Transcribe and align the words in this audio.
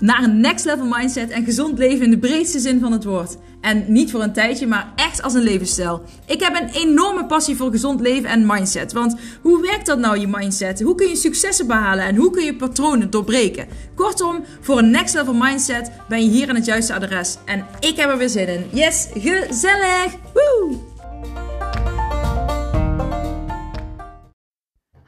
naar 0.00 0.22
een 0.22 0.40
next 0.40 0.64
level 0.64 0.86
mindset 0.86 1.30
en 1.30 1.44
gezond 1.44 1.78
leven 1.78 2.04
in 2.04 2.10
de 2.10 2.18
breedste 2.18 2.58
zin 2.58 2.80
van 2.80 2.92
het 2.92 3.04
woord. 3.04 3.36
En 3.60 3.84
niet 3.88 4.10
voor 4.10 4.22
een 4.22 4.32
tijdje, 4.32 4.66
maar 4.66 4.92
echt 4.96 5.22
als 5.22 5.34
een 5.34 5.42
levensstijl. 5.42 6.02
Ik 6.26 6.40
heb 6.40 6.60
een 6.60 6.68
enorme 6.68 7.26
passie 7.26 7.56
voor 7.56 7.70
gezond 7.70 8.00
leven 8.00 8.30
en 8.30 8.46
mindset. 8.46 8.92
Want 8.92 9.16
hoe 9.42 9.62
werkt 9.62 9.86
dat 9.86 9.98
nou, 9.98 10.18
je 10.18 10.28
mindset? 10.28 10.80
Hoe 10.80 10.94
kun 10.94 11.08
je 11.08 11.16
successen 11.16 11.66
behalen 11.66 12.04
en 12.04 12.16
hoe 12.16 12.30
kun 12.30 12.44
je 12.44 12.56
patronen 12.56 13.10
doorbreken? 13.10 13.68
Kortom, 13.94 14.44
voor 14.60 14.78
een 14.78 14.90
next 14.90 15.14
level 15.14 15.34
mindset 15.34 15.90
ben 16.08 16.24
je 16.24 16.30
hier 16.30 16.48
aan 16.48 16.54
het 16.54 16.64
juiste 16.64 16.94
adres. 16.94 17.36
En 17.44 17.66
ik 17.80 17.96
heb 17.96 18.10
er 18.10 18.18
weer 18.18 18.28
zin 18.28 18.48
in. 18.48 18.64
Yes, 18.72 19.08
gezellig! 19.14 20.14
Woe! 20.32 20.89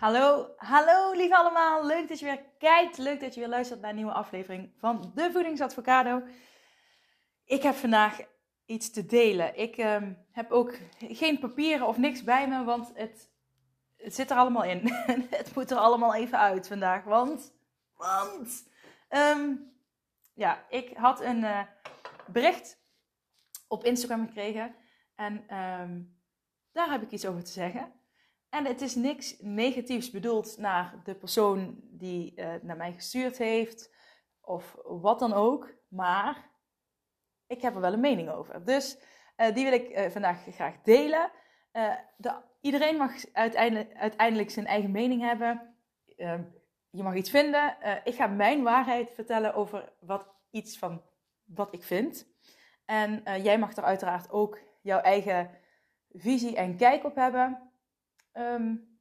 Hallo, 0.02 0.54
hallo 0.56 1.12
lieve 1.12 1.36
allemaal. 1.36 1.86
Leuk 1.86 2.08
dat 2.08 2.18
je 2.18 2.24
weer 2.24 2.44
kijkt. 2.58 2.98
Leuk 2.98 3.20
dat 3.20 3.34
je 3.34 3.40
weer 3.40 3.48
luistert 3.48 3.80
naar 3.80 3.90
een 3.90 3.96
nieuwe 3.96 4.12
aflevering 4.12 4.72
van 4.78 5.12
de 5.14 5.30
Voedingsadvocado. 5.32 6.22
Ik 7.44 7.62
heb 7.62 7.74
vandaag 7.74 8.18
iets 8.66 8.90
te 8.90 9.06
delen. 9.06 9.58
Ik 9.58 9.76
ehm, 9.76 10.12
heb 10.30 10.50
ook 10.50 10.78
geen 10.98 11.38
papieren 11.38 11.86
of 11.86 11.96
niks 11.96 12.24
bij 12.24 12.48
me, 12.48 12.64
want 12.64 12.90
het, 12.94 13.30
het 13.96 14.14
zit 14.14 14.30
er 14.30 14.36
allemaal 14.36 14.64
in. 14.64 14.92
het 15.30 15.54
moet 15.54 15.70
er 15.70 15.76
allemaal 15.76 16.14
even 16.14 16.38
uit 16.38 16.68
vandaag, 16.68 17.04
want... 17.04 17.52
Want... 17.96 18.68
Ehm, 19.08 19.54
ja, 20.34 20.64
ik 20.68 20.96
had 20.96 21.20
een 21.20 21.42
uh, 21.42 21.62
bericht 22.26 22.78
op 23.68 23.84
Instagram 23.84 24.26
gekregen 24.26 24.74
en 25.14 25.44
ehm, 25.48 26.00
daar 26.72 26.90
heb 26.90 27.02
ik 27.02 27.10
iets 27.10 27.26
over 27.26 27.44
te 27.44 27.50
zeggen. 27.50 28.01
En 28.52 28.64
het 28.64 28.80
is 28.80 28.94
niks 28.94 29.36
negatiefs 29.40 30.10
bedoeld 30.10 30.58
naar 30.58 31.00
de 31.04 31.14
persoon 31.14 31.80
die 31.82 32.32
uh, 32.36 32.54
naar 32.62 32.76
mij 32.76 32.92
gestuurd 32.92 33.38
heeft 33.38 33.94
of 34.40 34.76
wat 34.84 35.18
dan 35.18 35.32
ook. 35.32 35.74
Maar 35.88 36.50
ik 37.46 37.62
heb 37.62 37.74
er 37.74 37.80
wel 37.80 37.92
een 37.92 38.00
mening 38.00 38.30
over. 38.30 38.64
Dus 38.64 38.98
uh, 39.36 39.54
die 39.54 39.64
wil 39.64 39.72
ik 39.72 39.98
uh, 39.98 40.10
vandaag 40.10 40.44
graag 40.50 40.82
delen. 40.82 41.30
De, 42.16 42.42
iedereen 42.60 42.96
mag 42.96 43.12
uiteindelijk, 43.32 43.94
uiteindelijk, 43.94 44.50
zijn 44.50 44.66
eigen 44.66 44.90
mening 44.90 45.22
hebben. 45.22 45.76
Ehm, 46.16 46.42
je 46.90 47.02
mag 47.02 47.14
iets 47.14 47.30
vinden. 47.30 47.76
ik 48.04 48.14
ga 48.14 48.26
mijn 48.26 48.62
waarheid 48.62 49.10
vertellen 49.10 49.54
over 49.54 49.92
wat, 50.00 50.28
iets 50.50 50.78
van 50.78 51.02
wat 51.44 51.74
ik 51.74 51.82
vind. 51.82 52.26
En 52.84 53.22
jij 53.42 53.58
mag 53.58 53.76
er 53.76 53.84
uiteraard 53.84 54.30
ook 54.30 54.58
jouw 54.82 55.00
eigen 55.00 55.50
visie 56.10 56.56
en 56.56 56.76
kijk 56.76 57.04
op 57.04 57.14
hebben 57.14 57.71
um, 58.32 58.98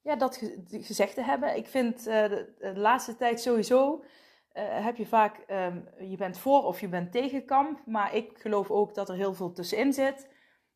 ja, 0.00 0.16
dat 0.16 0.42
gezegd 0.70 1.14
te 1.14 1.22
hebben. 1.22 1.56
Ik 1.56 1.66
vind 1.66 1.98
uh, 1.98 2.04
de, 2.04 2.72
laatste 2.74 3.16
tijd 3.16 3.40
sowieso 3.40 4.04
uh, 4.52 4.84
heb 4.84 4.96
je 4.96 5.06
vaak, 5.06 5.44
um, 5.48 5.88
je 5.98 6.16
bent 6.16 6.38
voor 6.38 6.62
of 6.62 6.80
je 6.80 6.88
bent 6.88 7.12
tegen 7.12 7.44
kamp. 7.44 7.86
Maar 7.86 8.14
ik 8.14 8.38
geloof 8.38 8.70
ook 8.70 8.94
dat 8.94 9.08
er 9.08 9.14
heel 9.14 9.34
veel 9.34 9.52
tussenin 9.52 9.92
zit. 9.92 10.28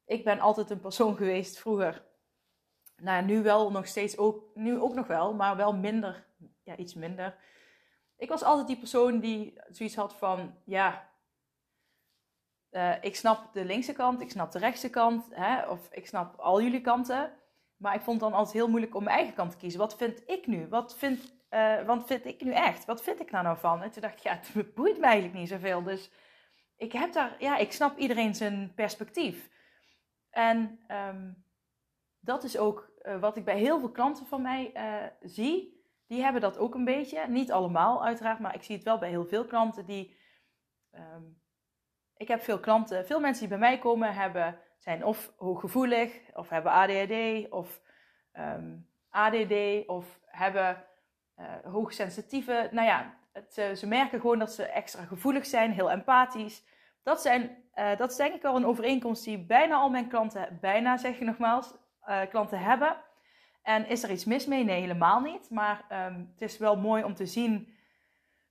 Ik 0.06 0.24
ben 0.24 0.40
altijd 0.40 0.70
een 0.70 0.80
persoon 0.80 1.16
geweest 1.22 1.58
vroeger. 1.58 2.04
Nou, 2.96 3.24
nu 3.24 3.42
wel 3.42 3.70
nog 3.70 3.86
steeds 3.86 4.18
ook, 4.18 4.44
nu 4.54 4.80
ook 4.80 4.94
nog 4.94 5.06
wel, 5.06 5.34
maar 5.34 5.56
wel 5.56 5.74
minder, 5.76 6.26
ja, 6.62 6.76
iets 6.76 6.94
minder. 6.94 7.36
Ik 8.16 8.28
was 8.28 8.42
altijd 8.42 8.66
die 8.66 8.78
persoon 8.78 9.20
die 9.20 9.60
zoiets 9.70 9.96
had 9.96 10.14
van, 10.14 10.54
ja, 10.64 11.10
uh, 12.70 12.94
ik 13.00 13.16
snap 13.16 13.52
de 13.52 13.64
linkse 13.64 13.92
kant, 13.92 14.20
ik 14.20 14.30
snap 14.30 14.52
de 14.52 14.58
rechtse 14.58 14.90
kant, 14.90 15.26
hè, 15.30 15.68
of 15.68 15.88
ik 15.90 16.06
snap 16.06 16.38
al 16.38 16.62
jullie 16.62 16.80
kanten. 16.80 17.32
Maar 17.76 17.94
ik 17.94 18.00
vond 18.00 18.20
het 18.20 18.30
dan 18.30 18.38
altijd 18.38 18.56
heel 18.56 18.68
moeilijk 18.68 18.94
om 18.94 19.04
mijn 19.04 19.16
eigen 19.16 19.34
kant 19.34 19.50
te 19.50 19.56
kiezen. 19.56 19.80
Wat 19.80 19.96
vind 19.96 20.22
ik 20.26 20.46
nu? 20.46 20.68
Wat 20.68 20.96
vind, 20.96 21.34
uh, 21.50 22.00
vind 22.04 22.24
ik 22.24 22.44
nu 22.44 22.52
echt? 22.52 22.84
Wat 22.84 23.02
vind 23.02 23.20
ik 23.20 23.30
daar 23.30 23.42
nou 23.42 23.58
van? 23.58 23.82
En 23.82 23.90
toen 23.90 24.02
dacht 24.02 24.14
ik, 24.14 24.22
ja, 24.22 24.38
het 24.52 24.74
boeit 24.74 24.98
me 24.98 25.04
eigenlijk 25.04 25.34
niet 25.34 25.48
zoveel. 25.48 25.82
Dus 25.82 26.10
ik 26.76 26.92
heb 26.92 27.12
daar, 27.12 27.36
ja, 27.38 27.56
ik 27.56 27.72
snap 27.72 27.96
iedereen 27.96 28.34
zijn 28.34 28.72
perspectief. 28.74 29.50
En 30.30 30.84
um, 30.88 31.44
dat 32.20 32.44
is 32.44 32.58
ook 32.58 32.92
uh, 33.02 33.20
wat 33.20 33.36
ik 33.36 33.44
bij 33.44 33.58
heel 33.58 33.78
veel 33.78 33.90
klanten 33.90 34.26
van 34.26 34.42
mij 34.42 34.70
uh, 34.74 35.28
zie. 35.30 35.82
Die 36.06 36.22
hebben 36.22 36.40
dat 36.40 36.58
ook 36.58 36.74
een 36.74 36.84
beetje. 36.84 37.28
Niet 37.28 37.52
allemaal, 37.52 38.04
uiteraard, 38.04 38.38
maar 38.38 38.54
ik 38.54 38.62
zie 38.62 38.74
het 38.74 38.84
wel 38.84 38.98
bij 38.98 39.08
heel 39.08 39.26
veel 39.26 39.44
klanten 39.44 39.86
die. 39.86 40.16
Um, 40.92 41.42
ik 42.16 42.28
heb 42.28 42.42
veel 42.42 42.60
klanten, 42.60 43.06
veel 43.06 43.20
mensen 43.20 43.48
die 43.48 43.58
bij 43.58 43.68
mij 43.68 43.78
komen, 43.78 44.14
hebben, 44.14 44.60
zijn 44.84 45.04
of 45.04 45.32
hooggevoelig, 45.36 46.20
of 46.34 46.48
hebben 46.48 46.72
ADHD, 46.72 47.50
of 47.50 47.80
um, 48.38 48.88
ADD, 49.10 49.86
of 49.86 50.20
hebben 50.26 50.84
uh, 51.38 51.72
hoogsensitieve. 51.72 52.68
Nou 52.72 52.86
ja, 52.86 53.14
het, 53.32 53.58
uh, 53.58 53.72
ze 53.72 53.86
merken 53.86 54.20
gewoon 54.20 54.38
dat 54.38 54.52
ze 54.52 54.64
extra 54.64 55.04
gevoelig 55.04 55.46
zijn, 55.46 55.72
heel 55.72 55.90
empathisch. 55.90 56.64
Dat, 57.02 57.22
zijn, 57.22 57.56
uh, 57.74 57.96
dat 57.96 58.10
is 58.10 58.16
denk 58.16 58.34
ik 58.34 58.42
wel 58.42 58.56
een 58.56 58.66
overeenkomst 58.66 59.24
die 59.24 59.38
bijna 59.38 59.74
al 59.74 59.90
mijn 59.90 60.08
klanten, 60.08 60.58
bijna 60.60 60.96
zeg 60.96 61.18
je 61.18 61.24
nogmaals, 61.24 61.74
klanten 62.30 62.58
hebben. 62.58 62.96
En 63.62 63.88
is 63.88 64.02
er 64.02 64.10
iets 64.10 64.24
mis 64.24 64.46
mee? 64.46 64.64
Nee, 64.64 64.80
helemaal 64.80 65.20
niet. 65.20 65.50
Maar 65.50 65.84
um, 66.06 66.30
het 66.32 66.42
is 66.42 66.58
wel 66.58 66.76
mooi 66.76 67.04
om 67.04 67.14
te 67.14 67.26
zien, 67.26 67.74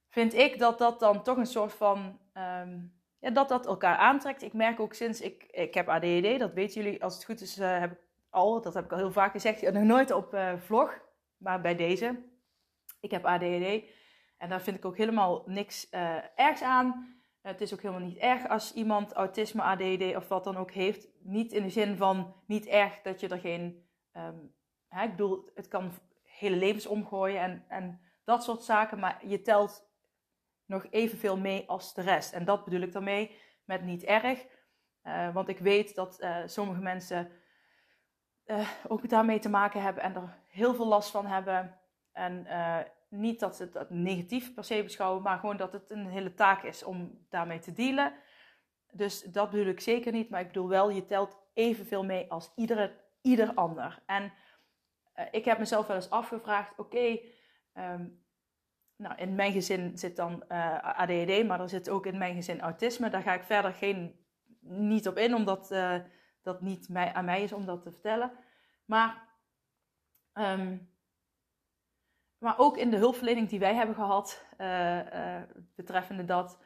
vind 0.10 0.34
ik, 0.34 0.60
dat 0.60 0.78
dat 0.78 1.00
dan 1.00 1.24
toch 1.24 1.38
een 1.38 1.46
soort 1.46 1.74
van. 1.74 2.20
Um, 2.34 3.02
ja, 3.24 3.30
dat 3.30 3.50
dat 3.50 3.66
elkaar 3.66 3.98
aantrekt. 3.98 4.42
Ik 4.42 4.54
merk 4.54 4.80
ook 4.80 4.94
sinds 4.94 5.22
ik, 5.22 5.44
ik 5.44 5.74
heb 5.74 5.90
ADHD, 5.90 6.40
dat 6.40 6.54
weten 6.54 6.84
jullie 6.84 7.04
als 7.04 7.14
het 7.14 7.24
goed 7.24 7.42
is, 7.42 7.58
uh, 7.58 7.80
heb 7.80 7.92
ik 7.92 8.00
al, 8.30 8.62
dat 8.62 8.74
heb 8.74 8.86
ik 8.86 8.92
al 8.92 8.98
heel 8.98 9.12
vaak 9.12 9.32
gezegd, 9.32 9.72
nog 9.72 9.84
nooit 9.84 10.12
op 10.12 10.34
uh, 10.34 10.54
vlog, 10.58 11.00
maar 11.38 11.62
bij 11.62 11.76
deze. 11.76 12.24
Ik 13.00 13.12
heb 13.12 13.26
ADHD 13.26 13.84
en 14.38 14.50
daar 14.50 14.62
vind 14.62 14.78
ik 14.78 14.86
ook 14.86 14.98
helemaal 14.98 15.44
niks 15.46 15.90
ergs 16.36 16.62
aan. 16.62 17.16
Het 17.42 17.62
is 17.62 17.74
ook 17.74 17.82
helemaal 17.82 18.08
niet 18.08 18.18
erg 18.18 18.48
als 18.48 18.74
iemand 18.74 19.14
autisme, 19.14 19.62
ADHD 19.62 20.16
of 20.16 20.28
wat 20.28 20.44
dan 20.44 20.58
ook 20.58 20.72
heeft. 20.72 21.08
Niet 21.20 21.52
in 21.52 21.64
de 21.64 21.70
zin 21.70 21.98
van 21.98 22.36
niet 22.48 22.66
erg 22.66 23.02
dat 23.02 23.20
je 23.20 23.28
er 23.28 23.40
geen. 23.40 23.88
Um, 24.14 24.56
hè, 24.88 25.04
ik 25.04 25.10
bedoel, 25.10 25.52
het 25.56 25.68
kan 25.68 25.92
hele 26.24 26.56
levens 26.56 26.86
omgooien 26.86 27.42
en, 27.42 27.66
en 27.68 28.02
dat 28.24 28.44
soort 28.44 28.64
zaken. 28.64 29.00
Maar 29.00 29.28
je 29.28 29.42
telt 29.42 29.93
nog 30.66 30.86
evenveel 30.90 31.38
mee 31.38 31.70
als 31.70 31.94
de 31.94 32.02
rest. 32.02 32.34
En 32.34 32.46
dat 32.46 32.64
bedoel 32.64 32.82
ik 32.82 32.92
daarmee 32.92 33.38
met 33.66 33.82
niet 33.82 34.04
erg. 34.04 34.46
Uh, 35.04 35.34
want 35.34 35.48
ik 35.48 35.60
weet 35.60 35.96
dat 35.96 36.22
uh, 36.22 36.38
sommige 36.46 36.82
mensen 36.82 37.32
uh, 38.46 38.70
ook 38.88 39.10
daarmee 39.10 39.40
te 39.40 39.50
maken 39.50 39.82
hebben 39.82 40.04
en 40.04 40.16
er 40.16 40.38
heel 40.48 40.74
veel 40.76 40.88
last 40.88 41.12
van 41.12 41.26
hebben. 41.26 41.80
En 42.12 42.48
niet 43.10 43.40
dat 43.40 43.56
ze 43.56 43.70
het 43.74 43.90
negatief 43.90 44.54
per 44.54 44.64
se 44.64 44.84
beschouwen, 44.84 45.22
maar 45.22 45.40
gewoon 45.40 45.58
dat 45.58 45.74
het 45.74 45.92
een 45.92 46.08
hele 46.08 46.34
taak 46.34 46.64
is 46.64 46.84
om 46.84 47.26
daarmee 47.30 47.60
te 47.60 47.74
dealen. 47.74 48.14
Dus 48.92 49.24
dat 49.24 49.50
bedoel 49.50 49.66
ik 49.66 49.80
zeker 49.80 50.12
niet, 50.12 50.30
maar 50.30 50.42
ik 50.42 50.48
bedoel 50.48 50.68
wel, 50.68 50.90
je 50.90 51.06
telt 51.06 51.38
evenveel 51.54 52.04
mee 52.04 52.32
als 52.32 52.52
iedere, 52.56 53.00
ieder 53.22 53.54
ander. 53.54 54.02
En 54.06 54.34
ik 55.32 55.46
heb 55.46 55.58
mezelf 55.58 55.88
wel 55.88 55.96
eens 55.96 56.10
afgevraagd, 56.10 56.80
oké, 56.80 57.20
um, 57.74 58.23
nou, 58.96 59.16
in 59.16 59.36
mijn 59.36 59.52
gezin 59.52 59.98
zit 59.98 60.16
dan 60.16 60.44
uh, 60.50 60.76
eh, 60.76 61.00
ADHD, 61.00 61.48
maar 61.48 61.60
er 61.60 61.70
zit 61.70 61.90
ook 61.90 62.06
in 62.06 62.18
mijn 62.18 62.36
gezin 62.36 62.62
autisme. 62.62 63.10
Daar 63.10 63.22
ga 63.22 63.34
ik 63.34 63.44
verder 63.44 63.74
geen, 63.74 64.26
niet 64.60 65.08
op 65.08 65.18
in, 65.18 65.36
omdat 65.36 65.72
uh, 65.72 65.96
dat 66.42 66.62
niet 66.62 66.90
mij, 66.90 67.14
aan 67.14 67.26
mij 67.26 67.44
is 67.44 67.54
om 67.54 67.66
dat 67.66 67.82
te 67.82 67.92
vertellen. 67.92 68.32
Maar, 68.86 69.28
um, 70.34 70.92
maar 72.38 72.60
ook 72.60 72.78
in 72.78 72.90
de 72.90 72.98
hulpverlening 72.98 73.50
die 73.50 73.60
wij 73.60 73.76
hebben 73.76 73.96
gehad, 73.96 74.46
uh, 74.58 75.42
betreffende 75.76 76.26
dat, 76.26 76.60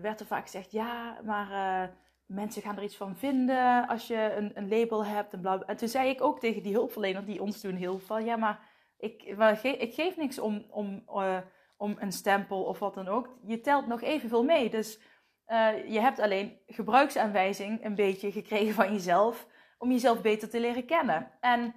werd 0.00 0.20
er 0.20 0.26
vaak 0.26 0.42
gezegd: 0.42 0.70
ja, 0.70 1.20
maar 1.24 1.96
mensen 2.26 2.62
gaan 2.62 2.76
er 2.76 2.82
iets 2.82 2.96
van 2.96 3.16
vinden 3.16 3.88
als 3.88 4.06
je 4.06 4.34
een, 4.36 4.50
een 4.54 4.68
label 4.68 5.04
hebt. 5.04 5.32
En, 5.32 5.66
en 5.66 5.76
toen 5.76 5.88
zei 5.88 6.08
ik 6.08 6.22
ook 6.22 6.40
tegen 6.40 6.62
die 6.62 6.72
hulpverlener 6.72 7.24
die 7.24 7.42
ons 7.42 7.60
toen 7.60 7.74
hielp: 7.74 8.02
van 8.02 8.24
ja, 8.24 8.36
maar 8.36 8.67
ik, 8.98 9.22
ik 9.62 9.94
geef 9.94 10.16
niks 10.16 10.38
om, 10.38 10.66
om, 10.70 11.02
uh, 11.08 11.38
om 11.76 11.96
een 11.98 12.12
stempel 12.12 12.62
of 12.62 12.78
wat 12.78 12.94
dan 12.94 13.08
ook. 13.08 13.38
Je 13.42 13.60
telt 13.60 13.86
nog 13.86 14.02
evenveel 14.02 14.44
mee. 14.44 14.70
Dus 14.70 14.98
uh, 15.46 15.88
je 15.88 16.00
hebt 16.00 16.18
alleen 16.18 16.58
gebruiksaanwijzing 16.66 17.84
een 17.84 17.94
beetje 17.94 18.32
gekregen 18.32 18.74
van 18.74 18.92
jezelf 18.92 19.46
om 19.78 19.90
jezelf 19.90 20.20
beter 20.20 20.50
te 20.50 20.60
leren 20.60 20.84
kennen. 20.84 21.30
En 21.40 21.74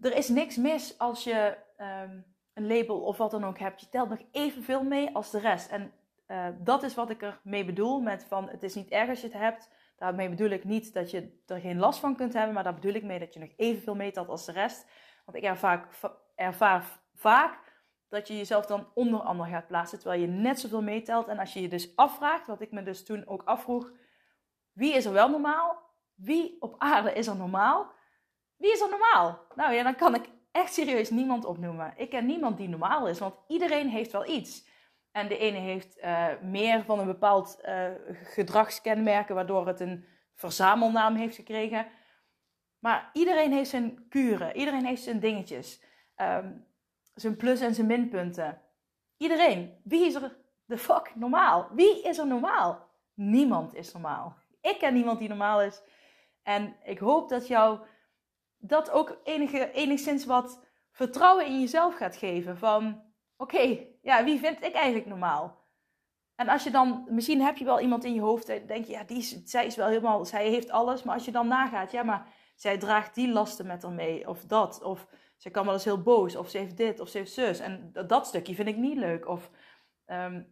er 0.00 0.16
is 0.16 0.28
niks 0.28 0.56
mis 0.56 0.98
als 0.98 1.24
je 1.24 1.56
um, 1.78 2.24
een 2.54 2.66
label 2.66 3.00
of 3.00 3.16
wat 3.16 3.30
dan 3.30 3.44
ook 3.44 3.58
hebt. 3.58 3.80
Je 3.80 3.88
telt 3.88 4.08
nog 4.08 4.20
evenveel 4.32 4.82
mee 4.82 5.14
als 5.14 5.30
de 5.30 5.38
rest. 5.38 5.70
En 5.70 5.92
uh, 6.28 6.46
dat 6.58 6.82
is 6.82 6.94
wat 6.94 7.10
ik 7.10 7.22
ermee 7.22 7.64
bedoel 7.64 8.00
met 8.00 8.24
van 8.24 8.48
het 8.48 8.62
is 8.62 8.74
niet 8.74 8.88
erg 8.88 9.08
als 9.08 9.20
je 9.20 9.26
het 9.26 9.36
hebt. 9.36 9.70
Daarmee 9.96 10.28
bedoel 10.28 10.50
ik 10.50 10.64
niet 10.64 10.92
dat 10.92 11.10
je 11.10 11.40
er 11.46 11.60
geen 11.60 11.78
last 11.78 11.98
van 11.98 12.16
kunt 12.16 12.32
hebben, 12.32 12.54
maar 12.54 12.64
daar 12.64 12.74
bedoel 12.74 12.94
ik 12.94 13.02
mee 13.02 13.18
dat 13.18 13.34
je 13.34 13.40
nog 13.40 13.50
evenveel 13.56 13.94
meetelt 13.94 14.28
als 14.28 14.44
de 14.44 14.52
rest. 14.52 14.86
Want 15.26 15.38
ik 15.38 15.44
ervaar, 15.44 15.88
ervaar 16.34 17.00
vaak 17.14 17.58
dat 18.08 18.28
je 18.28 18.36
jezelf 18.36 18.66
dan 18.66 18.88
onder 18.94 19.20
anderen 19.20 19.52
gaat 19.52 19.66
plaatsen, 19.66 19.98
terwijl 19.98 20.20
je 20.20 20.26
net 20.26 20.60
zoveel 20.60 20.82
meetelt. 20.82 21.28
En 21.28 21.38
als 21.38 21.52
je 21.52 21.60
je 21.60 21.68
dus 21.68 21.96
afvraagt, 21.96 22.46
wat 22.46 22.60
ik 22.60 22.72
me 22.72 22.82
dus 22.82 23.04
toen 23.04 23.26
ook 23.26 23.42
afvroeg, 23.44 23.92
wie 24.72 24.94
is 24.94 25.04
er 25.04 25.12
wel 25.12 25.28
normaal? 25.28 25.84
Wie 26.14 26.56
op 26.60 26.74
aarde 26.78 27.12
is 27.12 27.26
er 27.26 27.36
normaal? 27.36 27.92
Wie 28.56 28.72
is 28.72 28.80
er 28.80 28.88
normaal? 28.90 29.46
Nou 29.54 29.74
ja, 29.74 29.82
dan 29.82 29.94
kan 29.94 30.14
ik 30.14 30.28
echt 30.52 30.72
serieus 30.72 31.10
niemand 31.10 31.44
opnoemen. 31.44 31.92
Ik 31.96 32.10
ken 32.10 32.26
niemand 32.26 32.56
die 32.56 32.68
normaal 32.68 33.08
is, 33.08 33.18
want 33.18 33.34
iedereen 33.48 33.88
heeft 33.88 34.12
wel 34.12 34.28
iets. 34.28 34.68
En 35.10 35.28
de 35.28 35.38
ene 35.38 35.58
heeft 35.58 35.98
uh, 35.98 36.26
meer 36.42 36.84
van 36.84 36.98
een 36.98 37.06
bepaald 37.06 37.58
uh, 37.64 37.84
gedragskenmerken, 38.22 39.34
waardoor 39.34 39.66
het 39.66 39.80
een 39.80 40.04
verzamelnaam 40.34 41.14
heeft 41.14 41.36
gekregen. 41.36 41.86
Maar 42.86 43.10
iedereen 43.12 43.52
heeft 43.52 43.70
zijn 43.70 44.08
kuren, 44.08 44.56
iedereen 44.56 44.84
heeft 44.84 45.02
zijn 45.02 45.20
dingetjes, 45.20 45.82
um, 46.16 46.66
zijn 47.14 47.36
plus- 47.36 47.60
en 47.60 47.74
zijn 47.74 47.86
minpunten. 47.86 48.62
Iedereen. 49.16 49.80
Wie 49.84 50.06
is 50.06 50.14
er 50.14 50.36
de 50.64 50.78
fuck 50.78 51.12
normaal? 51.14 51.68
Wie 51.72 52.02
is 52.02 52.18
er 52.18 52.26
normaal? 52.26 52.88
Niemand 53.14 53.74
is 53.74 53.92
normaal. 53.92 54.36
Ik 54.60 54.78
ken 54.78 54.94
niemand 54.94 55.18
die 55.18 55.28
normaal 55.28 55.62
is. 55.62 55.82
En 56.42 56.76
ik 56.84 56.98
hoop 56.98 57.28
dat 57.28 57.46
jou 57.46 57.78
dat 58.56 58.90
ook 58.90 59.20
enige, 59.24 59.70
enigszins 59.70 60.24
wat 60.24 60.64
vertrouwen 60.90 61.46
in 61.46 61.60
jezelf 61.60 61.94
gaat 61.94 62.16
geven. 62.16 62.58
Van 62.58 63.02
oké, 63.36 63.86
ja, 64.02 64.24
wie 64.24 64.38
vind 64.38 64.64
ik 64.64 64.74
eigenlijk 64.74 65.06
normaal? 65.06 65.64
En 66.34 66.48
als 66.48 66.64
je 66.64 66.70
dan, 66.70 67.06
misschien 67.08 67.40
heb 67.40 67.56
je 67.56 67.64
wel 67.64 67.80
iemand 67.80 68.04
in 68.04 68.14
je 68.14 68.20
hoofd, 68.20 68.46
denk 68.46 68.84
je, 68.84 68.92
ja, 68.92 69.04
die 69.04 69.42
zij 69.44 69.66
is 69.66 69.76
wel 69.76 69.88
helemaal, 69.88 70.24
zij 70.24 70.48
heeft 70.48 70.70
alles. 70.70 71.02
Maar 71.02 71.14
als 71.14 71.24
je 71.24 71.32
dan 71.32 71.48
nagaat, 71.48 71.90
ja, 71.90 72.02
maar 72.02 72.44
zij 72.56 72.78
draagt 72.78 73.14
die 73.14 73.32
lasten 73.32 73.66
met 73.66 73.82
haar 73.82 73.92
mee, 73.92 74.28
of 74.28 74.44
dat, 74.44 74.82
of 74.82 75.06
zij 75.36 75.50
kan 75.50 75.64
wel 75.64 75.74
eens 75.74 75.84
heel 75.84 76.02
boos, 76.02 76.36
of 76.36 76.50
ze 76.50 76.58
heeft 76.58 76.76
dit, 76.76 77.00
of 77.00 77.08
ze 77.08 77.18
heeft 77.18 77.32
zus. 77.32 77.58
En 77.58 77.92
dat, 78.06 78.26
stukje 78.26 78.54
vind 78.54 78.68
ik 78.68 78.76
niet 78.76 78.96
leuk. 78.96 79.28
Of 79.28 79.50
ehm, 80.04 80.42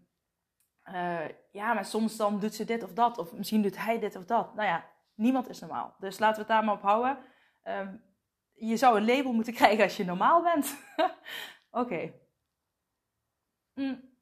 eh, 0.83 1.29
ja, 1.51 1.75
maar 1.75 1.85
soms 1.85 2.17
dan 2.17 2.41
doet 2.41 2.55
ze 2.55 2.65
dit 2.65 2.83
of 2.83 2.93
dat, 2.93 3.19
of 3.19 3.33
misschien 3.33 3.63
doet 3.63 3.77
hij 3.77 3.99
dit 3.99 4.17
of 4.17 4.25
dat. 4.25 4.55
Nou 4.55 4.69
ja, 4.69 4.91
niemand 5.15 5.49
is 5.49 5.61
normaal. 5.61 5.97
Dus 5.99 6.19
laten 6.19 6.35
we 6.35 6.41
het 6.41 6.49
daar 6.49 6.65
maar 6.65 6.75
op 6.75 6.83
houden. 6.83 7.19
Ehm, 7.63 7.97
je 8.53 8.77
zou 8.77 8.97
een 8.97 9.07
label 9.07 9.33
moeten 9.33 9.55
krijgen 9.61 9.85
als 9.85 9.97
je 9.97 10.05
normaal 10.05 10.43
bent. 10.43 10.77
Oké. 11.71 12.13
Mm. 13.75 14.13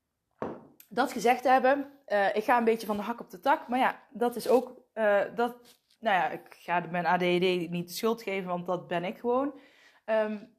Dat 0.88 1.12
gezegd 1.12 1.44
hebben, 1.44 1.92
uh, 2.06 2.36
ik 2.36 2.44
ga 2.44 2.58
een 2.58 2.64
beetje 2.64 2.86
van 2.86 2.96
de 2.96 3.02
hak 3.02 3.20
op 3.20 3.30
de 3.30 3.40
tak. 3.40 3.68
Maar 3.68 3.78
ja, 3.78 4.02
dat 4.10 4.36
is 4.36 4.48
ook, 4.48 4.80
uh, 4.94 5.22
dat, 5.34 5.81
nou 6.02 6.16
ja, 6.16 6.28
ik 6.30 6.56
ga 6.58 6.86
mijn 6.90 7.06
ADD 7.06 7.70
niet 7.70 7.88
de 7.88 7.94
schuld 7.94 8.22
geven, 8.22 8.48
want 8.48 8.66
dat 8.66 8.88
ben 8.88 9.04
ik 9.04 9.18
gewoon. 9.18 9.60
Um, 10.06 10.56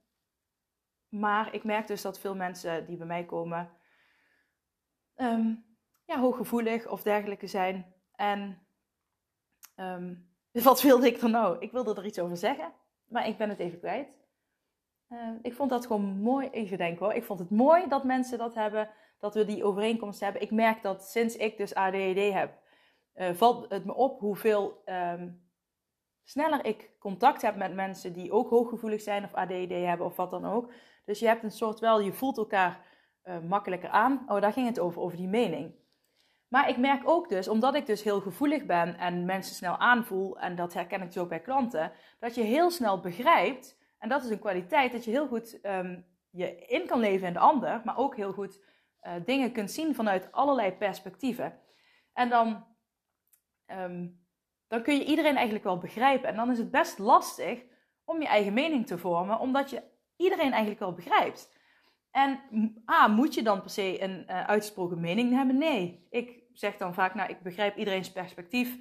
maar 1.10 1.54
ik 1.54 1.64
merk 1.64 1.88
dus 1.88 2.02
dat 2.02 2.20
veel 2.20 2.36
mensen 2.36 2.86
die 2.86 2.98
bij 2.98 3.08
mij 3.08 3.26
komen, 3.26 3.70
um, 5.16 5.66
ja, 6.06 6.20
hooggevoelig 6.20 6.88
of 6.88 7.04
dergelijke 7.04 7.48
zijn. 7.48 7.94
En 8.16 8.68
um, 9.76 10.30
wat 10.64 10.82
wilde 10.82 11.08
ik 11.08 11.22
er 11.22 11.30
nou? 11.30 11.58
Ik 11.60 11.72
wilde 11.72 11.96
er 11.96 12.06
iets 12.06 12.20
over 12.20 12.38
zeggen, 12.38 12.74
maar 13.08 13.28
ik 13.28 13.38
ben 13.38 13.50
het 13.50 13.60
even 13.60 13.80
kwijt. 13.80 14.08
Ik 15.42 15.54
vond 15.54 15.70
dat 15.70 15.86
gewoon 15.86 16.20
mooi, 16.22 16.76
denken 16.78 17.06
hoor. 17.06 17.14
Ik 17.14 17.24
vond 17.24 17.40
het 17.40 17.50
mooi 17.50 17.88
dat 17.88 18.04
mensen 18.04 18.38
dat 18.38 18.54
hebben, 18.54 18.90
dat 19.20 19.34
we 19.34 19.46
die 19.46 19.64
overeenkomst 19.64 20.20
hebben. 20.20 20.42
Ik 20.42 20.52
merk 20.52 20.82
dat 20.82 21.04
sinds 21.04 21.36
ik 21.36 21.58
dus 21.58 21.76
ADHD 21.76 22.34
heb, 22.34 22.63
uh, 23.16 23.34
valt 23.34 23.70
het 23.70 23.86
me 23.86 23.94
op 23.94 24.20
hoeveel 24.20 24.82
um, 24.86 25.52
sneller 26.24 26.66
ik 26.66 26.90
contact 27.00 27.42
heb 27.42 27.56
met 27.56 27.74
mensen 27.74 28.14
die 28.14 28.32
ook 28.32 28.50
hooggevoelig 28.50 29.02
zijn 29.02 29.24
of 29.24 29.34
ADHD 29.34 29.70
hebben 29.70 30.06
of 30.06 30.16
wat 30.16 30.32
dan 30.32 30.46
ook. 30.46 30.72
Dus 31.06 31.20
je 31.20 31.28
hebt 31.28 31.44
een 31.44 31.52
soort 31.52 31.80
wel, 31.80 32.02
je 32.02 32.14
voelt 32.14 32.38
elkaar 32.38 32.86
uh, 33.24 33.40
makkelijker 33.40 33.90
aan. 33.90 34.24
Oh, 34.28 34.42
daar 34.42 34.54
ging 34.54 34.68
het 34.68 34.80
over, 34.80 35.02
over 35.02 35.18
die 35.18 35.28
mening. 35.28 35.76
Maar 36.48 36.70
ik 36.70 36.78
merk 36.78 37.10
ook 37.10 37.30
dus, 37.30 37.48
omdat 37.48 37.76
ik 37.76 37.86
dus 37.86 38.04
heel 38.04 38.22
gevoelig 38.22 38.66
ben 38.66 38.98
en 38.98 39.26
mensen 39.26 39.56
snel 39.56 39.78
aanvoel, 39.78 40.40
en 40.40 40.56
dat 40.56 40.74
herken 40.74 41.02
ik 41.02 41.08
dus 41.08 41.18
ook 41.18 41.30
bij 41.30 41.40
klanten, 41.40 41.92
dat 42.20 42.36
je 42.36 42.42
heel 42.42 42.72
snel 42.72 43.00
begrijpt, 43.00 43.78
en 43.98 44.10
dat 44.10 44.24
is 44.24 44.30
een 44.30 44.40
kwaliteit, 44.40 44.92
dat 44.92 45.06
je 45.06 45.12
heel 45.12 45.28
goed 45.28 45.60
um, 45.64 46.06
je 46.30 46.56
in 46.56 46.86
kan 46.86 47.00
leven 47.00 47.28
in 47.28 47.34
de 47.34 47.40
ander, 47.40 47.82
maar 47.84 47.98
ook 47.98 48.16
heel 48.16 48.34
goed 48.34 48.60
uh, 49.02 49.12
dingen 49.26 49.52
kunt 49.52 49.72
zien 49.72 49.96
vanuit 49.96 50.32
allerlei 50.32 50.72
perspectieven. 50.72 51.60
En 52.14 52.30
dan, 52.30 52.66
um, 53.68 54.26
dan 54.68 54.84
kun 54.84 54.96
je 54.96 55.06
iedereen 55.06 55.36
eigenlijk 55.36 55.64
wel 55.64 55.78
begrijpen. 55.78 56.30
En 56.30 56.36
dan 56.36 56.52
is 56.52 56.58
het 56.58 56.72
best 56.72 57.00
lastig 57.00 57.64
om 58.06 58.22
je 58.22 58.28
eigen 58.28 58.54
mening 58.54 58.88
te 58.88 58.98
vormen, 58.98 59.40
omdat 59.40 59.70
je 59.70 59.84
iedereen 60.16 60.52
eigenlijk 60.52 60.80
wel 60.80 60.94
begrijpt. 60.94 61.62
En 62.12 62.40
A, 62.92 63.08
moet 63.08 63.34
je 63.34 63.44
dan 63.44 63.62
per 63.62 63.70
se 63.70 64.02
een 64.02 64.26
uh, 64.30 64.48
uitgesproken 64.48 65.00
mening 65.00 65.34
hebben? 65.34 65.58
Nee. 65.58 66.08
Ik 66.10 66.44
zeg 66.54 66.78
dan 66.78 66.94
vaak, 66.94 67.14
nou, 67.14 67.30
ik 67.30 67.42
begrijp 67.42 67.78
iedereen's 67.78 68.12
perspectief. 68.12 68.78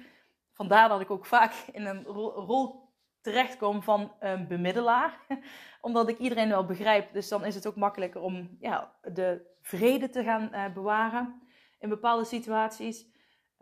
Vandaar 0.51 0.89
dat 0.89 1.01
ik 1.01 1.11
ook 1.11 1.25
vaak 1.25 1.53
in 1.71 1.85
een 1.85 2.03
rol, 2.03 2.31
rol 2.31 2.93
terechtkom 3.21 3.83
van 3.83 4.11
een 4.19 4.47
bemiddelaar. 4.47 5.19
Omdat 5.81 6.09
ik 6.09 6.17
iedereen 6.17 6.49
wel 6.49 6.65
begrijp. 6.65 7.13
Dus 7.13 7.27
dan 7.27 7.45
is 7.45 7.55
het 7.55 7.67
ook 7.67 7.75
makkelijker 7.75 8.21
om 8.21 8.57
ja, 8.59 8.95
de 9.01 9.55
vrede 9.61 10.09
te 10.09 10.23
gaan 10.23 10.49
uh, 10.51 10.73
bewaren 10.73 11.41
in 11.79 11.89
bepaalde 11.89 12.25
situaties. 12.25 13.12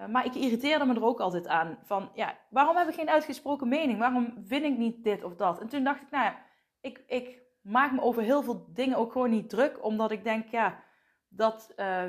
Uh, 0.01 0.07
maar 0.07 0.25
ik 0.25 0.35
irriteerde 0.35 0.85
me 0.85 0.95
er 0.95 1.03
ook 1.03 1.19
altijd 1.19 1.47
aan. 1.47 1.77
Van, 1.83 2.09
ja, 2.13 2.37
waarom 2.49 2.75
heb 2.75 2.87
ik 2.87 2.93
geen 2.93 3.09
uitgesproken 3.09 3.67
mening? 3.67 3.99
Waarom 3.99 4.33
vind 4.45 4.63
ik 4.63 4.77
niet 4.77 5.03
dit 5.03 5.23
of 5.23 5.35
dat? 5.35 5.59
En 5.59 5.67
toen 5.67 5.83
dacht 5.83 6.01
ik, 6.01 6.09
nou 6.09 6.23
ja, 6.23 6.37
ik, 6.81 7.03
ik 7.07 7.41
maak 7.61 7.91
me 7.91 8.01
over 8.01 8.23
heel 8.23 8.43
veel 8.43 8.65
dingen 8.73 8.97
ook 8.97 9.11
gewoon 9.11 9.29
niet 9.29 9.49
druk. 9.49 9.83
Omdat 9.83 10.11
ik 10.11 10.23
denk, 10.23 10.47
ja, 10.47 10.83
dat 11.29 11.73
uh, 11.77 12.03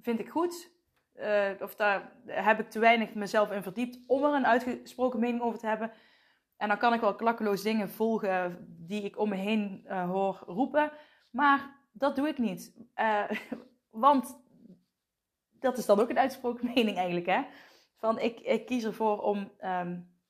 vind 0.00 0.18
ik 0.18 0.28
goed. 0.28 0.70
Uh, 1.14 1.48
of 1.60 1.74
daar 1.74 2.12
heb 2.26 2.60
ik 2.60 2.70
te 2.70 2.78
weinig 2.78 3.14
mezelf 3.14 3.50
in 3.50 3.62
verdiept 3.62 3.98
om 4.06 4.24
er 4.24 4.34
een 4.34 4.46
uitgesproken 4.46 5.20
mening 5.20 5.42
over 5.42 5.58
te 5.58 5.66
hebben. 5.66 5.92
En 6.56 6.68
dan 6.68 6.78
kan 6.78 6.94
ik 6.94 7.00
wel 7.00 7.14
klakkeloos 7.14 7.62
dingen 7.62 7.90
volgen 7.90 8.66
die 8.68 9.02
ik 9.02 9.18
om 9.18 9.28
me 9.28 9.36
heen 9.36 9.86
hoor 9.88 10.42
roepen. 10.46 10.92
Maar 11.30 11.76
dat 11.92 12.16
doe 12.16 12.28
ik 12.28 12.38
niet. 12.38 12.76
Want 13.90 14.41
dat 15.62 15.78
is 15.78 15.86
dan 15.86 16.00
ook 16.00 16.10
een 16.10 16.18
uitgesproken 16.18 16.66
mening 16.74 16.96
eigenlijk. 16.96 17.26
Hè? 17.26 17.42
Van 17.96 18.18
ik, 18.18 18.40
ik 18.40 18.66
kies 18.66 18.84
ervoor 18.84 19.22
om 19.22 19.52
um, 19.60 20.20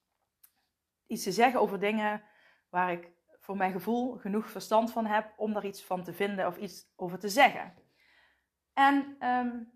iets 1.06 1.22
te 1.22 1.32
zeggen 1.32 1.60
over 1.60 1.80
dingen 1.80 2.22
waar 2.68 2.92
ik 2.92 3.10
voor 3.38 3.56
mijn 3.56 3.72
gevoel 3.72 4.16
genoeg 4.16 4.50
verstand 4.50 4.92
van 4.92 5.06
heb 5.06 5.32
om 5.36 5.52
daar 5.52 5.66
iets 5.66 5.82
van 5.82 6.02
te 6.02 6.12
vinden 6.12 6.46
of 6.46 6.56
iets 6.56 6.92
over 6.96 7.18
te 7.18 7.28
zeggen. 7.28 7.74
En 8.72 9.16
um, 9.28 9.72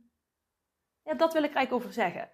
ja, 1.03 1.15
dat 1.15 1.33
wil 1.33 1.43
ik 1.43 1.55
eigenlijk 1.55 1.73
over 1.73 1.93
zeggen. 1.93 2.31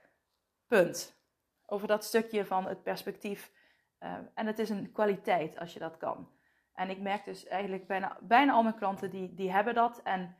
Punt. 0.67 1.21
Over 1.67 1.89
dat 1.89 2.05
stukje 2.05 2.45
van 2.45 2.67
het 2.67 2.83
perspectief. 2.83 3.53
Uh, 4.01 4.19
en 4.35 4.47
het 4.47 4.59
is 4.59 4.71
een 4.71 4.93
kwaliteit 4.93 5.59
als 5.59 5.73
je 5.73 5.79
dat 5.79 5.97
kan. 5.97 6.31
En 6.75 6.91
ik 6.91 7.01
merk 7.01 7.25
dus 7.25 7.47
eigenlijk 7.47 7.87
bijna, 7.87 8.19
bijna 8.21 8.53
al 8.53 8.63
mijn 8.63 8.75
klanten 8.75 9.11
die, 9.11 9.35
die 9.35 9.53
hebben 9.53 9.75
dat. 9.75 10.03
En 10.03 10.37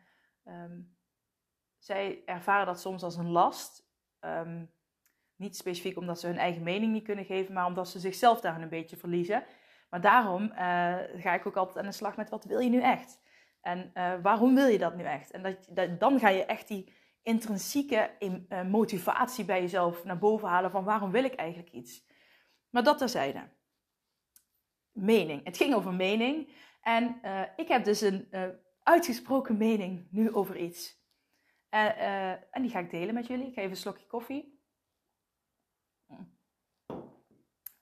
zij 1.85 2.23
ervaren 2.25 2.67
dat 2.67 2.81
soms 2.81 3.03
als 3.03 3.17
een 3.17 3.31
last. 3.31 3.91
Um, 4.21 4.73
niet 5.37 5.57
specifiek 5.57 5.97
omdat 5.97 6.21
ze 6.21 6.27
hun 6.27 6.39
eigen 6.39 6.63
mening 6.63 6.93
niet 6.93 7.05
kunnen 7.05 7.25
geven, 7.25 7.55
maar 7.55 7.67
omdat 7.67 7.89
ze 7.89 7.99
zichzelf 7.99 8.41
daarin 8.41 8.63
een 8.63 8.69
beetje 8.69 8.97
verliezen. 8.97 9.45
Maar 9.91 10.01
daarom 10.01 10.43
uh, 10.43 10.59
ga 11.17 11.35
ik 11.35 11.47
ook 11.47 11.57
altijd 11.57 11.79
aan 11.79 11.91
de 11.91 11.97
slag 11.97 12.17
met 12.17 12.31
wat 12.31 12.45
wil 12.45 12.59
je 12.59 12.71
nu 12.71 12.81
echt? 12.81 13.21
En 13.61 13.91
uh, 13.95 14.15
waarom 14.23 14.55
wil 14.55 14.67
je 14.67 14.79
dat 14.79 14.97
nu 14.97 15.05
echt? 15.05 15.31
En 15.31 15.43
dat, 15.69 16.01
dan 16.01 16.19
ga 16.19 16.29
je 16.29 16.45
echt 16.45 16.69
die, 16.69 17.01
intrinsieke 17.23 18.11
eh, 18.49 18.65
motivatie 18.65 19.45
bij 19.45 19.61
jezelf 19.61 20.05
naar 20.05 20.19
boven 20.19 20.49
halen 20.49 20.71
van 20.71 20.85
waarom 20.85 21.11
wil 21.11 21.25
ik 21.25 21.35
eigenlijk 21.35 21.71
iets. 21.71 22.07
Maar 22.71 22.83
dat 22.83 22.99
terzijde. 22.99 23.49
Mening. 24.93 25.45
Het 25.45 25.57
ging 25.57 25.75
over 25.75 25.95
mening. 25.95 26.53
En 26.81 27.21
ik 27.57 27.69
heb 27.69 27.85
dus 27.85 28.01
een 28.01 28.29
uitgesproken 28.83 29.57
mening 29.57 30.09
nu 30.11 30.33
over 30.33 30.57
iets. 30.57 31.02
En 32.51 32.63
die 32.63 32.71
ga 32.71 32.79
ik 32.79 32.91
delen 32.91 33.15
met 33.15 33.27
jullie. 33.27 33.47
Ik 33.47 33.55
ga 33.55 33.61
even 33.61 33.71
een 33.71 33.77
slokje 33.77 34.07
koffie. 34.07 34.61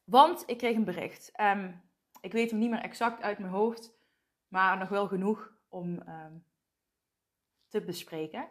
Want 0.04 0.42
ik 0.46 0.58
kreeg 0.58 0.76
een 0.76 0.84
bericht. 0.84 1.40
Um, 1.40 1.82
ik 2.20 2.32
weet 2.32 2.50
hem 2.50 2.58
niet 2.58 2.70
meer 2.70 2.80
exact 2.80 3.22
uit 3.22 3.38
mijn 3.38 3.52
hoofd, 3.52 3.92
maar 4.48 4.78
nog 4.78 4.88
wel 4.88 5.08
genoeg 5.08 5.52
om 5.68 6.08
um, 6.08 6.44
te 7.68 7.84
bespreken. 7.84 8.48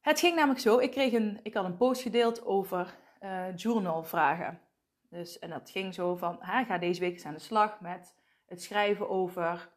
Het 0.00 0.20
ging 0.20 0.34
namelijk 0.34 0.60
zo, 0.60 0.78
ik, 0.78 0.90
kreeg 0.90 1.12
een, 1.12 1.40
ik 1.42 1.54
had 1.54 1.64
een 1.64 1.76
post 1.76 2.02
gedeeld 2.02 2.44
over 2.44 2.98
uh, 3.20 3.56
journalvragen. 3.56 4.60
Dus, 5.08 5.38
en 5.38 5.50
dat 5.50 5.70
ging 5.70 5.94
zo 5.94 6.16
van, 6.16 6.36
ha, 6.40 6.64
ga 6.64 6.78
deze 6.78 7.00
week 7.00 7.12
eens 7.12 7.24
aan 7.24 7.34
de 7.34 7.40
slag 7.40 7.80
met 7.80 8.14
het 8.46 8.62
schrijven 8.62 9.08
over... 9.08 9.74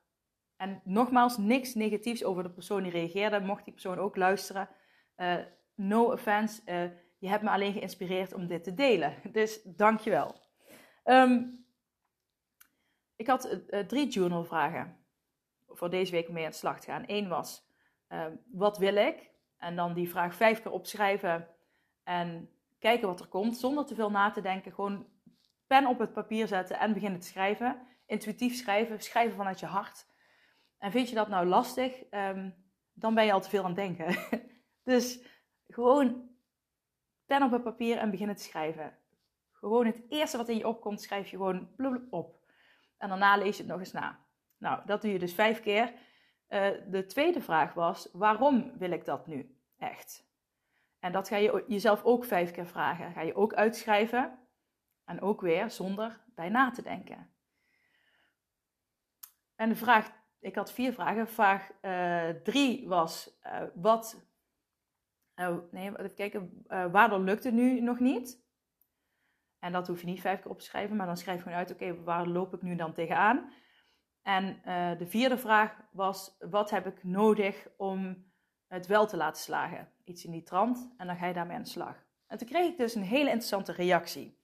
En 0.59 0.81
nogmaals, 0.83 1.37
niks 1.37 1.73
negatiefs 1.73 2.23
over 2.23 2.43
de 2.43 2.49
persoon 2.49 2.83
die 2.83 2.91
reageerde. 2.91 3.39
Mocht 3.39 3.63
die 3.63 3.73
persoon 3.73 3.97
ook 3.97 4.15
luisteren. 4.15 4.69
Uh, 5.17 5.35
no 5.75 6.11
offense, 6.11 6.61
uh, 6.65 6.83
je 7.17 7.29
hebt 7.29 7.43
me 7.43 7.49
alleen 7.49 7.73
geïnspireerd 7.73 8.33
om 8.33 8.47
dit 8.47 8.63
te 8.63 8.73
delen. 8.73 9.15
Dus 9.31 9.61
dankjewel. 9.63 10.35
Um, 11.03 11.65
ik 13.15 13.27
had 13.27 13.59
drie 13.87 14.07
journalvragen. 14.07 14.97
voor 15.67 15.89
deze 15.89 16.11
week 16.11 16.29
mee 16.29 16.43
aan 16.43 16.51
de 16.51 16.55
slag 16.55 16.79
te 16.79 16.91
gaan. 16.91 17.03
Eén 17.07 17.27
was, 17.27 17.65
ehm, 18.07 18.35
wat 18.51 18.77
wil 18.77 18.95
ik? 18.95 19.31
En 19.57 19.75
dan 19.75 19.93
die 19.93 20.09
vraag 20.09 20.35
vijf 20.35 20.61
keer 20.61 20.71
opschrijven 20.71 21.47
en 22.03 22.49
kijken 22.79 23.07
wat 23.07 23.19
er 23.19 23.27
komt, 23.27 23.57
zonder 23.57 23.85
te 23.85 23.95
veel 23.95 24.11
na 24.11 24.31
te 24.31 24.41
denken. 24.41 24.71
Gewoon 24.71 25.07
pen 25.67 25.87
op 25.87 25.99
het 25.99 26.13
papier 26.13 26.47
zetten 26.47 26.79
en 26.79 26.93
beginnen 26.93 27.19
te 27.19 27.27
schrijven. 27.27 27.87
Intuïtief 28.05 28.55
schrijven, 28.55 28.99
schrijven 28.99 29.35
vanuit 29.35 29.59
je 29.59 29.65
hart. 29.65 30.08
En 30.79 30.91
vind 30.91 31.09
je 31.09 31.15
dat 31.15 31.27
nou 31.27 31.45
lastig, 31.45 32.03
ehm, 32.03 32.49
dan 32.93 33.13
ben 33.13 33.25
je 33.25 33.31
al 33.31 33.41
te 33.41 33.49
veel 33.49 33.63
aan 33.63 33.75
het 33.75 33.97
denken. 33.97 34.15
dus 34.83 35.19
gewoon 35.67 36.29
pen 37.25 37.43
op 37.43 37.51
het 37.51 37.63
papier 37.63 37.97
en 37.97 38.11
beginnen 38.11 38.35
te 38.35 38.43
schrijven. 38.43 38.97
Gewoon 39.51 39.85
het 39.85 40.01
eerste 40.09 40.37
wat 40.37 40.49
in 40.49 40.57
je 40.57 40.67
opkomt, 40.67 41.01
schrijf 41.01 41.29
je 41.29 41.37
gewoon 41.37 41.69
op. 42.09 42.39
En 42.97 43.09
daarna 43.09 43.37
lees 43.37 43.57
je 43.57 43.63
het 43.63 43.71
nog 43.71 43.79
eens 43.79 43.91
na. 43.91 44.25
Nou, 44.57 44.81
dat 44.85 45.01
doe 45.01 45.11
je 45.11 45.19
dus 45.19 45.33
vijf 45.33 45.59
keer. 45.59 45.93
Uh, 46.49 46.69
de 46.87 47.05
tweede 47.05 47.41
vraag 47.41 47.73
was: 47.73 48.09
waarom 48.13 48.77
wil 48.77 48.91
ik 48.91 49.05
dat 49.05 49.27
nu 49.27 49.59
echt? 49.77 50.27
En 50.99 51.11
dat 51.11 51.27
ga 51.27 51.35
je 51.35 51.63
jezelf 51.67 52.03
ook 52.03 52.25
vijf 52.25 52.51
keer 52.51 52.67
vragen. 52.67 53.11
Ga 53.11 53.21
je 53.21 53.35
ook 53.35 53.53
uitschrijven. 53.53 54.39
En 55.05 55.21
ook 55.21 55.41
weer 55.41 55.71
zonder 55.71 56.21
bij 56.35 56.49
na 56.49 56.71
te 56.71 56.81
denken. 56.81 57.33
En 59.55 59.69
de 59.69 59.75
vraag, 59.75 60.11
ik 60.39 60.55
had 60.55 60.71
vier 60.71 60.93
vragen. 60.93 61.27
Vraag 61.27 61.69
uh, 61.81 62.29
drie 62.29 62.87
was: 62.87 63.39
uh, 63.45 63.61
wat. 63.73 64.27
nee, 65.71 65.97
even 65.97 66.15
kijken. 66.15 66.63
waardoor 66.67 67.19
lukt 67.19 67.43
het 67.43 67.53
nu 67.53 67.81
nog 67.81 67.99
niet? 67.99 68.47
En 69.59 69.71
dat 69.71 69.87
hoef 69.87 69.99
je 69.99 70.05
niet 70.05 70.21
vijf 70.21 70.41
keer 70.41 70.51
op 70.51 70.59
te 70.59 70.65
schrijven, 70.65 70.95
maar 70.95 71.05
dan 71.05 71.17
schrijf 71.17 71.37
je 71.37 71.43
gewoon 71.43 71.57
uit: 71.57 71.71
oké, 71.71 72.03
waar 72.03 72.27
loop 72.27 72.53
ik 72.53 72.61
nu 72.61 72.75
dan 72.75 72.93
tegenaan? 72.93 73.51
En 74.21 74.61
uh, 74.65 74.97
de 74.97 75.07
vierde 75.07 75.37
vraag 75.37 75.75
was: 75.91 76.35
wat 76.39 76.69
heb 76.69 76.87
ik 76.87 77.03
nodig 77.03 77.67
om 77.77 78.31
het 78.67 78.87
wel 78.87 79.07
te 79.07 79.17
laten 79.17 79.41
slagen? 79.41 79.91
Iets 80.03 80.25
in 80.25 80.31
die 80.31 80.43
trant. 80.43 80.93
En 80.97 81.07
dan 81.07 81.15
ga 81.15 81.25
je 81.25 81.33
daarmee 81.33 81.55
aan 81.55 81.63
de 81.63 81.69
slag. 81.69 81.95
En 82.27 82.37
toen 82.37 82.47
kreeg 82.47 82.71
ik 82.71 82.77
dus 82.77 82.95
een 82.95 83.01
hele 83.01 83.29
interessante 83.29 83.71
reactie. 83.71 84.37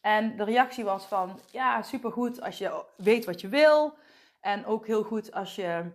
En 0.00 0.36
de 0.36 0.44
reactie 0.44 0.84
was 0.84 1.06
van: 1.06 1.40
ja, 1.50 1.82
supergoed 1.82 2.40
als 2.40 2.58
je 2.58 2.84
weet 2.96 3.24
wat 3.24 3.40
je 3.40 3.48
wil. 3.48 3.98
En 4.40 4.66
ook 4.66 4.86
heel 4.86 5.02
goed 5.02 5.32
als 5.32 5.54
je. 5.54 5.92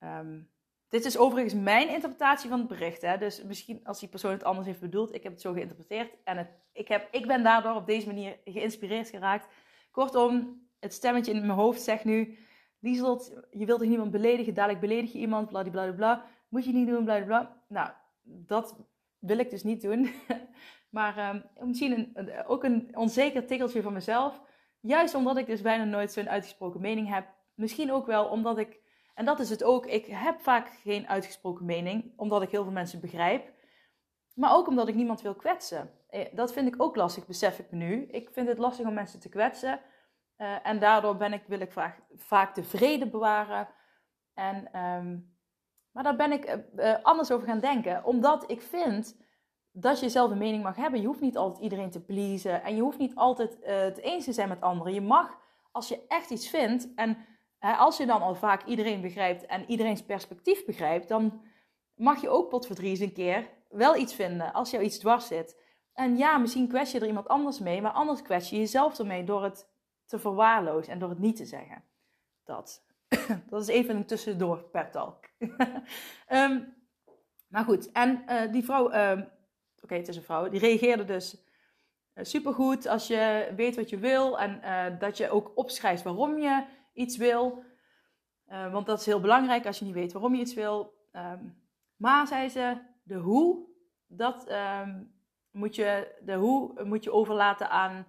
Um, 0.00 0.50
dit 0.88 1.04
is 1.04 1.18
overigens 1.18 1.54
mijn 1.54 1.88
interpretatie 1.88 2.48
van 2.48 2.58
het 2.58 2.68
bericht. 2.68 3.02
Hè? 3.02 3.18
Dus 3.18 3.42
misschien 3.42 3.80
als 3.84 4.00
die 4.00 4.08
persoon 4.08 4.30
het 4.30 4.44
anders 4.44 4.66
heeft 4.66 4.80
bedoeld. 4.80 5.14
Ik 5.14 5.22
heb 5.22 5.32
het 5.32 5.40
zo 5.40 5.52
geïnterpreteerd. 5.52 6.14
En 6.24 6.36
het, 6.36 6.48
ik, 6.72 6.88
heb, 6.88 7.08
ik 7.10 7.26
ben 7.26 7.42
daardoor 7.42 7.74
op 7.74 7.86
deze 7.86 8.06
manier 8.06 8.38
geïnspireerd 8.44 9.08
geraakt. 9.08 9.46
Kortom, 9.90 10.62
het 10.80 10.92
stemmetje 10.92 11.32
in 11.32 11.40
mijn 11.40 11.58
hoofd 11.58 11.82
zegt 11.82 12.04
nu 12.04 12.38
Lieselt, 12.82 13.32
je 13.50 13.66
wilt 13.66 13.78
toch 13.78 13.88
niemand 13.88 14.10
beledigen? 14.10 14.54
Dadelijk 14.54 14.80
beledig 14.80 15.12
je 15.12 15.18
iemand, 15.18 15.48
bladibladibla. 15.48 16.24
Moet 16.48 16.64
je 16.64 16.72
niet 16.72 16.88
doen, 16.88 17.04
bladibla. 17.04 17.62
Nou, 17.68 17.90
dat 18.22 18.76
wil 19.18 19.38
ik 19.38 19.50
dus 19.50 19.62
niet 19.62 19.82
doen. 19.82 20.10
maar 20.96 21.34
um, 21.34 21.66
misschien 21.66 22.10
een, 22.14 22.44
ook 22.46 22.64
een 22.64 22.96
onzeker 22.96 23.46
tikkeltje 23.46 23.82
van 23.82 23.92
mezelf. 23.92 24.42
Juist 24.80 25.14
omdat 25.14 25.36
ik 25.36 25.46
dus 25.46 25.60
bijna 25.60 25.84
nooit 25.84 26.12
zo'n 26.12 26.28
uitgesproken 26.28 26.80
mening 26.80 27.08
heb. 27.08 27.26
Misschien 27.54 27.92
ook 27.92 28.06
wel 28.06 28.24
omdat 28.24 28.58
ik, 28.58 28.80
en 29.14 29.24
dat 29.24 29.40
is 29.40 29.50
het 29.50 29.64
ook, 29.64 29.86
ik 29.86 30.06
heb 30.06 30.40
vaak 30.40 30.68
geen 30.68 31.08
uitgesproken 31.08 31.64
mening. 31.64 32.12
Omdat 32.16 32.42
ik 32.42 32.50
heel 32.50 32.62
veel 32.62 32.72
mensen 32.72 33.00
begrijp. 33.00 33.52
Maar 34.34 34.54
ook 34.54 34.66
omdat 34.66 34.88
ik 34.88 34.94
niemand 34.94 35.20
wil 35.20 35.34
kwetsen. 35.34 35.90
Eh, 36.08 36.34
dat 36.34 36.52
vind 36.52 36.74
ik 36.74 36.82
ook 36.82 36.96
lastig, 36.96 37.26
besef 37.26 37.58
ik 37.58 37.70
me 37.70 37.76
nu. 37.76 38.06
Ik 38.06 38.30
vind 38.32 38.48
het 38.48 38.58
lastig 38.58 38.86
om 38.86 38.94
mensen 38.94 39.20
te 39.20 39.28
kwetsen. 39.28 39.80
Uh, 40.38 40.66
en 40.66 40.78
daardoor 40.78 41.16
ben 41.16 41.32
ik, 41.32 41.42
wil 41.46 41.60
ik 41.60 41.72
vaak, 41.72 42.00
vaak 42.16 42.54
de 42.54 42.64
vrede 42.64 43.08
bewaren. 43.08 43.68
En, 44.34 44.80
um, 44.80 45.36
maar 45.92 46.02
daar 46.02 46.16
ben 46.16 46.32
ik 46.32 46.58
uh, 46.76 46.94
anders 47.02 47.30
over 47.30 47.46
gaan 47.46 47.60
denken. 47.60 48.04
Omdat 48.04 48.50
ik 48.50 48.62
vind 48.62 49.16
dat 49.70 50.00
je 50.00 50.08
zelf 50.08 50.30
een 50.30 50.38
mening 50.38 50.62
mag 50.62 50.76
hebben. 50.76 51.00
Je 51.00 51.06
hoeft 51.06 51.20
niet 51.20 51.36
altijd 51.36 51.62
iedereen 51.62 51.90
te 51.90 52.04
pleasen. 52.04 52.62
En 52.62 52.76
je 52.76 52.82
hoeft 52.82 52.98
niet 52.98 53.14
altijd 53.14 53.58
het 53.60 53.98
eens 53.98 54.24
te 54.24 54.32
zijn 54.32 54.48
met 54.48 54.60
anderen. 54.60 54.94
Je 54.94 55.00
mag, 55.00 55.38
als 55.72 55.88
je 55.88 56.04
echt 56.08 56.30
iets 56.30 56.48
vindt. 56.48 56.94
En 56.94 57.16
als 57.62 57.96
je 57.96 58.06
dan 58.06 58.22
al 58.22 58.34
vaak 58.34 58.64
iedereen 58.64 59.00
begrijpt 59.00 59.46
en 59.46 59.70
iedereen's 59.70 60.02
perspectief 60.02 60.64
begrijpt. 60.64 61.08
Dan 61.08 61.42
mag 61.94 62.20
je 62.20 62.28
ook 62.28 62.48
potverdries 62.48 63.00
een 63.00 63.12
keer 63.12 63.48
wel 63.68 63.96
iets 63.96 64.14
vinden. 64.14 64.52
Als 64.52 64.70
jou 64.70 64.82
iets 64.82 64.98
dwars 64.98 65.26
zit. 65.26 65.60
En 65.92 66.16
ja, 66.16 66.38
misschien 66.38 66.68
kwets 66.68 66.92
je 66.92 67.00
er 67.00 67.06
iemand 67.06 67.28
anders 67.28 67.58
mee. 67.58 67.82
Maar 67.82 67.92
anders 67.92 68.22
kwets 68.22 68.50
je 68.50 68.56
jezelf 68.56 68.98
ermee 68.98 69.24
door 69.24 69.42
het 69.44 69.70
te 70.06 70.18
verwaarlozen 70.18 70.92
en 70.92 70.98
door 70.98 71.08
het 71.08 71.18
niet 71.18 71.36
te 71.36 71.44
zeggen. 71.44 71.84
Dat. 72.44 72.84
dat 73.50 73.62
is 73.62 73.68
even 73.68 73.96
een 73.96 74.06
tussendoor 74.06 74.62
per 74.62 74.90
talk. 74.90 75.24
um, 76.28 76.74
maar 77.52 77.64
goed, 77.64 77.92
en 77.92 78.22
uh, 78.28 78.52
die 78.52 78.64
vrouw, 78.64 78.92
um, 78.92 79.28
oké, 79.82 79.94
het 79.94 80.08
is 80.08 80.16
een 80.16 80.22
vrouw, 80.22 80.48
die 80.48 80.60
reageerde 80.60 81.04
dus 81.04 81.44
uh, 82.14 82.24
supergoed 82.24 82.86
als 82.86 83.06
je 83.06 83.52
weet 83.56 83.76
wat 83.76 83.90
je 83.90 83.98
wil 83.98 84.38
en 84.38 84.60
uh, 84.64 84.98
dat 84.98 85.16
je 85.16 85.30
ook 85.30 85.52
opschrijft 85.54 86.02
waarom 86.02 86.38
je 86.38 86.64
iets 86.92 87.16
wil. 87.16 87.64
want 88.46 88.86
dat 88.86 89.00
is 89.00 89.06
heel 89.06 89.20
belangrijk 89.20 89.66
als 89.66 89.78
je 89.78 89.84
niet 89.84 89.94
weet 89.94 90.12
waarom 90.12 90.34
je 90.34 90.40
iets 90.40 90.54
wil. 90.54 90.94
Um, 91.12 91.60
maar 91.96 92.26
zei 92.26 92.48
ze, 92.48 92.78
de 93.02 93.14
hoe, 93.14 93.66
dat 94.06 94.46
moet 95.50 95.74
je, 95.74 96.18
de 96.24 96.34
hoe 96.34 96.84
moet 96.84 97.04
je 97.04 97.12
overlaten 97.12 97.70
aan 97.70 98.06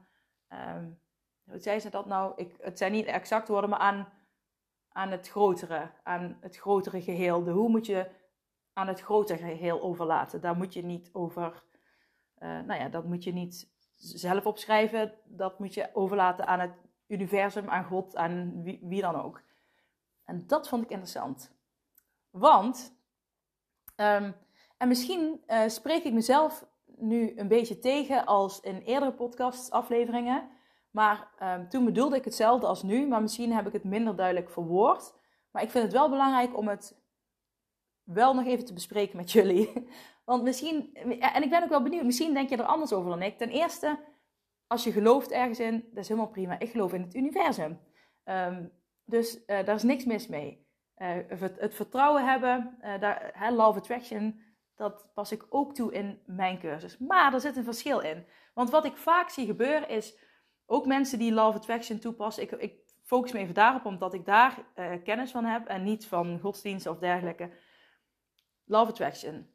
hoe 1.43 1.59
zei 1.59 1.79
ze 1.79 1.89
dat 1.89 2.05
nou? 2.05 2.33
Ik, 2.35 2.55
het 2.59 2.77
zijn 2.77 2.91
niet 2.91 3.05
exact 3.05 3.47
woorden, 3.47 3.69
maar 3.69 3.79
aan, 3.79 4.07
aan 4.89 5.11
het 5.11 5.29
grotere, 5.29 5.91
aan 6.03 6.37
het 6.41 6.57
grotere 6.57 7.01
geheel. 7.01 7.43
De 7.43 7.51
hoe 7.51 7.69
moet 7.69 7.85
je 7.85 8.09
aan 8.73 8.87
het 8.87 9.01
grotere 9.01 9.37
geheel 9.37 9.81
overlaten. 9.81 10.41
Daar 10.41 10.55
moet 10.55 10.73
je 10.73 10.83
niet 10.83 11.09
over, 11.13 11.63
uh, 12.39 12.59
nou 12.61 12.79
ja, 12.79 12.89
dat 12.89 13.05
moet 13.05 13.23
je 13.23 13.33
niet 13.33 13.71
zelf 13.97 14.45
opschrijven. 14.45 15.13
Dat 15.25 15.59
moet 15.59 15.73
je 15.73 15.89
overlaten 15.93 16.47
aan 16.47 16.59
het 16.59 16.73
universum, 17.13 17.69
aan 17.69 17.85
God, 17.85 18.15
aan 18.15 18.63
wie, 18.63 18.79
wie 18.81 19.01
dan 19.01 19.21
ook. 19.21 19.41
En 20.23 20.47
dat 20.47 20.69
vond 20.69 20.83
ik 20.83 20.89
interessant. 20.89 21.51
Want, 22.29 22.95
um, 23.95 24.35
en 24.77 24.87
misschien 24.87 25.43
uh, 25.47 25.67
spreek 25.67 26.03
ik 26.03 26.13
mezelf 26.13 26.65
nu 26.85 27.33
een 27.35 27.47
beetje 27.47 27.79
tegen 27.79 28.25
als 28.25 28.59
in 28.59 28.81
eerdere 28.81 29.13
podcastafleveringen. 29.13 30.49
Maar 30.91 31.31
um, 31.43 31.69
toen 31.69 31.85
bedoelde 31.85 32.15
ik 32.15 32.25
hetzelfde 32.25 32.67
als 32.67 32.83
nu, 32.83 33.07
maar 33.07 33.21
misschien 33.21 33.53
heb 33.53 33.67
ik 33.67 33.73
het 33.73 33.83
minder 33.83 34.15
duidelijk 34.15 34.49
verwoord. 34.49 35.13
Maar 35.51 35.63
ik 35.63 35.69
vind 35.69 35.83
het 35.83 35.93
wel 35.93 36.09
belangrijk 36.09 36.57
om 36.57 36.67
het 36.67 37.01
wel 38.03 38.33
nog 38.33 38.45
even 38.45 38.65
te 38.65 38.73
bespreken 38.73 39.17
met 39.17 39.31
jullie. 39.31 39.73
Want 40.25 40.43
misschien, 40.43 40.93
en 41.19 41.43
ik 41.43 41.49
ben 41.49 41.63
ook 41.63 41.69
wel 41.69 41.83
benieuwd, 41.83 42.03
misschien 42.03 42.33
denk 42.33 42.49
je 42.49 42.57
er 42.57 42.63
anders 42.63 42.93
over 42.93 43.09
dan 43.09 43.21
ik. 43.21 43.37
Ten 43.37 43.49
eerste, 43.49 43.99
als 44.67 44.83
je 44.83 44.91
gelooft 44.91 45.31
ergens 45.31 45.59
in, 45.59 45.89
dat 45.89 46.03
is 46.03 46.07
helemaal 46.07 46.29
prima. 46.29 46.59
Ik 46.59 46.69
geloof 46.69 46.93
in 46.93 47.01
het 47.01 47.15
universum. 47.15 47.79
Um, 48.25 48.71
dus 49.05 49.35
uh, 49.35 49.43
daar 49.45 49.75
is 49.75 49.83
niks 49.83 50.05
mis 50.05 50.27
mee. 50.27 50.67
Uh, 50.97 51.09
het, 51.27 51.59
het, 51.59 51.75
vertrouwen 51.75 52.25
hebben, 52.25 52.77
uh, 52.81 52.99
daar, 52.99 53.51
love 53.51 53.79
attraction, 53.79 54.41
dat 54.75 55.09
pas 55.13 55.31
ik 55.31 55.45
ook 55.49 55.75
toe 55.75 55.93
in 55.93 56.21
mijn 56.25 56.59
cursus. 56.59 56.97
Maar 56.97 57.33
er 57.33 57.39
zit 57.39 57.55
een 57.55 57.63
verschil 57.63 57.99
in. 57.99 58.25
Want 58.53 58.69
wat 58.69 58.85
ik 58.85 58.97
vaak 58.97 59.29
zie 59.29 59.45
gebeuren 59.45 59.89
is 59.89 60.17
ook 60.65 60.85
mensen 60.85 61.19
die 61.19 61.33
Love 61.33 61.57
Attraction 61.57 61.99
toepassen. 61.99 62.43
Ik, 62.43 62.51
ik 62.51 62.73
focus 63.03 63.31
me 63.31 63.39
even 63.39 63.53
daarop, 63.53 63.85
omdat 63.85 64.13
ik 64.13 64.25
daar 64.25 64.65
kennis 65.03 65.31
van 65.31 65.45
heb 65.45 65.67
en 65.67 65.83
niet 65.83 66.07
van 66.07 66.39
godsdiensten 66.39 66.91
of 66.91 66.99
dergelijke. 66.99 67.49
Love 68.65 68.91
Attraction. 68.91 69.49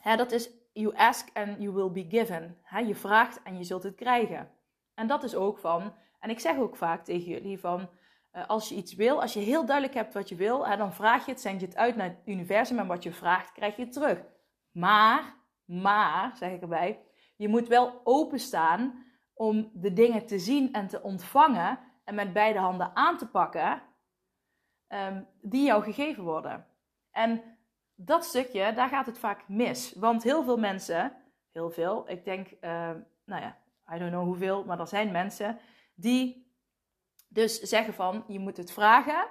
Hè, 0.00 0.16
dat 0.16 0.32
is 0.32 0.50
you 0.78 0.94
ask 0.96 1.28
and 1.32 1.62
you 1.62 1.72
will 1.72 1.90
be 1.90 2.16
given. 2.16 2.56
Je 2.86 2.94
vraagt 2.94 3.42
en 3.42 3.56
je 3.56 3.64
zult 3.64 3.82
het 3.82 3.94
krijgen. 3.94 4.50
En 4.94 5.06
dat 5.06 5.24
is 5.24 5.34
ook 5.34 5.58
van, 5.58 5.94
en 6.20 6.30
ik 6.30 6.40
zeg 6.40 6.56
ook 6.56 6.76
vaak 6.76 7.04
tegen 7.04 7.30
jullie 7.30 7.58
van, 7.58 7.88
uh, 8.32 8.46
als 8.46 8.68
je 8.68 8.74
iets 8.74 8.94
wil, 8.94 9.20
als 9.20 9.32
je 9.32 9.40
heel 9.40 9.66
duidelijk 9.66 9.96
hebt 9.96 10.14
wat 10.14 10.28
je 10.28 10.34
wil, 10.34 10.76
dan 10.76 10.92
vraag 10.92 11.24
je 11.24 11.30
het, 11.30 11.40
zend 11.40 11.60
je 11.60 11.66
het 11.66 11.76
uit 11.76 11.96
naar 11.96 12.08
het 12.08 12.22
universum 12.24 12.78
en 12.78 12.86
wat 12.86 13.02
je 13.02 13.12
vraagt, 13.12 13.52
krijg 13.52 13.76
je 13.76 13.82
het 13.82 13.92
terug. 13.92 14.24
Maar, 14.70 15.34
maar, 15.64 16.36
zeg 16.36 16.52
ik 16.52 16.60
erbij, 16.60 17.02
je 17.36 17.48
moet 17.48 17.68
wel 17.68 18.00
openstaan 18.04 19.06
om 19.34 19.70
de 19.74 19.92
dingen 19.92 20.26
te 20.26 20.38
zien 20.38 20.72
en 20.72 20.86
te 20.86 21.02
ontvangen 21.02 21.78
en 22.04 22.14
met 22.14 22.32
beide 22.32 22.58
handen 22.58 22.96
aan 22.96 23.16
te 23.16 23.28
pakken 23.28 23.82
um, 24.88 25.26
die 25.40 25.64
jou 25.64 25.82
gegeven 25.82 26.24
worden. 26.24 26.66
En 27.10 27.57
dat 28.00 28.24
stukje, 28.24 28.72
daar 28.72 28.88
gaat 28.88 29.06
het 29.06 29.18
vaak 29.18 29.48
mis. 29.48 29.92
Want 29.94 30.22
heel 30.22 30.44
veel 30.44 30.58
mensen, 30.58 31.12
heel 31.52 31.70
veel, 31.70 32.10
ik 32.10 32.24
denk, 32.24 32.50
uh, 32.50 32.90
nou 33.24 33.42
ja, 33.42 33.58
I 33.94 33.98
don't 33.98 34.10
know 34.10 34.24
hoeveel, 34.24 34.64
maar 34.64 34.80
er 34.80 34.86
zijn 34.86 35.10
mensen 35.10 35.58
die 35.94 36.52
dus 37.28 37.60
zeggen 37.60 37.94
van, 37.94 38.24
je 38.26 38.38
moet 38.38 38.56
het 38.56 38.72
vragen 38.72 39.26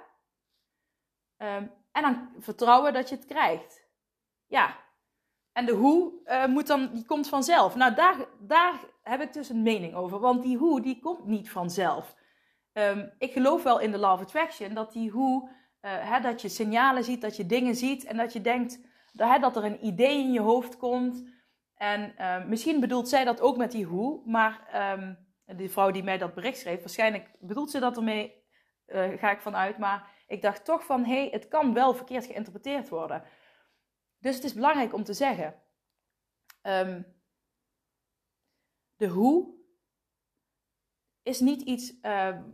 um, 1.36 1.72
en 1.92 2.02
dan 2.02 2.28
vertrouwen 2.38 2.92
dat 2.92 3.08
je 3.08 3.14
het 3.14 3.24
krijgt. 3.24 3.86
Ja, 4.46 4.76
en 5.52 5.66
de 5.66 5.72
hoe 5.72 6.12
uh, 6.24 6.46
moet 6.46 6.66
dan, 6.66 6.90
die 6.92 7.06
komt 7.06 7.28
vanzelf. 7.28 7.74
Nou, 7.74 7.94
daar, 7.94 8.26
daar 8.40 8.80
heb 9.02 9.20
ik 9.20 9.32
dus 9.32 9.48
een 9.48 9.62
mening 9.62 9.94
over. 9.94 10.18
Want 10.18 10.42
die 10.42 10.56
hoe, 10.56 10.80
die 10.80 11.00
komt 11.00 11.24
niet 11.24 11.50
vanzelf. 11.50 12.14
Um, 12.72 13.12
ik 13.18 13.32
geloof 13.32 13.62
wel 13.62 13.78
in 13.78 13.90
de 13.90 13.98
law 13.98 14.12
of 14.12 14.20
attraction, 14.20 14.74
dat 14.74 14.92
die 14.92 15.10
hoe 15.10 15.50
hè, 15.80 16.20
dat 16.20 16.42
je 16.42 16.48
signalen 16.48 17.04
ziet, 17.04 17.20
dat 17.20 17.36
je 17.36 17.46
dingen 17.46 17.74
ziet 17.74 18.04
en 18.04 18.16
dat 18.16 18.32
je 18.32 18.40
denkt 18.40 18.80
hè, 19.12 19.38
dat 19.38 19.56
er 19.56 19.64
een 19.64 19.86
idee 19.86 20.18
in 20.18 20.32
je 20.32 20.40
hoofd 20.40 20.76
komt. 20.76 21.24
En 21.74 22.14
misschien 22.48 22.80
bedoelt 22.80 23.08
zij 23.08 23.24
dat 23.24 23.40
ook 23.40 23.56
met 23.56 23.70
die 23.70 23.84
hoe, 23.84 24.22
maar 24.24 24.68
um, 24.98 25.26
die 25.56 25.70
vrouw 25.70 25.90
die 25.90 26.02
mij 26.02 26.18
dat 26.18 26.34
bericht 26.34 26.58
schreef, 26.58 26.78
waarschijnlijk 26.78 27.30
bedoelt 27.40 27.70
ze 27.70 27.78
dat 27.78 27.96
ermee, 27.96 28.46
ga 28.86 29.30
ik 29.30 29.40
vanuit. 29.40 29.78
Maar 29.78 30.10
ik 30.26 30.42
dacht 30.42 30.64
toch 30.64 30.84
van, 30.84 31.04
hé, 31.04 31.20
hey, 31.20 31.28
het 31.30 31.48
kan 31.48 31.74
wel 31.74 31.94
verkeerd 31.94 32.26
geïnterpreteerd 32.26 32.88
worden. 32.88 33.22
Dus 34.18 34.34
het 34.34 34.44
is 34.44 34.54
belangrijk 34.54 34.94
om 34.94 35.04
te 35.04 35.12
zeggen. 35.12 35.62
Um, 36.62 37.16
de 38.96 39.06
hoe 39.06 39.56
is 41.22 41.40
niet 41.40 41.62
iets 41.62 41.94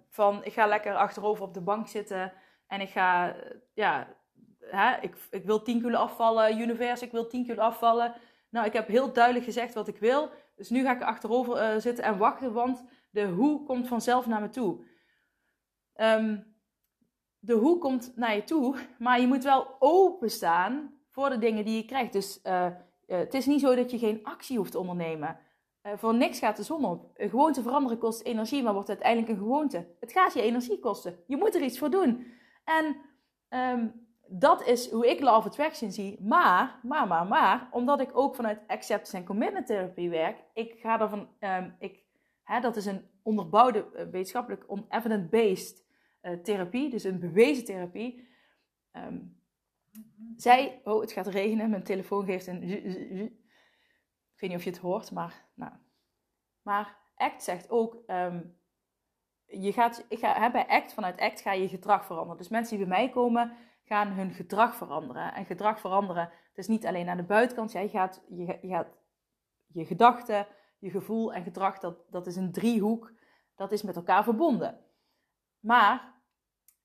van 0.08 0.44
ik 0.44 0.52
ga 0.52 0.66
lekker 0.66 0.94
achterover 0.94 1.44
op 1.44 1.54
de 1.54 1.62
bank 1.62 1.88
zitten 1.88 2.32
en 2.74 2.80
ik 2.80 2.88
ga, 2.88 3.36
ja, 3.74 4.16
hè, 4.60 5.00
ik, 5.00 5.16
ik 5.30 5.44
wil 5.44 5.62
10 5.62 5.82
kilo 5.82 5.96
afvallen, 5.96 6.60
universe, 6.60 7.04
ik 7.04 7.12
wil 7.12 7.26
10 7.26 7.46
kilo 7.46 7.62
afvallen. 7.62 8.14
Nou, 8.50 8.66
ik 8.66 8.72
heb 8.72 8.88
heel 8.88 9.12
duidelijk 9.12 9.44
gezegd 9.44 9.74
wat 9.74 9.88
ik 9.88 9.98
wil, 9.98 10.30
dus 10.56 10.70
nu 10.70 10.82
ga 10.82 10.94
ik 10.94 11.02
achterover 11.02 11.56
uh, 11.56 11.80
zitten 11.80 12.04
en 12.04 12.18
wachten, 12.18 12.52
want 12.52 12.84
de 13.10 13.26
hoe 13.26 13.64
komt 13.64 13.88
vanzelf 13.88 14.26
naar 14.26 14.40
me 14.40 14.48
toe. 14.48 14.86
Um, 15.96 16.56
de 17.38 17.52
hoe 17.52 17.78
komt 17.78 18.12
naar 18.16 18.34
je 18.34 18.44
toe, 18.44 18.76
maar 18.98 19.20
je 19.20 19.26
moet 19.26 19.44
wel 19.44 19.76
openstaan 19.78 20.98
voor 21.10 21.30
de 21.30 21.38
dingen 21.38 21.64
die 21.64 21.76
je 21.76 21.84
krijgt. 21.84 22.12
Dus 22.12 22.40
uh, 22.44 22.66
het 23.06 23.34
is 23.34 23.46
niet 23.46 23.60
zo 23.60 23.74
dat 23.74 23.90
je 23.90 23.98
geen 23.98 24.20
actie 24.22 24.56
hoeft 24.56 24.70
te 24.70 24.78
ondernemen. 24.78 25.38
Voor 25.96 26.14
niks 26.14 26.38
gaat 26.38 26.56
de 26.56 26.62
zon 26.62 26.84
op. 26.84 27.10
Een 27.14 27.28
gewoonte 27.28 27.62
veranderen 27.62 27.98
kost 27.98 28.22
energie, 28.22 28.62
maar 28.62 28.72
wordt 28.72 28.88
uiteindelijk 28.88 29.28
een 29.28 29.38
gewoonte. 29.38 29.86
Het 30.00 30.12
gaat 30.12 30.34
je 30.34 30.42
energie 30.42 30.78
kosten. 30.78 31.18
Je 31.26 31.36
moet 31.36 31.54
er 31.54 31.62
iets 31.62 31.78
voor 31.78 31.90
doen. 31.90 32.26
En 32.64 32.96
um, 33.48 34.06
dat 34.26 34.66
is 34.66 34.90
hoe 34.90 35.10
ik 35.10 35.20
of 35.20 35.46
Attraction 35.46 35.92
zie. 35.92 36.22
Maar, 36.22 36.80
maar, 36.82 37.06
maar, 37.06 37.26
maar, 37.26 37.68
omdat 37.70 38.00
ik 38.00 38.16
ook 38.16 38.34
vanuit 38.34 38.60
Acceptance 38.66 39.16
en 39.16 39.24
Commitment 39.24 39.66
Therapy 39.66 40.08
werk, 40.08 40.44
ik 40.52 40.80
ga 40.80 41.00
ervan, 41.00 41.28
um, 41.40 41.76
ik, 41.78 42.02
hè, 42.42 42.60
dat 42.60 42.76
is 42.76 42.86
een 42.86 43.08
onderbouwde, 43.22 43.78
uh, 43.78 44.02
wetenschappelijk, 44.02 44.64
evidence-based 44.88 45.84
uh, 46.22 46.32
therapie, 46.32 46.90
dus 46.90 47.04
een 47.04 47.20
bewezen 47.20 47.64
therapie. 47.64 48.28
Um, 48.92 49.42
zij, 50.36 50.80
oh 50.84 51.00
het 51.00 51.12
gaat 51.12 51.26
regenen, 51.26 51.70
mijn 51.70 51.82
telefoon 51.82 52.24
geeft 52.24 52.46
een 52.46 52.62
ik 54.34 54.40
weet 54.40 54.50
niet 54.50 54.58
of 54.58 54.64
je 54.64 54.70
het 54.70 54.78
hoort, 54.78 55.10
maar 55.10 55.48
nou. 55.54 55.72
Maar 56.62 56.98
ACT 57.16 57.42
zegt 57.42 57.70
ook, 57.70 58.02
je 59.60 59.72
gaat, 59.72 60.04
ik 60.08 60.18
ga, 60.18 60.40
hè, 60.40 60.50
bij 60.50 60.66
ACT, 60.66 60.92
vanuit 60.92 61.20
ACT 61.20 61.40
ga 61.40 61.52
je 61.52 61.68
gedrag 61.68 62.04
veranderen. 62.04 62.36
Dus 62.36 62.48
mensen 62.48 62.76
die 62.76 62.86
bij 62.86 62.96
mij 62.96 63.08
komen, 63.08 63.56
gaan 63.84 64.08
hun 64.08 64.32
gedrag 64.32 64.76
veranderen. 64.76 65.34
En 65.34 65.44
gedrag 65.44 65.80
veranderen, 65.80 66.22
het 66.22 66.58
is 66.58 66.66
niet 66.66 66.86
alleen 66.86 67.08
aan 67.08 67.16
de 67.16 67.22
buitenkant. 67.22 67.72
Jij 67.72 67.88
gaat, 67.88 68.22
je, 68.28 68.58
je 68.60 68.68
gaat 68.68 68.88
je 69.66 69.84
gedachten, 69.84 70.46
je 70.78 70.90
gevoel 70.90 71.32
en 71.32 71.42
gedrag, 71.42 71.78
dat, 71.78 71.96
dat 72.10 72.26
is 72.26 72.36
een 72.36 72.52
driehoek. 72.52 73.12
Dat 73.56 73.72
is 73.72 73.82
met 73.82 73.96
elkaar 73.96 74.24
verbonden. 74.24 74.80
Maar 75.60 76.14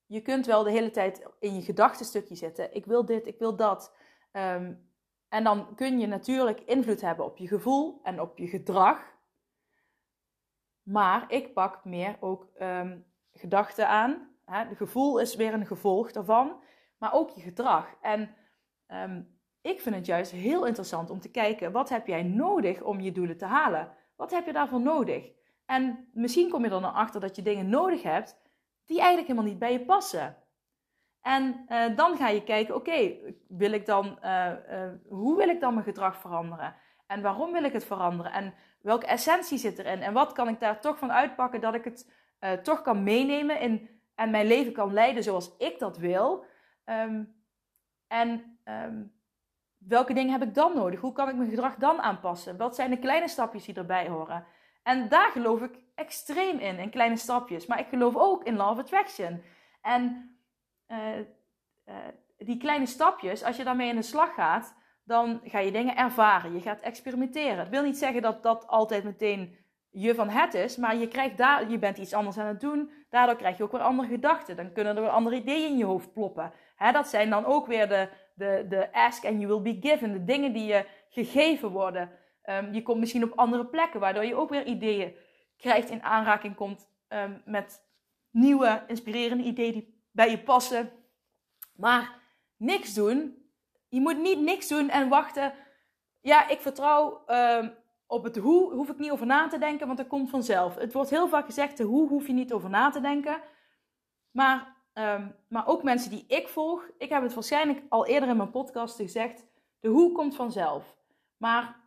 je 0.06 0.20
kunt 0.20 0.46
wel 0.46 0.62
de 0.62 0.70
hele 0.70 0.90
tijd 0.90 1.26
in 1.38 1.54
je 1.54 1.62
gedachtenstukje 1.62 2.34
zitten. 2.34 2.74
Ik 2.74 2.86
wil 2.86 3.04
dit, 3.04 3.26
ik 3.26 3.38
wil 3.38 3.56
dat. 3.56 3.96
Um, 4.32 4.88
en 5.28 5.44
dan 5.44 5.74
kun 5.74 5.98
je 5.98 6.06
natuurlijk 6.06 6.60
invloed 6.60 7.00
hebben 7.00 7.24
op 7.24 7.36
je 7.36 7.48
gevoel 7.48 8.00
en 8.02 8.20
op 8.20 8.38
je 8.38 8.46
gedrag. 8.46 9.09
Maar 10.82 11.24
ik 11.28 11.54
pak 11.54 11.84
meer 11.84 12.16
ook 12.20 12.48
um, 12.60 13.04
gedachten 13.32 13.88
aan. 13.88 14.28
Het 14.44 14.76
gevoel 14.76 15.18
is 15.18 15.36
weer 15.36 15.54
een 15.54 15.66
gevolg 15.66 16.12
daarvan. 16.12 16.62
Maar 16.98 17.12
ook 17.12 17.30
je 17.30 17.40
gedrag. 17.40 17.94
En 18.00 18.34
um, 18.88 19.38
ik 19.60 19.80
vind 19.80 19.94
het 19.94 20.06
juist 20.06 20.32
heel 20.32 20.66
interessant 20.66 21.10
om 21.10 21.20
te 21.20 21.30
kijken, 21.30 21.72
wat 21.72 21.88
heb 21.88 22.06
jij 22.06 22.22
nodig 22.22 22.82
om 22.82 23.00
je 23.00 23.12
doelen 23.12 23.36
te 23.36 23.44
halen? 23.44 23.92
Wat 24.16 24.30
heb 24.30 24.46
je 24.46 24.52
daarvoor 24.52 24.80
nodig? 24.80 25.30
En 25.66 26.08
misschien 26.12 26.50
kom 26.50 26.64
je 26.64 26.70
er 26.70 26.80
dan 26.80 26.94
achter 26.94 27.20
dat 27.20 27.36
je 27.36 27.42
dingen 27.42 27.68
nodig 27.68 28.02
hebt 28.02 28.38
die 28.84 28.98
eigenlijk 28.98 29.28
helemaal 29.28 29.50
niet 29.50 29.58
bij 29.58 29.72
je 29.72 29.84
passen. 29.84 30.36
En 31.20 31.64
uh, 31.68 31.96
dan 31.96 32.16
ga 32.16 32.28
je 32.28 32.44
kijken, 32.44 32.74
oké, 32.74 33.16
wil 33.48 33.72
ik 33.72 33.86
dan, 33.86 34.18
uh, 34.24 34.52
uh, 34.70 34.92
hoe 35.08 35.36
wil 35.36 35.48
ik 35.48 35.60
dan 35.60 35.72
mijn 35.72 35.84
gedrag 35.84 36.16
veranderen? 36.16 36.74
En 37.06 37.22
waarom 37.22 37.52
wil 37.52 37.64
ik 37.64 37.72
het 37.72 37.84
veranderen? 37.84 38.32
En 38.32 38.54
welke 38.82 39.06
essentie 39.06 39.58
zit 39.58 39.78
erin? 39.78 40.02
En 40.02 40.12
wat 40.12 40.32
kan 40.32 40.48
ik 40.48 40.60
daar 40.60 40.80
toch 40.80 40.98
van 40.98 41.12
uitpakken 41.12 41.60
dat 41.60 41.74
ik 41.74 41.84
het 41.84 42.06
toch 42.64 42.82
kan 42.82 43.02
meenemen 43.02 43.60
in, 43.60 43.88
en 44.14 44.30
mijn 44.30 44.46
leven 44.46 44.72
kan 44.72 44.92
leiden 44.92 45.22
zoals 45.22 45.56
ik 45.58 45.78
dat 45.78 45.96
wil? 45.96 46.44
Um, 46.84 47.34
en 48.06 48.58
um, 48.64 49.12
welke 49.78 50.14
dingen 50.14 50.32
heb 50.32 50.42
ik 50.42 50.54
dan 50.54 50.74
nodig? 50.74 51.00
Hoe 51.00 51.12
kan 51.12 51.28
ik 51.28 51.34
mijn 51.34 51.50
gedrag 51.50 51.74
dan 51.74 52.00
aanpassen? 52.00 52.56
Wat 52.56 52.74
zijn 52.74 52.90
de 52.90 52.98
kleine 52.98 53.28
stapjes 53.28 53.64
die 53.64 53.74
erbij 53.74 54.08
horen? 54.08 54.44
En 54.82 55.08
daar 55.08 55.30
geloof 55.30 55.62
ik 55.62 55.78
extreem 55.94 56.58
in, 56.58 56.78
in 56.78 56.90
kleine 56.90 57.16
stapjes. 57.16 57.66
Maar 57.66 57.78
ik 57.78 57.88
geloof 57.88 58.16
ook 58.16 58.44
in 58.44 58.60
of 58.60 58.78
Attraction. 58.78 59.42
En 59.80 60.34
uh, 60.88 61.18
uh, 61.18 61.94
die 62.36 62.56
kleine 62.56 62.86
stapjes, 62.86 63.44
als 63.44 63.56
je 63.56 63.64
daarmee 63.64 63.88
in 63.88 63.96
de 63.96 64.02
slag 64.02 64.34
gaat, 64.34 64.74
dan 65.10 65.40
ga 65.44 65.58
je 65.58 65.72
dingen 65.72 65.96
ervaren. 65.96 66.54
Je 66.54 66.60
gaat 66.60 66.80
experimenteren. 66.80 67.58
Het 67.58 67.68
wil 67.68 67.82
niet 67.82 67.98
zeggen 67.98 68.22
dat 68.22 68.42
dat 68.42 68.66
altijd 68.66 69.04
meteen 69.04 69.56
je 69.90 70.14
van 70.14 70.28
het 70.28 70.54
is, 70.54 70.76
maar 70.76 70.96
je, 70.96 71.08
krijgt 71.08 71.36
daar, 71.36 71.70
je 71.70 71.78
bent 71.78 71.98
iets 71.98 72.12
anders 72.12 72.38
aan 72.38 72.46
het 72.46 72.60
doen. 72.60 72.90
Daardoor 73.08 73.36
krijg 73.36 73.56
je 73.56 73.62
ook 73.62 73.72
weer 73.72 73.80
andere 73.80 74.08
gedachten. 74.08 74.56
Dan 74.56 74.72
kunnen 74.72 74.96
er 74.96 75.02
weer 75.02 75.10
andere 75.10 75.36
ideeën 75.36 75.70
in 75.70 75.76
je 75.76 75.84
hoofd 75.84 76.12
ploppen. 76.12 76.52
Dat 76.92 77.08
zijn 77.08 77.30
dan 77.30 77.44
ook 77.44 77.66
weer 77.66 77.88
de, 77.88 78.08
de, 78.34 78.66
de 78.68 78.92
ask 78.92 79.24
and 79.24 79.40
you 79.40 79.46
will 79.46 79.74
be 79.74 79.88
given. 79.88 80.12
De 80.12 80.24
dingen 80.24 80.52
die 80.52 80.64
je 80.64 80.86
gegeven 81.08 81.70
worden. 81.70 82.10
Um, 82.44 82.72
je 82.72 82.82
komt 82.82 83.00
misschien 83.00 83.24
op 83.24 83.38
andere 83.38 83.66
plekken, 83.66 84.00
waardoor 84.00 84.24
je 84.24 84.34
ook 84.34 84.50
weer 84.50 84.66
ideeën 84.66 85.14
krijgt, 85.56 85.90
in 85.90 86.02
aanraking 86.02 86.54
komt 86.54 86.90
um, 87.08 87.42
met 87.44 87.84
nieuwe, 88.30 88.82
inspirerende 88.86 89.44
ideeën 89.44 89.72
die 89.72 90.02
bij 90.12 90.30
je 90.30 90.38
passen. 90.38 90.90
Maar 91.76 92.18
niks 92.56 92.94
doen. 92.94 93.39
Je 93.90 94.00
moet 94.00 94.18
niet 94.18 94.40
niks 94.40 94.68
doen 94.68 94.88
en 94.88 95.08
wachten. 95.08 95.54
Ja, 96.20 96.48
ik 96.48 96.60
vertrouw 96.60 97.22
uh, 97.26 97.68
op 98.06 98.24
het 98.24 98.36
hoe, 98.36 98.72
hoef 98.72 98.88
ik 98.88 98.98
niet 98.98 99.10
over 99.10 99.26
na 99.26 99.48
te 99.48 99.58
denken, 99.58 99.86
want 99.86 99.98
dat 99.98 100.06
komt 100.06 100.30
vanzelf. 100.30 100.74
Het 100.74 100.92
wordt 100.92 101.10
heel 101.10 101.28
vaak 101.28 101.44
gezegd, 101.44 101.76
de 101.76 101.84
hoe 101.84 102.08
hoef 102.08 102.26
je 102.26 102.32
niet 102.32 102.52
over 102.52 102.70
na 102.70 102.90
te 102.90 103.00
denken. 103.00 103.40
Maar, 104.30 104.76
um, 104.94 105.36
maar 105.48 105.66
ook 105.66 105.82
mensen 105.82 106.10
die 106.10 106.24
ik 106.26 106.48
volg, 106.48 106.88
ik 106.98 107.08
heb 107.08 107.22
het 107.22 107.34
waarschijnlijk 107.34 107.82
al 107.88 108.06
eerder 108.06 108.28
in 108.28 108.36
mijn 108.36 108.50
podcast 108.50 108.96
gezegd, 108.96 109.46
de 109.80 109.88
hoe 109.88 110.12
komt 110.12 110.36
vanzelf. 110.36 110.96
Maar 111.36 111.80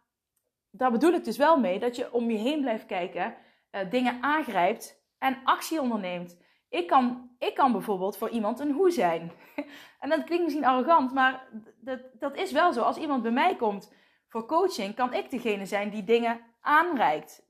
daar 0.70 0.92
bedoel 0.92 1.14
ik 1.14 1.24
dus 1.24 1.38
wel 1.38 1.60
mee 1.60 1.80
dat 1.80 1.96
je 1.96 2.14
om 2.14 2.30
je 2.32 2.38
heen 2.38 2.62
blijft 2.62 2.86
kijken, 2.86 3.36
uh, 3.72 3.90
dingen 3.90 4.24
aangrijpt 4.24 5.02
en 5.18 5.38
actie 5.44 5.82
onderneemt. 5.82 6.38
Ik 6.74 6.88
kan, 6.88 7.30
ik 7.40 7.56
kan 7.56 7.72
bijvoorbeeld 7.72 8.18
voor 8.18 8.30
iemand 8.30 8.60
een 8.60 8.72
hoe 8.72 8.92
zijn. 8.92 9.32
en 10.00 10.10
dat 10.10 10.24
klinkt 10.24 10.44
misschien 10.44 10.66
arrogant, 10.66 11.14
maar 11.14 11.48
dat, 11.80 12.00
dat 12.20 12.36
is 12.36 12.52
wel 12.52 12.74
zo. 12.74 12.82
Als 12.82 12.98
iemand 12.98 13.22
bij 13.22 13.32
mij 13.32 13.56
komt 13.56 13.94
voor 14.28 14.46
coaching, 14.46 14.96
kan 14.96 15.14
ik 15.14 15.30
degene 15.30 15.66
zijn 15.66 15.90
die 15.90 16.04
dingen 16.04 16.40
aanreikt. 16.62 17.46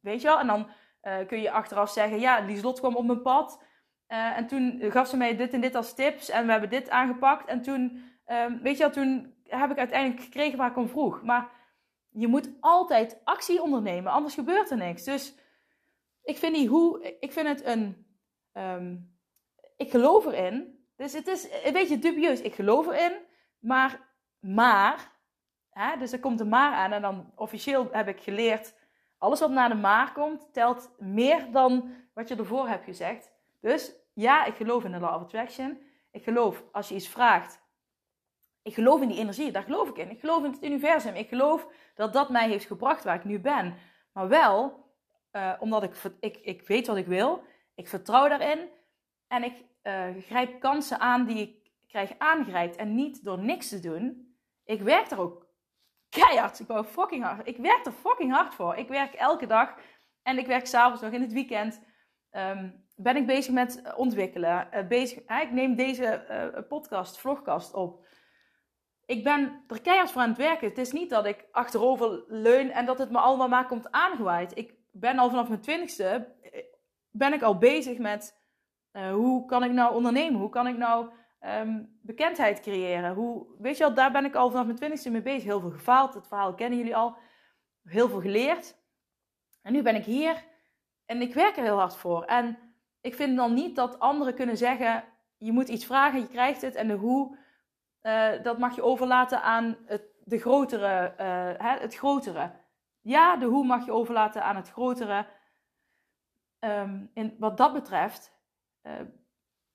Weet 0.00 0.20
je 0.20 0.26
wel? 0.26 0.38
En 0.38 0.46
dan 0.46 0.68
uh, 1.02 1.26
kun 1.26 1.40
je 1.40 1.50
achteraf 1.50 1.90
zeggen, 1.90 2.20
ja, 2.20 2.38
Lieslot 2.38 2.78
kwam 2.78 2.96
op 2.96 3.04
mijn 3.04 3.22
pad. 3.22 3.62
Uh, 4.08 4.36
en 4.36 4.46
toen 4.46 4.78
gaf 4.80 5.08
ze 5.08 5.16
mij 5.16 5.36
dit 5.36 5.52
en 5.52 5.60
dit 5.60 5.74
als 5.74 5.94
tips. 5.94 6.28
En 6.28 6.44
we 6.44 6.50
hebben 6.50 6.70
dit 6.70 6.90
aangepakt. 6.90 7.48
En 7.48 7.62
toen, 7.62 8.02
uh, 8.26 8.44
weet 8.62 8.76
je 8.76 8.82
wel, 8.82 8.92
toen 8.92 9.34
heb 9.44 9.70
ik 9.70 9.78
uiteindelijk 9.78 10.22
gekregen 10.22 10.58
waar 10.58 10.70
ik 10.70 10.76
om 10.76 10.88
vroeg. 10.88 11.22
Maar 11.22 11.50
je 12.10 12.26
moet 12.26 12.50
altijd 12.60 13.20
actie 13.24 13.62
ondernemen, 13.62 14.12
anders 14.12 14.34
gebeurt 14.34 14.70
er 14.70 14.76
niks. 14.76 15.04
Dus 15.04 15.34
ik 16.22 16.36
vind 16.36 16.54
die 16.54 16.68
hoe, 16.68 17.16
ik 17.20 17.32
vind 17.32 17.48
het 17.48 17.64
een 17.64 18.05
Um, 18.56 19.16
ik 19.76 19.90
geloof 19.90 20.26
erin. 20.26 20.84
Dus 20.96 21.12
het 21.12 21.26
is 21.26 21.48
een 21.64 21.72
beetje 21.72 21.98
dubieus. 21.98 22.40
Ik 22.40 22.54
geloof 22.54 22.86
erin, 22.86 23.12
maar, 23.58 24.00
maar, 24.40 25.12
hè, 25.70 25.96
dus 25.98 26.12
er 26.12 26.20
komt 26.20 26.40
een 26.40 26.48
maar 26.48 26.72
aan. 26.72 26.92
En 26.92 27.02
dan 27.02 27.32
officieel 27.34 27.88
heb 27.90 28.08
ik 28.08 28.20
geleerd, 28.20 28.74
alles 29.18 29.40
wat 29.40 29.50
na 29.50 29.68
de 29.68 29.74
maar 29.74 30.12
komt, 30.12 30.52
telt 30.52 30.90
meer 30.98 31.50
dan 31.50 31.94
wat 32.14 32.28
je 32.28 32.36
ervoor 32.36 32.68
hebt 32.68 32.84
gezegd. 32.84 33.30
Dus 33.60 33.94
ja, 34.14 34.44
ik 34.44 34.54
geloof 34.54 34.84
in 34.84 34.92
de 34.92 34.98
law 35.00 35.14
of 35.14 35.22
attraction. 35.22 35.80
Ik 36.10 36.24
geloof, 36.24 36.64
als 36.72 36.88
je 36.88 36.94
iets 36.94 37.08
vraagt, 37.08 37.64
ik 38.62 38.74
geloof 38.74 39.00
in 39.00 39.08
die 39.08 39.18
energie, 39.18 39.52
daar 39.52 39.62
geloof 39.62 39.88
ik 39.88 39.96
in. 39.96 40.10
Ik 40.10 40.20
geloof 40.20 40.44
in 40.44 40.50
het 40.50 40.62
universum. 40.62 41.14
Ik 41.14 41.28
geloof 41.28 41.68
dat 41.94 42.12
dat 42.12 42.28
mij 42.28 42.48
heeft 42.48 42.66
gebracht 42.66 43.04
waar 43.04 43.14
ik 43.14 43.24
nu 43.24 43.40
ben. 43.40 43.74
Maar 44.12 44.28
wel, 44.28 44.84
uh, 45.32 45.52
omdat 45.58 45.82
ik, 45.82 45.96
ik, 46.20 46.36
ik 46.36 46.66
weet 46.66 46.86
wat 46.86 46.96
ik 46.96 47.06
wil 47.06 47.42
ik 47.76 47.88
vertrouw 47.88 48.28
daarin 48.28 48.68
en 49.28 49.42
ik 49.42 49.64
uh, 49.82 50.22
grijp 50.22 50.60
kansen 50.60 51.00
aan 51.00 51.24
die 51.24 51.38
ik 51.38 51.70
krijg 51.86 52.18
aangereikt. 52.18 52.76
En 52.76 52.94
niet 52.94 53.24
door 53.24 53.38
niks 53.38 53.68
te 53.68 53.80
doen. 53.80 54.34
Ik 54.64 54.80
werk 54.80 55.10
er 55.10 55.20
ook 55.20 55.46
keihard. 56.08 56.60
Ik 56.60 56.66
wou 56.66 56.84
fucking 56.84 57.24
hard. 57.24 57.46
Ik 57.46 57.56
werk 57.56 57.86
er 57.86 57.92
fucking 57.92 58.32
hard 58.32 58.54
voor. 58.54 58.76
Ik 58.76 58.88
werk 58.88 59.14
elke 59.14 59.46
dag 59.46 59.74
en 60.22 60.38
ik 60.38 60.46
werk 60.46 60.66
s'avonds 60.66 61.02
nog 61.02 61.12
in 61.12 61.20
het 61.20 61.32
weekend. 61.32 61.84
ehm, 62.30 62.70
ben 62.96 63.16
ik 63.16 63.26
bezig 63.26 63.52
met 63.52 63.94
ontwikkelen. 63.96 64.68
Uh, 64.74 64.86
bezig, 64.86 65.18
ik 65.18 65.50
neem 65.50 65.74
deze 65.74 66.64
podcast, 66.68 67.18
vlogcast 67.18 67.74
op. 67.74 68.06
Ik 69.06 69.24
ben 69.24 69.64
er 69.68 69.80
keihard 69.80 70.10
voor 70.10 70.22
aan 70.22 70.28
het 70.28 70.38
werken. 70.38 70.68
Het 70.68 70.78
is 70.78 70.92
niet 70.92 71.10
dat 71.10 71.26
ik 71.26 71.46
achterover 71.52 72.24
leun 72.26 72.70
en 72.70 72.86
dat 72.86 72.98
het 72.98 73.10
me 73.10 73.18
allemaal 73.18 73.48
maar 73.48 73.66
komt 73.66 73.90
aangewaaid. 73.90 74.58
Ik 74.58 74.74
ben 74.92 75.18
al 75.18 75.30
vanaf 75.30 75.48
mijn 75.48 75.60
twintigste, 75.60 76.34
ben 77.18 77.32
ik 77.32 77.42
al 77.42 77.58
bezig 77.58 77.98
met 77.98 78.44
hoe 79.12 79.44
kan 79.44 79.64
ik 79.64 79.70
nou 79.70 79.94
ondernemen? 79.94 80.40
Hoe 80.40 80.50
kan 80.50 80.66
ik 80.66 80.76
nou 80.76 81.10
Ehm, 81.46 81.82
bekendheid 82.02 82.60
creëren. 82.60 83.14
Hoe, 83.14 83.46
weet 83.58 83.76
je 83.76 83.84
wel, 83.84 83.94
daar 83.94 84.12
ben 84.12 84.24
ik 84.24 84.34
al 84.34 84.50
vanaf 84.50 84.64
mijn 84.64 84.76
twintigste 84.76 85.10
mee 85.10 85.22
bezig. 85.22 85.42
Heel 85.42 85.60
veel 85.60 85.70
gefaald, 85.70 86.14
het 86.14 86.26
verhaal 86.26 86.54
kennen 86.54 86.78
jullie 86.78 86.96
al. 86.96 87.16
Heel 87.82 88.08
veel 88.08 88.20
geleerd. 88.20 88.76
En 89.62 89.72
nu 89.72 89.82
ben 89.82 89.94
ik 89.94 90.04
hier 90.04 90.44
en 91.04 91.20
ik 91.20 91.34
werk 91.34 91.56
er 91.56 91.62
heel 91.62 91.78
hard 91.78 91.96
voor. 91.96 92.24
En 92.24 92.58
ik 93.00 93.14
vind 93.14 93.36
dan 93.36 93.54
niet 93.54 93.76
dat 93.76 93.98
anderen 93.98 94.34
kunnen 94.34 94.56
zeggen: 94.56 95.04
je 95.36 95.52
moet 95.52 95.68
iets 95.68 95.84
vragen, 95.84 96.20
je 96.20 96.28
krijgt 96.28 96.62
het. 96.62 96.74
En 96.74 96.88
de 96.88 96.94
hoe, 96.94 97.38
uh, 98.02 98.42
dat 98.42 98.58
mag 98.58 98.74
je 98.74 98.82
overlaten 98.82 99.42
aan 99.42 99.76
het, 99.84 100.02
de 100.24 100.38
grotere, 100.38 101.14
hè, 101.58 101.78
het 101.78 101.94
grotere. 101.94 102.52
Ja, 103.00 103.36
de 103.36 103.46
hoe 103.46 103.64
mag 103.64 103.84
je 103.84 103.92
overlaten 103.92 104.42
aan 104.42 104.56
het 104.56 104.70
grotere. 104.70 105.26
Um, 106.60 107.10
wat 107.38 107.56
dat 107.56 107.72
betreft. 107.72 108.34
Uh, 108.82 108.92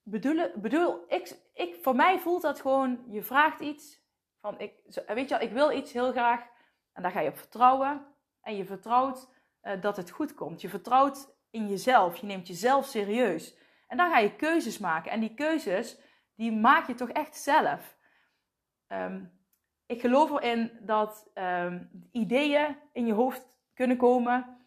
bedoel, 0.03 0.51
bedoel 0.55 1.03
ik, 1.07 1.35
ik, 1.53 1.75
voor 1.81 1.95
mij 1.95 2.19
voelt 2.19 2.41
dat 2.41 2.61
gewoon, 2.61 3.03
je 3.07 3.23
vraagt 3.23 3.59
iets 3.59 4.01
van, 4.39 4.59
ik, 4.59 4.73
weet 5.07 5.29
je 5.29 5.37
wel, 5.37 5.47
ik 5.47 5.51
wil 5.51 5.71
iets 5.71 5.91
heel 5.93 6.11
graag 6.11 6.47
en 6.93 7.01
daar 7.03 7.11
ga 7.11 7.19
je 7.19 7.29
op 7.29 7.37
vertrouwen 7.37 8.05
en 8.41 8.55
je 8.55 8.65
vertrouwt 8.65 9.29
uh, 9.63 9.81
dat 9.81 9.97
het 9.97 10.09
goed 10.09 10.33
komt. 10.33 10.61
Je 10.61 10.69
vertrouwt 10.69 11.35
in 11.49 11.67
jezelf, 11.67 12.17
je 12.17 12.25
neemt 12.25 12.47
jezelf 12.47 12.85
serieus 12.85 13.57
en 13.87 13.97
dan 13.97 14.11
ga 14.11 14.17
je 14.17 14.35
keuzes 14.35 14.77
maken 14.77 15.11
en 15.11 15.19
die 15.19 15.33
keuzes, 15.33 15.99
die 16.35 16.51
maak 16.51 16.87
je 16.87 16.93
toch 16.93 17.09
echt 17.09 17.35
zelf. 17.35 17.97
Um, 18.87 19.39
ik 19.85 20.01
geloof 20.01 20.31
erin 20.31 20.79
dat 20.81 21.31
um, 21.33 22.07
ideeën 22.11 22.77
in 22.93 23.05
je 23.05 23.13
hoofd 23.13 23.59
kunnen 23.73 23.97
komen 23.97 24.57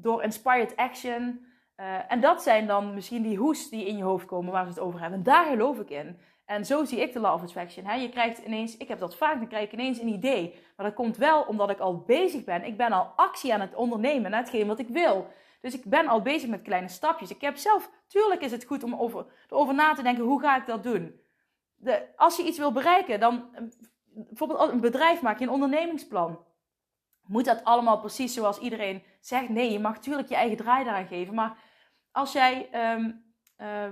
door 0.00 0.22
inspired 0.22 0.76
action, 0.76 1.46
uh, 1.76 2.12
en 2.12 2.20
dat 2.20 2.42
zijn 2.42 2.66
dan 2.66 2.94
misschien 2.94 3.22
die 3.22 3.36
hoes 3.36 3.68
die 3.68 3.86
in 3.86 3.96
je 3.96 4.02
hoofd 4.02 4.26
komen 4.26 4.52
waar 4.52 4.64
we 4.64 4.70
het 4.70 4.80
over 4.80 5.00
hebben. 5.00 5.18
En 5.18 5.24
daar 5.24 5.44
geloof 5.44 5.78
ik 5.78 5.90
in. 5.90 6.18
En 6.44 6.64
zo 6.64 6.84
zie 6.84 7.00
ik 7.00 7.12
de 7.12 7.20
Law 7.20 7.34
of 7.34 7.42
Attraction. 7.42 7.84
Hè? 7.84 7.94
Je 7.94 8.08
krijgt 8.08 8.38
ineens, 8.38 8.76
ik 8.76 8.88
heb 8.88 8.98
dat 8.98 9.16
vaak, 9.16 9.38
dan 9.38 9.48
krijg 9.48 9.64
ik 9.64 9.72
ineens 9.72 10.00
een 10.00 10.08
idee. 10.08 10.54
Maar 10.76 10.86
dat 10.86 10.94
komt 10.94 11.16
wel 11.16 11.42
omdat 11.42 11.70
ik 11.70 11.78
al 11.78 12.02
bezig 12.06 12.44
ben. 12.44 12.64
Ik 12.64 12.76
ben 12.76 12.92
al 12.92 13.12
actie 13.16 13.54
aan 13.54 13.60
het 13.60 13.74
ondernemen 13.74 14.30
naar 14.30 14.40
hetgeen 14.40 14.66
wat 14.66 14.78
ik 14.78 14.88
wil. 14.88 15.26
Dus 15.60 15.74
ik 15.74 15.84
ben 15.84 16.06
al 16.06 16.22
bezig 16.22 16.48
met 16.48 16.62
kleine 16.62 16.88
stapjes. 16.88 17.30
Ik 17.30 17.40
heb 17.40 17.56
zelf, 17.56 17.90
tuurlijk 18.06 18.40
is 18.40 18.50
het 18.50 18.64
goed 18.64 18.82
om 18.82 18.94
over, 18.94 19.26
erover 19.48 19.74
na 19.74 19.94
te 19.94 20.02
denken, 20.02 20.24
hoe 20.24 20.40
ga 20.40 20.56
ik 20.56 20.66
dat 20.66 20.82
doen? 20.82 21.20
De, 21.76 22.02
als 22.16 22.36
je 22.36 22.44
iets 22.44 22.58
wil 22.58 22.72
bereiken, 22.72 23.20
dan 23.20 23.44
bijvoorbeeld 24.04 24.70
een 24.70 24.80
bedrijf 24.80 25.22
maak 25.22 25.38
je 25.38 25.44
een 25.44 25.50
ondernemingsplan. 25.50 26.38
Moet 27.28 27.44
dat 27.44 27.64
allemaal 27.64 27.98
precies 27.98 28.34
zoals 28.34 28.58
iedereen 28.58 29.02
zegt? 29.20 29.48
Nee, 29.48 29.72
je 29.72 29.78
mag 29.78 29.94
natuurlijk 29.94 30.28
je 30.28 30.34
eigen 30.34 30.56
draai 30.56 30.84
daaraan 30.84 31.06
geven. 31.06 31.34
Maar 31.34 31.56
als 32.12 32.32
jij 32.32 32.68
um, 32.94 33.24
uh, 33.58 33.88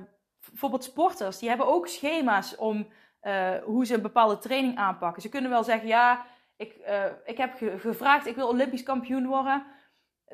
bijvoorbeeld 0.51 0.85
sporters, 0.85 1.39
die 1.39 1.49
hebben 1.49 1.67
ook 1.67 1.89
schema's 1.89 2.57
om 2.57 2.89
uh, 3.23 3.55
hoe 3.65 3.87
ze 3.87 3.95
een 3.95 4.03
bepaalde 4.03 4.39
training 4.39 4.77
aanpakken. 4.77 5.23
Ze 5.23 5.29
kunnen 5.29 5.51
wel 5.51 5.65
zeggen, 5.65 5.89
ja, 5.89 6.25
ik, 6.57 6.77
uh, 6.89 7.05
ik 7.25 7.37
heb 7.37 7.55
ge 7.55 7.79
gevraagd, 7.79 8.27
ik 8.27 8.35
wil 8.35 8.49
Olympisch 8.49 8.83
kampioen 8.83 9.27
worden. 9.27 9.67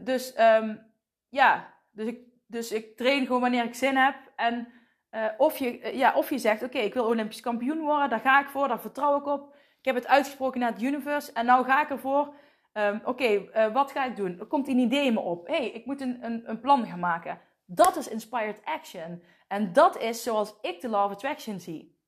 Dus 0.02 0.40
um, 0.40 0.92
ja, 1.28 1.74
dus 1.90 2.06
ik, 2.06 2.18
dus 2.46 2.72
ik 2.72 2.96
train 2.96 3.26
gewoon 3.26 3.40
wanneer 3.40 3.64
ik 3.64 3.74
zin 3.74 3.96
heb. 3.96 4.14
En 4.36 4.72
of, 5.36 5.58
je, 5.58 5.96
ja, 5.96 6.14
of 6.14 6.30
je 6.30 6.38
zegt, 6.38 6.62
oké, 6.62 6.78
ik 6.78 6.94
wil 6.94 7.04
Olympisch 7.04 7.40
kampioen 7.40 7.80
worden, 7.80 8.10
daar 8.10 8.20
ga 8.20 8.40
ik 8.40 8.48
voor, 8.48 8.68
daar 8.68 8.80
vertrouw 8.80 9.18
ik 9.18 9.26
op. 9.26 9.54
Ik 9.78 9.84
heb 9.84 9.94
het 9.94 10.06
uitgesproken 10.06 10.60
naar 10.60 10.72
het 10.72 10.82
universe 10.82 11.32
en 11.32 11.46
nou 11.46 11.64
ga 11.64 11.82
ik 11.82 11.90
ervoor. 11.90 12.34
Um, 12.72 13.00
oké, 13.04 13.08
okay, 13.08 13.72
wat 13.72 13.90
ga 13.90 14.04
ik 14.04 14.16
doen? 14.16 14.38
Er 14.38 14.46
komt 14.46 14.68
een 14.68 14.78
idee 14.78 15.12
me 15.12 15.20
op. 15.20 15.46
Hey, 15.46 15.70
ik 15.70 15.86
moet 15.86 16.00
een, 16.00 16.24
een, 16.24 16.50
een 16.50 16.60
plan 16.60 16.86
gaan 16.86 17.00
maken. 17.00 17.40
Dat 17.66 17.96
is 17.96 18.08
inspired 18.08 18.60
action. 18.64 19.22
En 19.48 19.72
dat 19.72 19.98
is 19.98 20.22
zoals 20.22 20.54
ik 20.60 20.80
de 20.80 20.88
law 20.88 21.04
of 21.04 21.12
attraction 21.12 21.60
zie. 21.60 22.00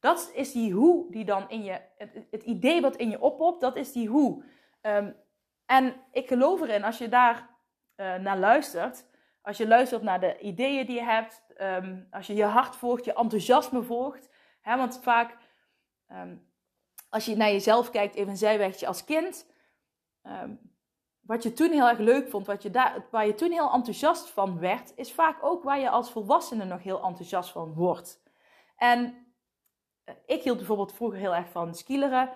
Dat 0.00 0.30
is 0.34 0.52
die 0.52 0.72
hoe 0.72 1.10
die 1.10 1.24
dan 1.24 1.50
in 1.50 1.64
je, 1.64 1.80
het, 2.30 2.42
idee 2.42 2.80
wat 2.80 2.96
in 2.96 3.10
je 3.10 3.20
oppopt, 3.20 3.60
dat 3.60 3.76
is 3.76 3.92
die 3.92 4.08
hoe. 4.08 4.44
Um, 4.82 5.16
en 5.66 5.94
ik 6.12 6.28
geloof 6.28 6.60
erin, 6.60 6.84
als 6.84 6.98
je 6.98 7.08
daar 7.08 7.50
uh, 7.96 8.14
naar 8.14 8.38
luistert, 8.38 9.06
als 9.42 9.56
je 9.56 9.68
luistert 9.68 10.02
naar 10.02 10.20
de 10.20 10.38
ideeën 10.38 10.86
die 10.86 10.94
je 10.94 11.02
hebt, 11.02 11.42
um, 11.60 12.06
als 12.10 12.26
je 12.26 12.34
je 12.34 12.44
hart 12.44 12.76
volgt, 12.76 13.04
je 13.04 13.14
enthousiasme 13.14 13.82
volgt. 13.82 14.30
Hè, 14.60 14.76
want 14.76 15.00
vaak, 15.02 15.36
als 17.08 17.24
je 17.24 17.36
naar 17.36 17.50
jezelf 17.50 17.90
kijkt, 17.90 18.14
even 18.14 18.30
een 18.30 18.36
zijwegje 18.36 18.86
als 18.86 19.04
kind, 19.04 19.46
wat 21.28 21.42
je 21.42 21.52
toen 21.52 21.70
heel 21.70 21.88
erg 21.88 21.98
leuk 21.98 22.28
vond, 22.28 22.46
wat 22.46 22.62
je 22.62 22.70
daar, 22.70 23.04
waar 23.10 23.26
je 23.26 23.34
toen 23.34 23.52
heel 23.52 23.72
enthousiast 23.72 24.30
van 24.30 24.58
werd, 24.58 24.92
is 24.96 25.12
vaak 25.12 25.36
ook 25.40 25.62
waar 25.62 25.78
je 25.78 25.90
als 25.90 26.10
volwassene 26.10 26.64
nog 26.64 26.82
heel 26.82 27.02
enthousiast 27.02 27.50
van 27.50 27.74
wordt. 27.74 28.22
En 28.76 29.26
eh, 30.04 30.14
ik 30.26 30.42
hield 30.42 30.56
bijvoorbeeld 30.56 30.94
vroeger 30.94 31.18
heel 31.18 31.34
erg 31.34 31.50
van 31.50 31.74
skileren. 31.74 32.30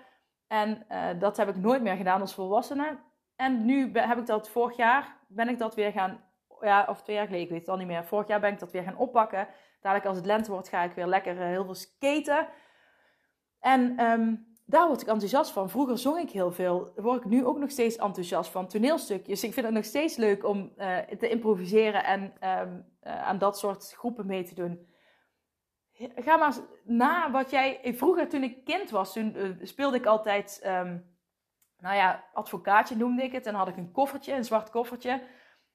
En 0.47 0.87
uh, 0.91 1.09
dat 1.19 1.37
heb 1.37 1.49
ik 1.49 1.57
nooit 1.57 1.83
meer 1.83 1.97
gedaan 1.97 2.21
als 2.21 2.35
volwassene. 2.35 2.99
En 3.37 3.65
nu 3.65 3.91
heb 3.93 4.19
ik 4.19 4.27
dat 4.27 4.49
vorig 4.49 4.77
jaar, 4.77 5.17
ben 5.29 5.49
ik 5.49 5.59
dat 5.59 5.75
weer 5.75 5.93
gaan, 5.93 6.25
ja, 6.61 6.87
of 6.89 7.03
twee 7.03 7.17
jaar 7.17 7.27
geleden, 7.27 7.45
ik 7.45 7.53
weet 7.53 7.61
het 7.61 7.69
al 7.69 7.77
niet 7.77 7.87
meer. 7.87 8.05
Vorig 8.05 8.29
jaar 8.29 8.41
ben 8.41 8.53
ik 8.53 8.59
dat 8.59 8.73
weer 8.73 8.83
gaan 8.83 8.97
oppakken. 8.97 9.49
Dadelijk 9.81 10.09
als 10.09 10.17
het 10.17 10.27
lente 10.27 10.51
wordt, 10.51 10.69
ga 10.69 10.83
ik 10.83 10.93
weer 10.93 11.07
lekker 11.07 11.37
uh, 11.37 11.47
heel 11.47 11.65
veel 11.65 11.75
skaten. 11.75 12.49
En 13.61 14.05
um, 14.05 14.52
daar 14.73 14.87
word 14.87 15.01
ik 15.01 15.09
enthousiast 15.09 15.51
van. 15.51 15.71
Vroeger 15.71 15.99
zong 15.99 16.19
ik 16.19 16.31
heel 16.31 16.53
veel. 16.53 16.93
Word 16.97 17.25
ik 17.25 17.31
nu 17.31 17.45
ook 17.45 17.59
nog 17.59 17.71
steeds 17.71 17.97
enthousiast 17.97 18.51
van. 18.51 18.67
Toneelstukjes. 18.67 19.45
Ik 19.45 19.53
vind 19.53 19.67
het 19.67 19.75
nog 19.75 19.85
steeds 19.85 20.17
leuk 20.17 20.45
om 20.45 20.73
uh, 20.77 20.99
te 20.99 21.29
improviseren 21.29 22.05
en 22.05 22.21
um, 22.23 22.87
uh, 23.03 23.23
aan 23.23 23.39
dat 23.39 23.59
soort 23.59 23.93
groepen 23.93 24.27
mee 24.27 24.45
te 24.45 24.55
doen. 24.55 24.87
Ga 26.15 26.37
maar 26.37 26.55
na 26.85 27.31
wat 27.31 27.51
jij. 27.51 27.81
Vroeger, 27.85 28.29
toen 28.29 28.43
ik 28.43 28.65
kind 28.65 28.91
was, 28.91 29.19
speelde 29.63 29.97
ik 29.97 30.07
altijd. 30.07 30.63
Um, 30.67 31.17
nou 31.79 31.97
ja, 31.97 32.25
advocaatje 32.33 32.97
noemde 32.97 33.23
ik 33.23 33.33
het. 33.33 33.47
En 33.47 33.55
had 33.55 33.69
ik 33.69 33.77
een 33.77 33.93
koffertje, 33.93 34.33
een 34.33 34.45
zwart 34.45 34.71
koffertje. 34.71 35.23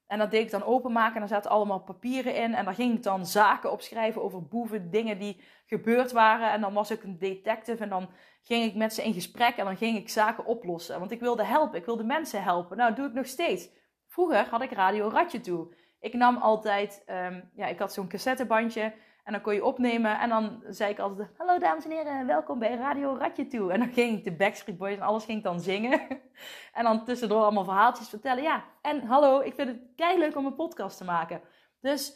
En 0.08 0.20
dat 0.20 0.32
deed 0.32 0.41
ik 0.41 0.52
dan 0.52 0.63
openmaken 0.63 1.13
en 1.13 1.20
daar 1.20 1.30
zaten 1.30 1.52
allemaal 1.52 1.80
papieren 1.80 2.36
in. 2.36 2.54
En 2.54 2.65
daar 2.65 2.74
ging 2.74 2.96
ik 2.96 3.04
dan 3.04 3.26
zaken 3.26 3.72
opschrijven 3.72 4.24
over 4.24 4.48
boeven, 4.48 4.89
dingen 4.89 5.17
die 5.20 5.41
gebeurd 5.65 6.12
waren. 6.12 6.52
En 6.52 6.62
dan 6.62 6.74
was 6.74 6.91
ik 6.91 7.04
een 7.04 7.17
detective 7.17 7.84
en 7.84 7.89
dan 7.89 8.10
ging 8.41 8.63
ik 8.63 8.76
met 8.76 8.93
ze 8.93 9.04
in 9.04 9.13
gesprek 9.13 9.56
en 9.56 9.65
dan 9.65 9.78
ging 9.78 9.98
ik 9.98 10.10
zaken 10.10 10.46
oplossen. 10.46 11.00
Want 11.00 11.12
ik 11.12 11.20
wilde 11.20 11.43
helpen, 11.43 11.80
ik 11.80 11.86
wilde 11.86 12.04
mensen 12.04 12.43
helpen. 12.43 12.78
Nou, 12.78 12.89
dat 12.89 12.98
doe 12.98 13.08
ik 13.08 13.13
nog 13.13 13.28
steeds. 13.28 13.70
Vroeger 14.08 14.48
had 14.50 14.62
ik 14.62 14.72
Radio 14.72 15.08
Ratje 15.08 15.39
toe. 15.39 15.74
Ik 16.00 16.13
nam 16.13 16.38
altijd, 16.38 17.04
um, 17.08 17.50
ja, 17.54 17.67
ik 17.67 17.80
had 17.80 17.93
zo'n 17.93 18.08
cassettebandje 18.08 18.93
en 19.28 19.34
dan 19.34 19.42
kon 19.42 19.54
je 19.54 19.66
opnemen. 19.66 20.20
En 20.20 20.30
dan 20.30 20.63
zei 20.68 20.92
ik 20.92 21.00
altijd, 21.00 21.30
hallo 21.38 21.60
dames 21.60 21.86
en 21.86 21.92
heren, 21.92 22.26
welkom 22.26 22.60
bij 22.60 22.76
Radio 22.76 23.16
Ratje 23.20 23.48
toe. 23.48 23.72
En 23.72 23.80
dan 23.80 23.94
ging 23.94 24.18
ik 24.18 24.24
de 24.24 24.36
Backstreet 24.36 24.78
Boys 24.78 24.96
en 24.96 25.02
alles 25.02 25.26
ging 25.26 25.38
ik 25.38 25.44
dan 25.44 25.60
zingen. 25.60 26.02
en 26.74 26.84
dan 26.84 27.06
tussendoor 27.06 27.42
allemaal 27.42 27.63
verhaaltjes 27.63 28.10
vertellen. 28.10 28.44
Ja, 28.44 28.63
en 28.82 29.02
hallo, 29.02 29.40
ik 29.40 29.54
vind 29.54 29.68
het 29.68 29.80
kei 29.96 30.20
leuk 30.20 30.36
om 30.36 30.46
een 30.46 30.56
podcast 30.56 30.98
te 30.98 31.04
maken. 31.04 31.42
Dus 31.82 32.13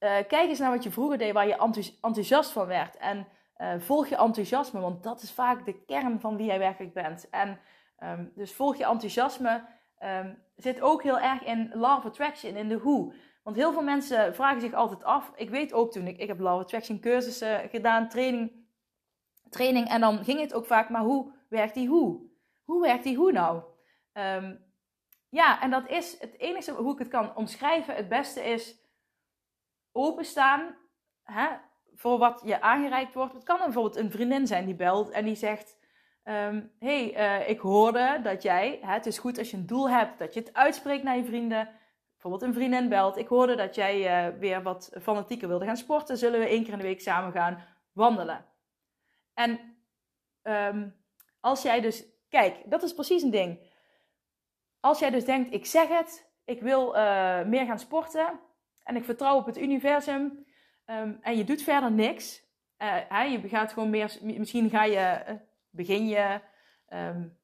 uh, 0.00 0.10
kijk 0.28 0.48
eens 0.48 0.58
naar 0.58 0.70
wat 0.70 0.82
je 0.82 0.90
vroeger 0.90 1.18
deed, 1.18 1.32
waar 1.32 1.46
je 1.46 1.96
enthousiast 2.00 2.50
van 2.50 2.66
werd. 2.66 2.96
En 2.96 3.26
uh, 3.56 3.72
volg 3.78 4.06
je 4.06 4.16
enthousiasme, 4.16 4.80
want 4.80 5.02
dat 5.02 5.22
is 5.22 5.32
vaak 5.32 5.64
de 5.64 5.84
kern 5.84 6.20
van 6.20 6.36
wie 6.36 6.46
jij 6.46 6.58
werkelijk 6.58 6.94
bent. 6.94 7.28
En 7.28 7.60
um, 7.98 8.32
dus 8.34 8.54
volg 8.54 8.76
je 8.76 8.84
enthousiasme. 8.84 9.64
Um, 10.04 10.42
zit 10.56 10.80
ook 10.80 11.02
heel 11.02 11.18
erg 11.18 11.42
in 11.42 11.74
of 11.74 12.04
attraction, 12.04 12.56
in 12.56 12.68
de 12.68 12.74
hoe. 12.74 13.14
Want 13.50 13.62
heel 13.62 13.72
veel 13.72 13.82
mensen 13.82 14.34
vragen 14.34 14.60
zich 14.60 14.72
altijd 14.72 15.04
af. 15.04 15.32
Ik 15.34 15.50
weet 15.50 15.72
ook 15.72 15.92
toen 15.92 16.06
ik, 16.06 16.18
ik 16.18 16.28
heb 16.28 16.40
Law 16.40 16.60
Attraction 16.60 17.00
cursussen 17.00 17.68
gedaan, 17.68 18.08
training, 18.08 18.52
training. 19.48 19.88
En 19.88 20.00
dan 20.00 20.24
ging 20.24 20.40
het 20.40 20.54
ook 20.54 20.66
vaak, 20.66 20.88
maar 20.88 21.02
hoe 21.02 21.32
werkt 21.48 21.74
die 21.74 21.88
hoe? 21.88 22.30
Hoe 22.64 22.82
werkt 22.82 23.04
die 23.04 23.16
hoe 23.16 23.32
nou? 23.32 23.62
Um, 24.12 24.64
ja, 25.28 25.60
en 25.62 25.70
dat 25.70 25.88
is 25.88 26.20
het 26.20 26.38
enige 26.38 26.72
hoe 26.72 26.92
ik 26.92 26.98
het 26.98 27.08
kan 27.08 27.36
omschrijven. 27.36 27.94
Het 27.94 28.08
beste 28.08 28.44
is 28.44 28.78
openstaan 29.92 30.76
hè, 31.22 31.48
voor 31.94 32.18
wat 32.18 32.42
je 32.44 32.60
aangereikt 32.60 33.14
wordt. 33.14 33.32
Het 33.32 33.44
kan 33.44 33.58
bijvoorbeeld 33.58 33.96
een 33.96 34.10
vriendin 34.10 34.46
zijn 34.46 34.64
die 34.64 34.74
belt 34.74 35.10
en 35.10 35.24
die 35.24 35.36
zegt... 35.36 35.78
Um, 36.24 36.72
hey, 36.78 37.16
uh, 37.16 37.48
ik 37.48 37.60
hoorde 37.60 38.20
dat 38.22 38.42
jij, 38.42 38.78
hè, 38.82 38.92
het 38.92 39.06
is 39.06 39.18
goed 39.18 39.38
als 39.38 39.50
je 39.50 39.56
een 39.56 39.66
doel 39.66 39.90
hebt, 39.90 40.18
dat 40.18 40.34
je 40.34 40.40
het 40.40 40.54
uitspreekt 40.54 41.02
naar 41.02 41.16
je 41.16 41.24
vrienden 41.24 41.68
bijvoorbeeld 42.20 42.42
een 42.42 42.60
vriendin 42.60 42.88
belt. 42.88 43.16
Ik 43.16 43.28
hoorde 43.28 43.54
dat 43.54 43.74
jij 43.74 44.28
uh, 44.28 44.38
weer 44.38 44.62
wat 44.62 44.90
fanatieker 45.02 45.48
wilde 45.48 45.64
gaan 45.64 45.76
sporten. 45.76 46.18
Zullen 46.18 46.40
we 46.40 46.46
één 46.46 46.62
keer 46.62 46.72
in 46.72 46.78
de 46.78 46.84
week 46.84 47.00
samen 47.00 47.32
gaan 47.32 47.64
wandelen? 47.92 48.44
En 49.34 49.60
um, 50.42 50.96
als 51.40 51.62
jij 51.62 51.80
dus, 51.80 52.04
kijk, 52.28 52.70
dat 52.70 52.82
is 52.82 52.94
precies 52.94 53.22
een 53.22 53.30
ding. 53.30 53.68
Als 54.80 54.98
jij 54.98 55.10
dus 55.10 55.24
denkt, 55.24 55.54
ik 55.54 55.66
zeg 55.66 55.88
het, 55.88 56.30
ik 56.44 56.60
wil 56.60 56.96
uh, 56.96 57.42
meer 57.42 57.66
gaan 57.66 57.78
sporten. 57.78 58.40
en 58.82 58.96
ik 58.96 59.04
vertrouw 59.04 59.36
op 59.36 59.46
het 59.46 59.58
universum. 59.58 60.46
Ehm, 60.84 61.14
en 61.20 61.36
je 61.36 61.44
doet 61.44 61.62
verder 61.62 61.92
niks. 61.92 62.48
Uh, 62.78 62.96
hè, 63.08 63.22
je 63.22 63.48
gaat 63.48 63.72
gewoon 63.72 63.90
meer, 63.90 64.18
misschien 64.22 64.70
ga 64.70 64.84
je, 64.84 65.38
begin 65.70 66.08
je 66.08 66.40
um, 66.88 67.38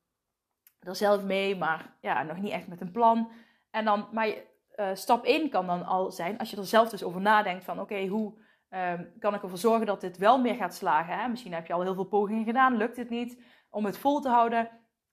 er 0.80 0.96
zelf 0.96 1.22
mee, 1.22 1.56
maar 1.56 1.96
ja, 2.00 2.22
nog 2.22 2.36
niet 2.36 2.52
echt 2.52 2.66
met 2.66 2.80
een 2.80 2.90
plan. 2.90 3.30
En 3.70 3.84
dan, 3.84 4.08
maar 4.12 4.28
uh, 4.76 4.90
stap 4.92 5.24
1 5.24 5.50
kan 5.50 5.66
dan 5.66 5.84
al 5.84 6.10
zijn, 6.10 6.38
als 6.38 6.50
je 6.50 6.56
er 6.56 6.66
zelf 6.66 6.88
dus 6.88 7.02
over 7.02 7.20
nadenkt 7.20 7.64
van 7.64 7.80
oké, 7.80 8.06
hoe 8.06 8.34
um, 8.70 9.12
kan 9.18 9.34
ik 9.34 9.42
ervoor 9.42 9.58
zorgen 9.58 9.86
dat 9.86 10.00
dit 10.00 10.16
wel 10.16 10.40
meer 10.40 10.54
gaat 10.54 10.74
slagen? 10.74 11.18
Hè? 11.18 11.28
Misschien 11.28 11.54
heb 11.54 11.66
je 11.66 11.72
al 11.72 11.82
heel 11.82 11.94
veel 11.94 12.04
pogingen 12.04 12.44
gedaan, 12.44 12.76
lukt 12.76 12.96
het 12.96 13.10
niet 13.10 13.42
om 13.70 13.84
het 13.84 13.98
vol 13.98 14.20
te 14.20 14.28
houden. 14.28 14.70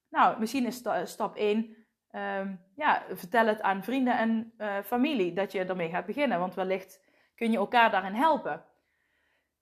Nou, 0.09 0.39
misschien 0.39 0.65
is 0.65 0.83
stap 1.03 1.35
1, 1.35 1.57
um, 2.11 2.61
ja, 2.75 3.03
vertel 3.09 3.45
het 3.45 3.61
aan 3.61 3.83
vrienden 3.83 4.17
en 4.17 4.53
uh, 4.57 4.79
familie 4.85 5.33
dat 5.33 5.51
je 5.51 5.65
ermee 5.65 5.89
gaat 5.89 6.05
beginnen. 6.05 6.39
Want 6.39 6.53
wellicht 6.53 7.01
kun 7.35 7.51
je 7.51 7.57
elkaar 7.57 7.91
daarin 7.91 8.13
helpen. 8.13 8.65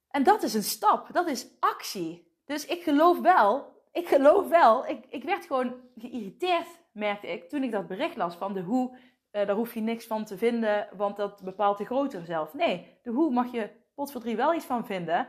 En 0.09 0.23
dat 0.23 0.43
is 0.43 0.53
een 0.53 0.63
stap, 0.63 1.13
dat 1.13 1.27
is 1.27 1.47
actie. 1.59 2.39
Dus 2.45 2.65
ik 2.65 2.83
geloof 2.83 3.19
wel, 3.19 3.81
ik 3.91 4.07
geloof 4.07 4.47
wel, 4.47 4.87
ik, 4.87 5.05
ik 5.09 5.23
werd 5.23 5.45
gewoon 5.45 5.75
geïrriteerd, 5.97 6.67
merkte 6.93 7.27
ik, 7.27 7.49
toen 7.49 7.63
ik 7.63 7.71
dat 7.71 7.87
bericht 7.87 8.15
las 8.15 8.35
van 8.35 8.53
de 8.53 8.61
hoe. 8.61 8.97
Uh, 9.31 9.45
daar 9.45 9.55
hoef 9.55 9.73
je 9.73 9.81
niks 9.81 10.07
van 10.07 10.25
te 10.25 10.37
vinden, 10.37 10.87
want 10.97 11.15
dat 11.15 11.41
bepaalt 11.43 11.77
de 11.77 11.85
groter 11.85 12.25
zelf. 12.25 12.53
Nee, 12.53 12.99
de 13.03 13.11
hoe 13.11 13.31
mag 13.31 13.51
je 13.51 13.69
potverdrie 13.95 14.35
wel 14.35 14.53
iets 14.53 14.65
van 14.65 14.85
vinden. 14.85 15.27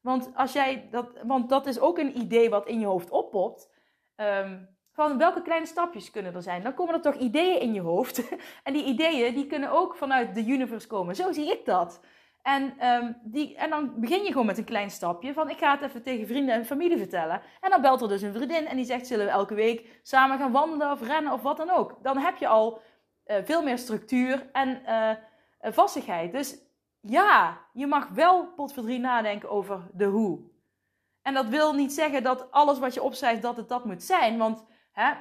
Want, 0.00 0.30
als 0.34 0.52
jij 0.52 0.88
dat, 0.90 1.06
want 1.22 1.48
dat 1.48 1.66
is 1.66 1.80
ook 1.80 1.98
een 1.98 2.18
idee 2.18 2.50
wat 2.50 2.66
in 2.66 2.80
je 2.80 2.86
hoofd 2.86 3.10
oppopt. 3.10 3.70
Um, 4.16 4.76
van 4.92 5.18
welke 5.18 5.42
kleine 5.42 5.66
stapjes 5.66 6.10
kunnen 6.10 6.34
er 6.34 6.42
zijn. 6.42 6.62
Dan 6.62 6.74
komen 6.74 6.94
er 6.94 7.00
toch 7.00 7.14
ideeën 7.14 7.60
in 7.60 7.74
je 7.74 7.80
hoofd. 7.80 8.28
en 8.64 8.72
die 8.72 8.84
ideeën 8.84 9.34
die 9.34 9.46
kunnen 9.46 9.70
ook 9.70 9.96
vanuit 9.96 10.34
de 10.34 10.46
universe 10.46 10.86
komen. 10.86 11.16
Zo 11.16 11.32
zie 11.32 11.50
ik 11.50 11.64
dat. 11.64 12.00
En, 12.42 12.86
um, 12.86 13.16
die, 13.22 13.56
en 13.56 13.70
dan 13.70 14.00
begin 14.00 14.22
je 14.22 14.30
gewoon 14.30 14.46
met 14.46 14.58
een 14.58 14.64
klein 14.64 14.90
stapje 14.90 15.32
van 15.32 15.50
ik 15.50 15.58
ga 15.58 15.70
het 15.70 15.82
even 15.82 16.02
tegen 16.02 16.26
vrienden 16.26 16.54
en 16.54 16.64
familie 16.64 16.98
vertellen. 16.98 17.40
En 17.60 17.70
dan 17.70 17.80
belt 17.80 18.00
er 18.00 18.08
dus 18.08 18.22
een 18.22 18.32
vriendin 18.32 18.66
en 18.66 18.76
die 18.76 18.84
zegt 18.84 19.06
zullen 19.06 19.26
we 19.26 19.32
elke 19.32 19.54
week 19.54 20.00
samen 20.02 20.38
gaan 20.38 20.52
wandelen 20.52 20.90
of 20.90 21.06
rennen 21.06 21.32
of 21.32 21.42
wat 21.42 21.56
dan 21.56 21.70
ook. 21.70 21.98
Dan 22.02 22.18
heb 22.18 22.36
je 22.36 22.48
al 22.48 22.80
uh, 23.28 23.36
veel 23.44 23.62
meer 23.62 23.78
structuur 23.78 24.48
en 24.52 24.82
uh, 24.86 25.10
vastigheid. 25.72 26.32
Dus 26.32 26.58
ja, 27.00 27.58
je 27.72 27.86
mag 27.86 28.08
wel 28.08 28.46
potverdrie 28.46 28.98
nadenken 28.98 29.50
over 29.50 29.90
de 29.92 30.04
hoe. 30.04 30.40
En 31.22 31.34
dat 31.34 31.48
wil 31.48 31.74
niet 31.74 31.92
zeggen 31.92 32.22
dat 32.22 32.50
alles 32.50 32.78
wat 32.78 32.94
je 32.94 33.02
opschrijft 33.02 33.42
dat 33.42 33.56
het 33.56 33.68
dat 33.68 33.84
moet 33.84 34.02
zijn. 34.02 34.38
Want 34.38 34.64
hè, 34.92 35.12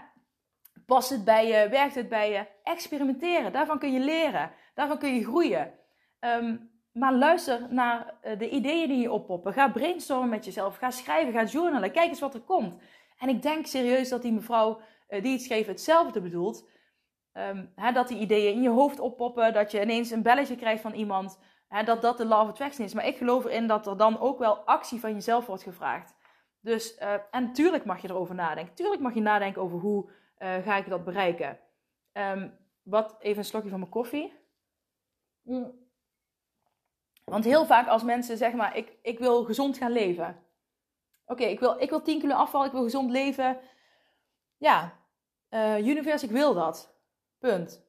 past 0.86 1.10
het 1.10 1.24
bij 1.24 1.48
je, 1.48 1.70
werkt 1.70 1.96
het 1.96 2.10
bij 2.10 2.32
je? 2.32 2.46
Experimenteren, 2.64 3.52
daarvan 3.52 3.80
kun 3.80 3.94
je 3.94 4.00
leren. 4.00 4.52
Daarvan 4.74 4.98
kun 4.98 5.16
je 5.16 5.24
groeien. 5.24 5.74
Um, 6.20 6.72
maar 6.92 7.14
luister 7.14 7.68
naar 7.70 8.14
eh, 8.22 8.40
de 8.40 8.50
ideeën 8.50 8.88
die 8.88 9.02
je 9.02 9.12
oppoppen. 9.12 9.54
Ga 9.54 9.70
brainstormen 9.70 10.30
met 10.30 10.46
jezelf. 10.46 10.78
Ga 10.78 10.92
schrijven, 10.92 11.34
ga 11.34 11.44
journalen. 11.44 11.92
Kijk 11.92 12.10
eens 12.10 12.20
wat 12.20 12.34
er 12.34 12.42
komt. 12.42 12.82
En 13.18 13.30
ik 13.30 13.42
denk 13.42 13.66
serieus 13.66 14.10
dat 14.10 14.22
die 14.22 14.34
mevrouw 14.34 14.80
die 15.08 15.32
het 15.32 15.42
schreef 15.42 15.68
hetzelfde 15.68 16.22
bedoelt. 16.22 16.68
Um, 17.38 17.72
hè, 17.76 17.92
dat 17.92 18.08
die 18.08 18.20
ideeën 18.20 18.54
in 18.54 18.62
je 18.62 18.70
hoofd 18.70 19.00
oppoppen. 19.00 19.54
Dat 19.54 19.72
je 19.72 19.82
ineens 19.82 20.12
een 20.12 20.22
belletje 20.22 20.56
krijgt 20.56 20.82
van 20.82 20.94
iemand. 20.94 21.40
Hè, 21.68 21.84
dat 21.84 22.02
dat 22.02 22.18
de 22.18 22.24
of 22.24 22.32
attraction 22.32 22.86
is. 22.86 22.94
Maar 22.94 23.08
ik 23.08 23.18
geloof 23.18 23.46
erin 23.46 23.68
dat 23.68 23.88
er 23.88 23.98
dan 23.98 24.20
ook 24.20 24.40
wel 24.40 24.58
actie 24.58 25.00
van 25.00 25.14
jezelf 25.14 25.46
wordt 25.46 25.64
gevraagd. 25.64 26.16
Dus, 26.60 26.98
uh, 27.00 27.14
en 27.32 27.44
natuurlijk 27.44 27.86
mag 27.86 28.02
je 28.02 28.10
erover 28.10 28.36
nadenken. 28.36 28.74
Tuurlijk 28.74 29.02
mag 29.02 29.14
je 29.14 29.22
nadenken 29.22 29.62
over 29.62 29.80
hoe 29.80 30.10
uh, 30.40 30.56
ga 30.58 30.76
ik 30.76 30.90
dat 30.90 31.04
bereiken. 31.04 31.60
Um, 32.14 32.58
wat, 32.84 33.16
even 33.20 33.38
een 33.38 33.46
slokje 33.46 33.70
van 33.70 33.80
mijn 33.80 33.92
koffie. 33.92 34.34
Mm. 35.42 35.86
Want 37.24 37.44
heel 37.44 37.66
vaak 37.66 37.88
als 37.88 38.04
mensen 38.04 38.38
zeggen 38.38 38.58
maar, 38.58 38.78
ik, 38.78 38.98
ik 39.02 39.20
wil 39.20 39.44
gezond 39.44 39.78
gaan 39.78 39.92
leven. 39.92 40.44
Oké, 41.26 41.42
okay, 41.42 41.52
ik, 41.52 41.60
wil, 41.60 41.80
ik 41.80 41.90
wil 41.90 42.02
10 42.02 42.20
kilo 42.20 42.34
afvallen, 42.34 42.68
ik 42.68 42.74
wil 42.74 42.84
gezond 42.84 43.12
leven. 43.12 43.60
Ja, 44.58 44.94
uh, 45.50 45.88
universe, 45.88 46.26
ik 46.26 46.32
wil 46.32 46.54
dat. 46.54 46.97
Punt 47.40 47.88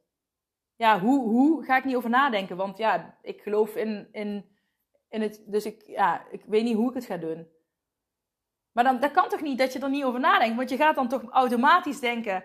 ja, 0.78 1.00
hoe, 1.00 1.28
hoe 1.28 1.64
ga 1.64 1.76
ik 1.76 1.84
niet 1.84 1.96
over 1.96 2.10
nadenken? 2.10 2.56
Want 2.56 2.78
ja, 2.78 3.18
ik 3.22 3.40
geloof 3.40 3.74
in, 3.76 4.08
in, 4.12 4.58
in 5.08 5.22
het. 5.22 5.42
Dus 5.46 5.66
ik, 5.66 5.82
ja, 5.86 6.26
ik 6.30 6.44
weet 6.44 6.64
niet 6.64 6.76
hoe 6.76 6.88
ik 6.88 6.94
het 6.94 7.04
ga 7.04 7.16
doen. 7.16 7.48
Maar 8.72 8.84
dan, 8.84 9.00
dat 9.00 9.10
kan 9.10 9.28
toch 9.28 9.40
niet 9.40 9.58
dat 9.58 9.72
je 9.72 9.78
er 9.78 9.90
niet 9.90 10.04
over 10.04 10.20
nadenkt? 10.20 10.56
Want 10.56 10.70
je 10.70 10.76
gaat 10.76 10.94
dan 10.94 11.08
toch 11.08 11.30
automatisch 11.30 12.00
denken: 12.00 12.44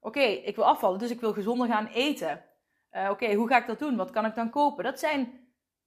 oké, 0.00 0.20
ik 0.20 0.56
wil 0.56 0.64
afvallen, 0.64 0.98
dus 0.98 1.10
ik 1.10 1.20
wil 1.20 1.32
gezonder 1.32 1.68
gaan 1.68 1.86
eten. 1.86 2.44
Uh, 2.92 3.08
oké, 3.10 3.34
hoe 3.34 3.48
ga 3.48 3.56
ik 3.58 3.66
dat 3.66 3.78
doen? 3.78 3.96
Wat 3.96 4.10
kan 4.10 4.24
ik 4.24 4.34
dan 4.34 4.50
kopen? 4.50 4.84
Dat 4.84 4.98
zijn. 4.98 5.46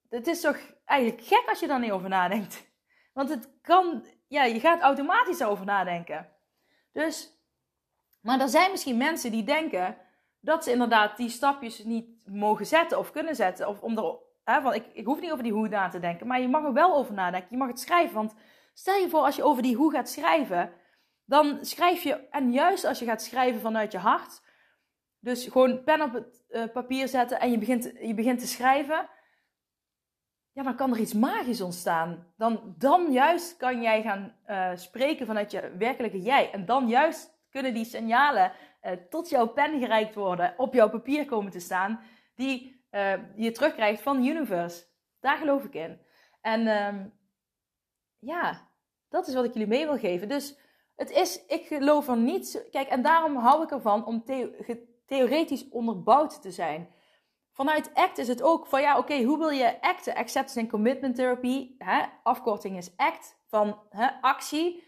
Het 0.10 0.28
is 0.28 0.41
toch 0.41 0.58
eigenlijk 0.86 1.21
gek 1.24 1.43
als 1.47 1.60
je 1.60 1.67
daar 1.67 1.80
niet 1.80 1.91
over 1.91 2.10
nadenkt. 2.10 2.71
Want 3.13 3.30
het 3.30 3.50
kan. 3.62 4.06
Ja, 4.28 4.43
je 4.43 4.60
gaat 4.60 4.82
automatisch 4.82 5.38
daarover 5.38 5.65
nadenken. 5.65 6.30
Dus. 6.91 7.39
Maar 8.21 8.39
er 8.39 8.50
zijn 8.50 8.71
misschien 8.71 8.97
mensen 8.97 9.32
die 9.32 9.43
denken 9.43 9.97
dat 10.41 10.63
ze 10.63 10.71
inderdaad 10.71 11.17
die 11.17 11.30
stapjes 11.30 11.84
niet 11.84 12.10
mogen 12.25 12.65
zetten 12.65 12.97
of 12.97 13.12
kunnen 13.12 13.36
zetten. 13.36 13.67
Of 13.67 13.82
om 13.82 13.97
er, 13.97 14.17
hè, 14.43 14.62
want 14.62 14.75
ik, 14.75 14.86
ik 14.93 15.06
hoef 15.06 15.21
niet 15.21 15.32
over 15.32 15.43
die 15.43 15.54
hoe 15.54 15.67
na 15.67 15.88
te 15.88 15.99
denken, 15.99 16.27
maar 16.27 16.41
je 16.41 16.47
mag 16.47 16.63
er 16.63 16.73
wel 16.73 16.95
over 16.95 17.13
nadenken. 17.13 17.49
Je 17.49 17.58
mag 17.58 17.67
het 17.67 17.80
schrijven. 17.80 18.15
Want 18.15 18.36
stel 18.73 18.95
je 18.95 19.10
voor, 19.10 19.21
als 19.21 19.36
je 19.36 19.43
over 19.43 19.63
die 19.63 19.75
hoe 19.75 19.91
gaat 19.91 20.10
schrijven, 20.10 20.73
dan 21.25 21.65
schrijf 21.65 22.04
je, 22.04 22.27
en 22.30 22.51
juist 22.51 22.86
als 22.86 22.99
je 22.99 23.06
gaat 23.06 23.21
schrijven 23.21 23.62
vanuit 23.62 23.91
je 23.91 23.97
hart, 23.97 24.41
dus 25.19 25.47
gewoon 25.47 25.84
pen 25.84 26.01
op 26.01 26.13
het 26.13 26.43
uh, 26.49 26.63
papier 26.73 27.08
zetten 27.08 27.39
en 27.39 27.51
je 27.51 27.58
begint, 27.58 27.91
je 28.01 28.13
begint 28.13 28.39
te 28.39 28.47
schrijven, 28.47 29.10
ja, 30.54 30.63
dan 30.63 30.75
kan 30.75 30.91
er 30.91 30.99
iets 30.99 31.13
magisch 31.13 31.62
ontstaan. 31.62 32.34
Dan, 32.38 32.75
dan 32.77 33.12
juist 33.12 33.58
kan 33.58 33.82
jij 33.82 34.01
gaan 34.01 34.36
uh, 34.47 34.71
spreken 34.75 35.25
vanuit 35.25 35.51
je 35.51 35.75
werkelijke 35.77 36.21
jij. 36.21 36.51
En 36.51 36.65
dan 36.65 36.88
juist 36.88 37.39
kunnen 37.49 37.73
die 37.73 37.86
signalen 37.86 38.51
tot 39.10 39.30
jouw 39.30 39.48
pen 39.48 39.80
gereikt 39.80 40.15
worden, 40.15 40.54
op 40.58 40.74
jouw 40.74 40.89
papier 40.89 41.26
komen 41.26 41.52
te 41.52 41.60
staan, 41.60 42.00
die 42.36 42.86
uh, 42.91 43.13
je 43.36 43.52
terugkrijgt 43.52 44.02
van 44.02 44.22
de 44.22 44.30
universe. 44.30 44.86
Daar 45.20 45.38
geloof 45.38 45.63
ik 45.63 45.74
in. 45.74 46.02
En 46.41 46.67
um, 46.67 47.13
ja, 48.20 48.70
dat 49.10 49.28
is 49.28 49.34
wat 49.34 49.46
ik 49.46 49.54
jullie 49.54 49.67
mee 49.67 49.86
wil 49.86 49.98
geven. 49.98 50.30
Dus 50.30 50.58
het 50.96 51.10
is, 51.10 51.46
ik 51.46 51.65
geloof 51.65 52.08
er 52.08 52.17
niet. 52.17 52.67
Kijk, 52.72 52.88
en 52.88 53.02
daarom 53.02 53.36
hou 53.36 53.63
ik 53.63 53.72
ervan 53.72 54.06
om 54.06 54.24
the 54.24 54.88
theoretisch 55.06 55.70
onderbouwd 55.70 56.41
te 56.41 56.52
zijn. 56.52 56.89
Vanuit 57.52 57.94
ACT 57.94 58.17
is 58.17 58.28
het 58.28 58.41
ook 58.41 58.67
van 58.67 58.82
ja, 58.82 58.98
oké, 58.98 59.24
hoe 59.24 59.38
wil 59.38 59.50
je 59.50 59.82
acten? 59.82 60.15
Acceptance 60.15 60.60
and 60.60 60.70
Commitment 60.70 61.15
Therapy, 61.15 61.76
hè? 61.78 62.04
afkorting 62.24 62.78
is 62.78 62.98
ACT, 62.98 63.38
van 63.48 63.80
hè, 63.89 64.08
actie 64.22 64.84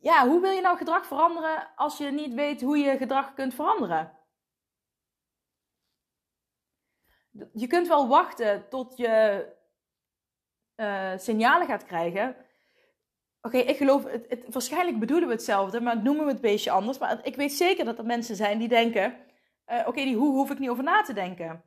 ja, 0.00 0.28
hoe 0.28 0.40
wil 0.40 0.50
je 0.50 0.60
nou 0.60 0.76
gedrag 0.76 1.06
veranderen 1.06 1.68
als 1.76 1.98
je 1.98 2.10
niet 2.10 2.34
weet 2.34 2.60
hoe 2.60 2.78
je 2.78 2.96
gedrag 2.96 3.34
kunt 3.34 3.54
veranderen? 3.54 4.18
Je 7.52 7.66
kunt 7.66 7.88
wel 7.88 8.08
wachten 8.08 8.68
tot 8.68 8.96
je 8.96 9.46
uh, 10.76 11.12
signalen 11.16 11.66
gaat 11.66 11.84
krijgen. 11.84 12.36
Oké, 13.42 13.56
ik 13.56 13.76
geloof, 13.76 14.04
het, 14.04 14.26
het, 14.28 14.44
waarschijnlijk 14.48 14.98
bedoelen 14.98 15.28
we 15.28 15.34
hetzelfde, 15.34 15.80
maar 15.80 16.02
noemen 16.02 16.24
we 16.24 16.30
het 16.30 16.42
een 16.44 16.50
beetje 16.50 16.70
anders. 16.70 16.98
Maar 16.98 17.26
ik 17.26 17.36
weet 17.36 17.52
zeker 17.52 17.84
dat 17.84 17.98
er 17.98 18.04
mensen 18.04 18.36
zijn 18.36 18.58
die 18.58 18.68
denken: 18.68 19.16
uh, 19.66 19.82
oké, 19.86 20.02
die 20.02 20.16
hoe 20.16 20.32
hoef 20.32 20.50
ik 20.50 20.58
niet 20.58 20.68
over 20.68 20.84
na 20.84 21.02
te 21.02 21.12
denken. 21.12 21.62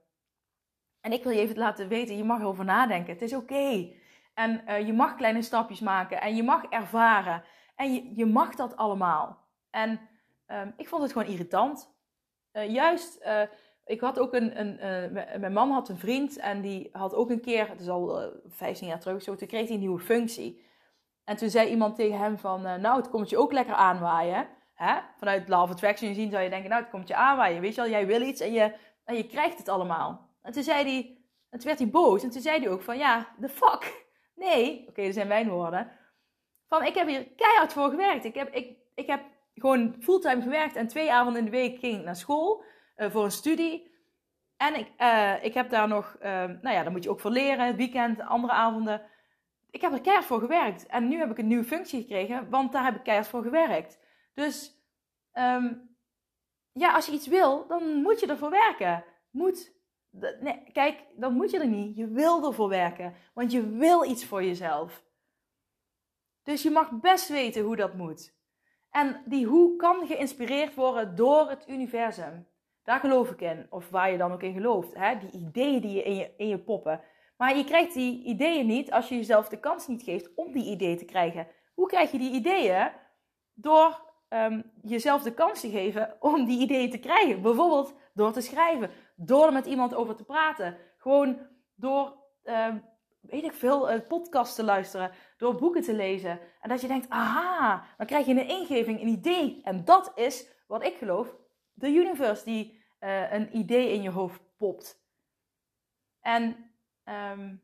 En 1.01 1.11
ik 1.11 1.23
wil 1.23 1.31
je 1.31 1.39
even 1.39 1.57
laten 1.57 1.87
weten: 1.87 2.17
je 2.17 2.23
mag 2.23 2.39
erover 2.39 2.65
nadenken. 2.65 3.13
Het 3.13 3.21
is 3.21 3.33
oké. 3.33 3.93
En 4.33 4.63
uh, 4.67 4.85
je 4.85 4.93
mag 4.93 5.15
kleine 5.15 5.41
stapjes 5.41 5.79
maken 5.79 6.21
en 6.21 6.35
je 6.35 6.43
mag 6.43 6.63
ervaren. 6.63 7.43
En 7.81 8.15
je, 8.15 8.25
mag 8.25 8.55
dat 8.55 8.75
allemaal. 8.75 9.37
En 9.69 9.99
um, 10.47 10.73
ik 10.77 10.87
vond 10.87 11.01
het 11.01 11.11
gewoon 11.11 11.27
irritant. 11.27 11.93
Uh, 12.53 12.69
juist, 12.69 13.21
uh, 13.25 13.41
ik 13.85 13.99
had 14.01 14.19
ook 14.19 14.33
een, 14.33 14.59
een 14.59 14.73
uh, 15.13 15.39
mijn 15.39 15.53
man 15.53 15.71
had 15.71 15.89
een 15.89 15.97
vriend 15.97 16.37
en 16.37 16.61
die 16.61 16.89
had 16.91 17.15
ook 17.15 17.29
een 17.29 17.41
keer, 17.41 17.69
het 17.69 17.79
is 17.79 17.89
al 17.89 18.31
15 18.47 18.87
jaar 18.87 18.99
terug 18.99 19.21
zo, 19.21 19.35
toen 19.35 19.47
kreeg 19.47 19.65
hij 19.65 19.73
een 19.73 19.79
nieuwe 19.79 19.99
functie. 19.99 20.65
En 21.23 21.37
toen 21.37 21.49
zei 21.49 21.69
iemand 21.69 21.95
tegen 21.95 22.17
hem 22.17 22.37
van, 22.37 22.61
nou 22.61 22.97
het 22.97 23.09
komt 23.09 23.29
je 23.29 23.37
ook 23.37 23.51
lekker 23.51 23.75
aanwaaien. 23.75 24.47
Hè? 24.73 24.99
Vanuit 25.17 25.47
Love 25.47 25.71
Attraction 25.71 26.13
zien 26.13 26.31
zou 26.31 26.43
je 26.43 26.49
denken, 26.49 26.69
nou 26.69 26.81
het 26.81 26.91
komt 26.91 27.07
je 27.07 27.15
aanwaaien. 27.15 27.61
Weet 27.61 27.75
je 27.75 27.81
wel, 27.81 27.89
jij 27.89 28.07
wil 28.07 28.21
iets 28.21 28.41
en 28.41 28.51
je, 28.51 28.75
en 29.03 29.15
je 29.15 29.27
krijgt 29.27 29.57
het 29.57 29.69
allemaal. 29.69 30.29
En 30.41 30.51
toen 30.51 30.63
zei 30.63 30.83
hij, 30.83 31.17
en 31.49 31.59
toen 31.59 31.67
werd 31.67 31.79
hij 31.79 31.89
boos 31.89 32.23
en 32.23 32.29
toen 32.29 32.41
zei 32.41 32.59
hij 32.59 32.69
ook 32.69 32.81
van, 32.81 32.97
ja, 32.97 33.27
the 33.39 33.49
fuck. 33.49 34.09
Nee, 34.35 34.79
oké, 34.79 34.89
okay, 34.89 35.05
dat 35.05 35.13
zijn 35.13 35.27
mijn 35.27 35.49
woorden. 35.49 35.91
Ik 36.79 36.95
heb 36.95 37.07
hier 37.07 37.27
keihard 37.35 37.73
voor 37.73 37.89
gewerkt. 37.89 38.25
Ik 38.25 38.35
heb, 38.35 38.53
ik, 38.53 38.77
ik 38.95 39.07
heb 39.07 39.21
gewoon 39.55 39.95
fulltime 39.99 40.41
gewerkt 40.41 40.75
en 40.75 40.87
twee 40.87 41.11
avonden 41.11 41.39
in 41.39 41.51
de 41.51 41.57
week 41.57 41.79
ging 41.79 41.97
ik 41.97 42.05
naar 42.05 42.15
school 42.15 42.63
uh, 42.97 43.11
voor 43.11 43.23
een 43.23 43.31
studie. 43.31 43.89
En 44.57 44.75
ik, 44.75 44.91
uh, 44.99 45.43
ik 45.43 45.53
heb 45.53 45.69
daar 45.69 45.87
nog, 45.87 46.15
uh, 46.15 46.23
nou 46.43 46.69
ja, 46.69 46.83
dan 46.83 46.91
moet 46.91 47.03
je 47.03 47.09
ook 47.09 47.19
voor 47.19 47.31
leren, 47.31 47.67
het 47.67 47.75
weekend, 47.75 48.21
andere 48.21 48.53
avonden. 48.53 49.01
Ik 49.69 49.81
heb 49.81 49.91
er 49.91 50.01
keihard 50.01 50.27
voor 50.27 50.39
gewerkt. 50.39 50.85
En 50.85 51.07
nu 51.07 51.17
heb 51.17 51.31
ik 51.31 51.37
een 51.37 51.47
nieuwe 51.47 51.63
functie 51.63 52.01
gekregen, 52.01 52.49
want 52.49 52.71
daar 52.71 52.83
heb 52.83 52.95
ik 52.95 53.03
keihard 53.03 53.29
voor 53.29 53.43
gewerkt. 53.43 53.99
Dus 54.33 54.83
um, 55.33 55.95
ja, 56.71 56.93
als 56.93 57.05
je 57.05 57.11
iets 57.11 57.27
wil, 57.27 57.67
dan 57.67 58.01
moet 58.01 58.19
je 58.19 58.27
ervoor 58.27 58.49
werken. 58.49 59.03
Moet 59.29 59.79
Nee, 60.39 60.63
kijk, 60.71 61.03
dan 61.15 61.33
moet 61.33 61.51
je 61.51 61.59
er 61.59 61.67
niet. 61.67 61.95
Je 61.95 62.07
wil 62.07 62.45
ervoor 62.45 62.69
werken, 62.69 63.13
want 63.33 63.51
je 63.51 63.69
wil 63.69 64.03
iets 64.03 64.25
voor 64.25 64.43
jezelf. 64.43 65.03
Dus 66.43 66.63
je 66.63 66.71
mag 66.71 66.99
best 66.99 67.27
weten 67.27 67.63
hoe 67.63 67.75
dat 67.75 67.93
moet. 67.93 68.39
En 68.89 69.23
die 69.25 69.45
hoe 69.45 69.75
kan 69.75 70.07
geïnspireerd 70.07 70.75
worden 70.75 71.15
door 71.15 71.49
het 71.49 71.67
universum. 71.67 72.47
Daar 72.83 72.99
geloof 72.99 73.31
ik 73.31 73.41
in. 73.41 73.67
Of 73.69 73.89
waar 73.89 74.11
je 74.11 74.17
dan 74.17 74.31
ook 74.31 74.43
in 74.43 74.53
gelooft. 74.53 74.93
Hè? 74.93 75.17
Die 75.17 75.31
ideeën 75.31 75.81
die 75.81 75.93
je 75.95 76.03
in, 76.03 76.15
je 76.15 76.33
in 76.37 76.47
je 76.47 76.59
poppen. 76.59 77.01
Maar 77.37 77.57
je 77.57 77.63
krijgt 77.63 77.93
die 77.93 78.23
ideeën 78.23 78.65
niet 78.65 78.91
als 78.91 79.09
je 79.09 79.15
jezelf 79.15 79.49
de 79.49 79.59
kans 79.59 79.87
niet 79.87 80.03
geeft 80.03 80.35
om 80.35 80.51
die 80.51 80.65
ideeën 80.65 80.97
te 80.97 81.05
krijgen. 81.05 81.47
Hoe 81.73 81.87
krijg 81.87 82.11
je 82.11 82.17
die 82.17 82.31
ideeën? 82.31 82.91
Door 83.53 84.09
um, 84.29 84.71
jezelf 84.81 85.23
de 85.23 85.33
kans 85.33 85.59
te 85.59 85.69
geven 85.69 86.17
om 86.19 86.45
die 86.45 86.59
ideeën 86.59 86.89
te 86.89 86.99
krijgen. 86.99 87.41
Bijvoorbeeld 87.41 87.93
door 88.13 88.31
te 88.31 88.41
schrijven. 88.41 88.89
Door 89.15 89.45
er 89.45 89.53
met 89.53 89.65
iemand 89.65 89.95
over 89.95 90.15
te 90.15 90.23
praten. 90.23 90.77
Gewoon 90.97 91.47
door, 91.75 92.17
um, 92.43 92.83
weet 93.21 93.43
ik 93.43 93.53
veel, 93.53 94.01
podcasts 94.01 94.55
te 94.55 94.63
luisteren. 94.63 95.11
Door 95.41 95.55
boeken 95.55 95.81
te 95.81 95.93
lezen. 95.93 96.39
En 96.59 96.69
dat 96.69 96.81
je 96.81 96.87
denkt, 96.87 97.09
aha, 97.09 97.85
dan 97.97 98.05
krijg 98.05 98.25
je 98.25 98.31
een 98.31 98.47
ingeving, 98.47 99.01
een 99.01 99.07
idee. 99.07 99.61
En 99.63 99.85
dat 99.85 100.11
is 100.15 100.47
wat 100.67 100.83
ik 100.83 100.95
geloof 100.95 101.35
de 101.73 101.87
universe 101.87 102.45
die 102.45 102.83
uh, 102.99 103.31
een 103.31 103.57
idee 103.57 103.91
in 103.91 104.01
je 104.01 104.09
hoofd 104.09 104.41
popt. 104.57 105.03
En, 106.19 106.43
um, 107.05 107.63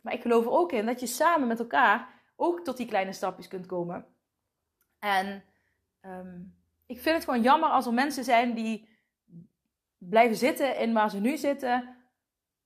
maar 0.00 0.12
ik 0.12 0.22
geloof 0.22 0.44
er 0.44 0.50
ook 0.50 0.72
in 0.72 0.86
dat 0.86 1.00
je 1.00 1.06
samen 1.06 1.48
met 1.48 1.58
elkaar 1.58 2.22
ook 2.36 2.64
tot 2.64 2.76
die 2.76 2.86
kleine 2.86 3.12
stapjes 3.12 3.48
kunt 3.48 3.66
komen. 3.66 4.06
En 4.98 5.44
um, 6.00 6.56
ik 6.86 7.00
vind 7.00 7.14
het 7.14 7.24
gewoon 7.24 7.42
jammer 7.42 7.68
als 7.68 7.86
er 7.86 7.94
mensen 7.94 8.24
zijn 8.24 8.54
die 8.54 8.88
blijven 9.98 10.36
zitten 10.36 10.78
in 10.78 10.92
waar 10.92 11.10
ze 11.10 11.20
nu 11.20 11.36
zitten, 11.36 11.96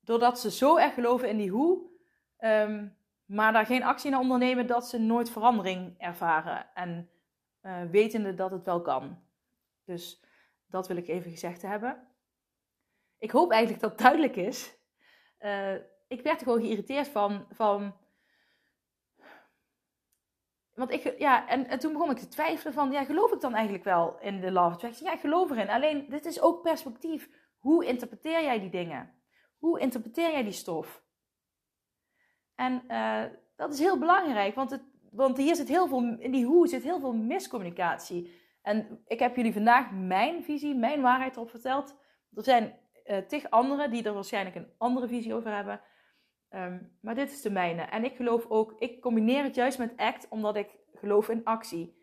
doordat 0.00 0.40
ze 0.40 0.50
zo 0.50 0.76
erg 0.76 0.94
geloven 0.94 1.28
in 1.28 1.36
die 1.36 1.50
hoe, 1.50 1.90
um, 2.38 2.97
maar 3.28 3.52
daar 3.52 3.66
geen 3.66 3.82
actie 3.82 4.10
naar 4.10 4.20
ondernemen, 4.20 4.66
dat 4.66 4.88
ze 4.88 4.98
nooit 4.98 5.30
verandering 5.30 5.94
ervaren. 5.98 6.74
En 6.74 7.10
uh, 7.62 7.82
wetende 7.90 8.34
dat 8.34 8.50
het 8.50 8.64
wel 8.64 8.82
kan. 8.82 9.22
Dus 9.84 10.24
dat 10.66 10.88
wil 10.88 10.96
ik 10.96 11.08
even 11.08 11.30
gezegd 11.30 11.62
hebben. 11.62 12.08
Ik 13.18 13.30
hoop 13.30 13.50
eigenlijk 13.50 13.82
dat 13.82 13.90
het 13.90 14.00
duidelijk 14.00 14.36
is. 14.36 14.76
Uh, 15.40 15.74
ik 16.08 16.22
werd 16.22 16.40
er 16.40 16.46
gewoon 16.46 16.60
geïrriteerd 16.60 17.08
van. 17.08 17.46
van 17.50 17.96
want 20.74 20.90
ik, 20.90 21.18
ja, 21.18 21.48
en, 21.48 21.68
en 21.68 21.78
toen 21.78 21.92
begon 21.92 22.10
ik 22.10 22.18
te 22.18 22.28
twijfelen 22.28 22.72
van, 22.72 22.90
ja, 22.90 23.04
geloof 23.04 23.32
ik 23.32 23.40
dan 23.40 23.54
eigenlijk 23.54 23.84
wel 23.84 24.18
in 24.20 24.40
de 24.40 24.50
love 24.50 24.74
attraction? 24.74 25.08
Ja, 25.08 25.14
ik 25.14 25.20
geloof 25.20 25.50
erin. 25.50 25.70
Alleen, 25.70 26.08
dit 26.08 26.24
is 26.24 26.40
ook 26.40 26.62
perspectief. 26.62 27.28
Hoe 27.58 27.86
interpreteer 27.86 28.42
jij 28.42 28.60
die 28.60 28.70
dingen? 28.70 29.14
Hoe 29.58 29.80
interpreteer 29.80 30.30
jij 30.30 30.42
die 30.42 30.52
stof? 30.52 31.02
En 32.58 32.82
uh, 32.88 33.22
dat 33.56 33.72
is 33.72 33.78
heel 33.78 33.98
belangrijk, 33.98 34.54
want, 34.54 34.70
het, 34.70 34.82
want 35.10 35.36
hier 35.36 35.56
zit 35.56 35.68
heel 35.68 35.88
veel, 35.88 36.16
in 36.18 36.30
die 36.30 36.44
hoe 36.44 36.66
zit 36.68 36.82
heel 36.82 37.00
veel 37.00 37.12
miscommunicatie. 37.12 38.30
En 38.62 39.02
ik 39.06 39.18
heb 39.18 39.36
jullie 39.36 39.52
vandaag 39.52 39.90
mijn 39.90 40.42
visie, 40.42 40.74
mijn 40.74 41.00
waarheid 41.00 41.36
erop 41.36 41.50
verteld. 41.50 41.94
Er 42.34 42.42
zijn 42.42 42.74
uh, 43.06 43.18
tig 43.18 43.50
anderen 43.50 43.90
die 43.90 44.02
er 44.02 44.14
waarschijnlijk 44.14 44.56
een 44.56 44.72
andere 44.78 45.08
visie 45.08 45.34
over 45.34 45.54
hebben. 45.54 45.80
Um, 46.50 46.96
maar 47.00 47.14
dit 47.14 47.30
is 47.30 47.42
de 47.42 47.50
mijne. 47.50 47.82
En 47.82 48.04
ik 48.04 48.16
geloof 48.16 48.46
ook, 48.48 48.74
ik 48.78 49.00
combineer 49.00 49.42
het 49.42 49.54
juist 49.54 49.78
met 49.78 49.96
act, 49.96 50.26
omdat 50.28 50.56
ik 50.56 50.68
geloof 50.94 51.28
in 51.28 51.44
actie. 51.44 51.96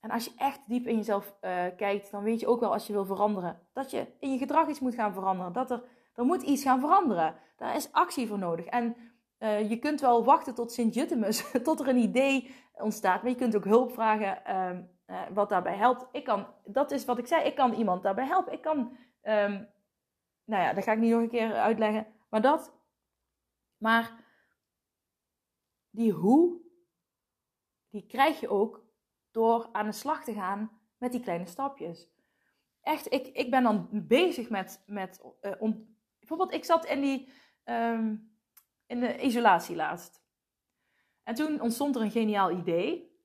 En 0.00 0.10
als 0.10 0.24
je 0.24 0.32
echt 0.36 0.60
diep 0.68 0.86
in 0.86 0.96
jezelf 0.96 1.34
uh, 1.40 1.64
kijkt, 1.76 2.10
dan 2.10 2.22
weet 2.22 2.40
je 2.40 2.46
ook 2.46 2.60
wel 2.60 2.72
als 2.72 2.86
je 2.86 2.92
wil 2.92 3.04
veranderen. 3.04 3.60
Dat 3.72 3.90
je 3.90 4.06
in 4.18 4.32
je 4.32 4.38
gedrag 4.38 4.68
iets 4.68 4.80
moet 4.80 4.94
gaan 4.94 5.12
veranderen. 5.12 5.52
Dat 5.52 5.70
er, 5.70 5.82
er 6.14 6.24
moet 6.24 6.42
iets 6.42 6.62
gaan 6.62 6.80
veranderen. 6.80 7.34
Daar 7.56 7.76
is 7.76 7.92
actie 7.92 8.26
voor 8.26 8.38
nodig. 8.38 8.64
En 8.64 8.96
uh, 9.38 9.70
je 9.70 9.78
kunt 9.78 10.00
wel 10.00 10.24
wachten 10.24 10.54
tot 10.54 10.72
Sint-Jutemus, 10.72 11.50
tot 11.62 11.80
er 11.80 11.88
een 11.88 11.96
idee 11.96 12.54
ontstaat. 12.72 13.22
Maar 13.22 13.30
je 13.30 13.36
kunt 13.36 13.56
ook 13.56 13.64
hulp 13.64 13.92
vragen. 13.92 14.56
Um, 14.56 14.96
uh, 15.06 15.22
wat 15.32 15.48
daarbij 15.48 15.76
helpt. 15.76 16.06
Ik 16.12 16.24
kan, 16.24 16.46
dat 16.64 16.90
is 16.90 17.04
wat 17.04 17.18
ik 17.18 17.26
zei, 17.26 17.44
ik 17.44 17.54
kan 17.54 17.72
iemand 17.72 18.02
daarbij 18.02 18.26
helpen. 18.26 18.52
Ik 18.52 18.62
kan, 18.62 18.78
um, 19.22 19.68
nou 20.44 20.62
ja, 20.62 20.72
dat 20.72 20.84
ga 20.84 20.92
ik 20.92 20.98
niet 20.98 21.10
nog 21.10 21.20
een 21.20 21.28
keer 21.28 21.54
uitleggen. 21.54 22.06
Maar 22.30 22.40
dat, 22.40 22.74
maar 23.76 24.24
die 25.90 26.12
hoe, 26.12 26.60
die 27.88 28.06
krijg 28.06 28.40
je 28.40 28.48
ook 28.48 28.84
door 29.30 29.68
aan 29.72 29.86
de 29.86 29.92
slag 29.92 30.24
te 30.24 30.32
gaan 30.32 30.80
met 30.98 31.12
die 31.12 31.20
kleine 31.20 31.46
stapjes. 31.46 32.08
Echt, 32.80 33.12
ik, 33.12 33.26
ik 33.26 33.50
ben 33.50 33.62
dan 33.62 33.88
bezig 33.92 34.50
met, 34.50 34.82
met 34.86 35.22
on, 35.58 35.96
bijvoorbeeld, 36.18 36.52
ik 36.52 36.64
zat 36.64 36.84
in 36.84 37.00
die, 37.00 37.32
um, 37.64 38.37
in 38.88 39.00
de 39.00 39.20
isolatie 39.20 39.76
laatst. 39.76 40.22
En 41.22 41.34
toen 41.34 41.60
ontstond 41.60 41.96
er 41.96 42.02
een 42.02 42.10
geniaal 42.10 42.50
idee. 42.50 43.16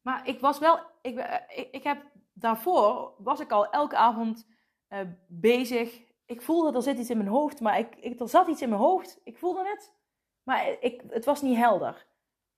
Maar 0.00 0.28
ik 0.28 0.40
was 0.40 0.58
wel, 0.58 0.80
ik, 1.02 1.16
eh, 1.16 1.58
ik, 1.58 1.68
ik 1.70 1.82
heb 1.82 2.02
daarvoor, 2.32 3.14
was 3.18 3.40
ik 3.40 3.50
al 3.50 3.70
elke 3.70 3.96
avond 3.96 4.48
uh, 4.88 5.00
bezig. 5.28 6.02
Ik 6.26 6.42
voelde 6.42 6.76
er 6.76 6.82
zit 6.82 6.98
iets 6.98 7.10
in 7.10 7.16
mijn 7.16 7.28
hoofd, 7.28 7.60
maar 7.60 7.78
ik, 7.78 7.96
ik, 7.96 8.20
er 8.20 8.28
zat 8.28 8.48
iets 8.48 8.62
in 8.62 8.68
mijn 8.68 8.80
hoofd. 8.80 9.20
Ik 9.24 9.38
voelde 9.38 9.68
het, 9.68 9.94
maar 10.42 10.76
ik, 10.80 11.02
het 11.08 11.24
was 11.24 11.42
niet 11.42 11.56
helder. 11.56 12.06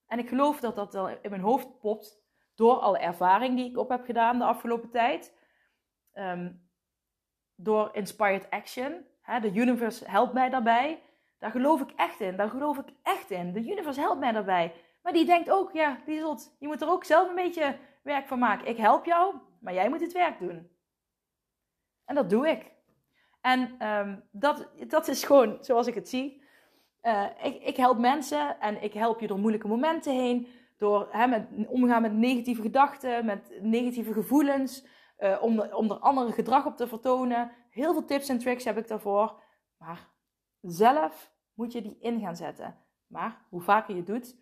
En 0.07 0.19
ik 0.19 0.29
geloof 0.29 0.61
dat 0.61 0.75
dat 0.77 0.95
in 0.95 1.31
mijn 1.31 1.43
hoofd 1.43 1.79
popt 1.79 2.23
door 2.55 2.79
alle 2.79 2.99
ervaring 2.99 3.57
die 3.57 3.71
ik 3.71 3.79
op 3.79 3.89
heb 3.89 4.05
gedaan 4.05 4.39
de 4.39 4.45
afgelopen 4.45 4.91
tijd. 4.91 5.35
Um, 6.13 6.69
door 7.55 7.91
Inspired 7.93 8.51
Action. 8.51 9.07
Hè, 9.23 9.41
de 9.41 9.53
universe 9.53 10.11
helpt 10.11 10.33
mij 10.33 10.51
daarbij. 10.51 11.03
Daar 11.39 11.51
geloof 11.51 11.81
ik 11.81 11.91
echt 11.97 12.21
in. 12.21 12.37
Daar 12.37 12.51
geloof 12.51 12.79
ik 12.79 12.89
echt 13.03 13.31
in. 13.31 13.53
De 13.53 13.61
universe 13.61 14.01
helpt 14.01 14.21
mij 14.21 14.33
daarbij. 14.33 14.75
Maar 15.03 15.13
die 15.13 15.25
denkt 15.25 15.51
ook, 15.51 15.73
ja, 15.73 15.99
die 16.07 16.19
zult, 16.19 16.57
je 16.59 16.67
moet 16.67 16.83
er 16.83 16.91
ook 16.91 17.05
zelf 17.05 17.29
een 17.29 17.35
beetje 17.35 17.79
werk 18.03 18.27
van 18.27 18.39
maken. 18.39 18.69
Ik 18.69 18.77
help 18.77 19.05
jou, 19.05 19.35
maar 19.61 19.75
jij 19.75 19.89
moet 19.89 20.01
het 20.01 20.13
werk 20.13 20.39
doen. 20.39 20.71
En 22.05 22.15
dat 22.15 22.31
doe 22.31 22.49
ik. 22.49 22.73
En 23.41 23.89
um, 23.89 24.23
dat, 24.31 24.69
dat 24.89 25.09
is 25.09 25.25
gewoon 25.25 25.57
zoals 25.61 25.87
ik 25.87 25.95
het 25.95 26.09
zie. 26.09 26.43
Uh, 27.03 27.27
ik, 27.43 27.63
ik, 27.63 27.77
help 27.77 27.99
mensen 27.99 28.61
en 28.61 28.83
ik 28.83 28.93
help 28.93 29.21
je 29.21 29.27
door 29.27 29.39
moeilijke 29.39 29.69
momenten 29.69 30.13
heen. 30.13 30.49
Door 30.77 31.09
hè, 31.11 31.45
omgaan 31.69 32.03
met 32.03 32.13
negatieve 32.13 32.63
gedachten, 32.63 33.25
met 33.25 33.59
negatieve 33.61 34.13
gevoelens. 34.13 34.87
Uh, 35.19 35.43
om, 35.43 35.61
om 35.61 35.91
er 35.91 35.99
andere 35.99 36.33
gedrag 36.33 36.67
op 36.67 36.77
te 36.77 36.89
vertonen. 36.89 37.51
Heel 37.71 37.93
veel 37.93 38.05
tips 38.05 38.29
en 38.29 38.39
tricks 38.39 38.65
heb 38.65 38.79
ik 38.79 38.89
daarvoor. 38.89 39.43
Maar 39.79 40.14
zelf 40.67 41.33
moet 41.55 41.73
je 41.73 41.83
die 41.83 41.97
in 42.01 42.21
gaan 42.21 42.37
zetten. 42.37 42.77
Maar 43.07 43.47
hoe 43.49 43.61
vaker 43.61 43.97
je 43.97 44.03
doet, 44.03 44.37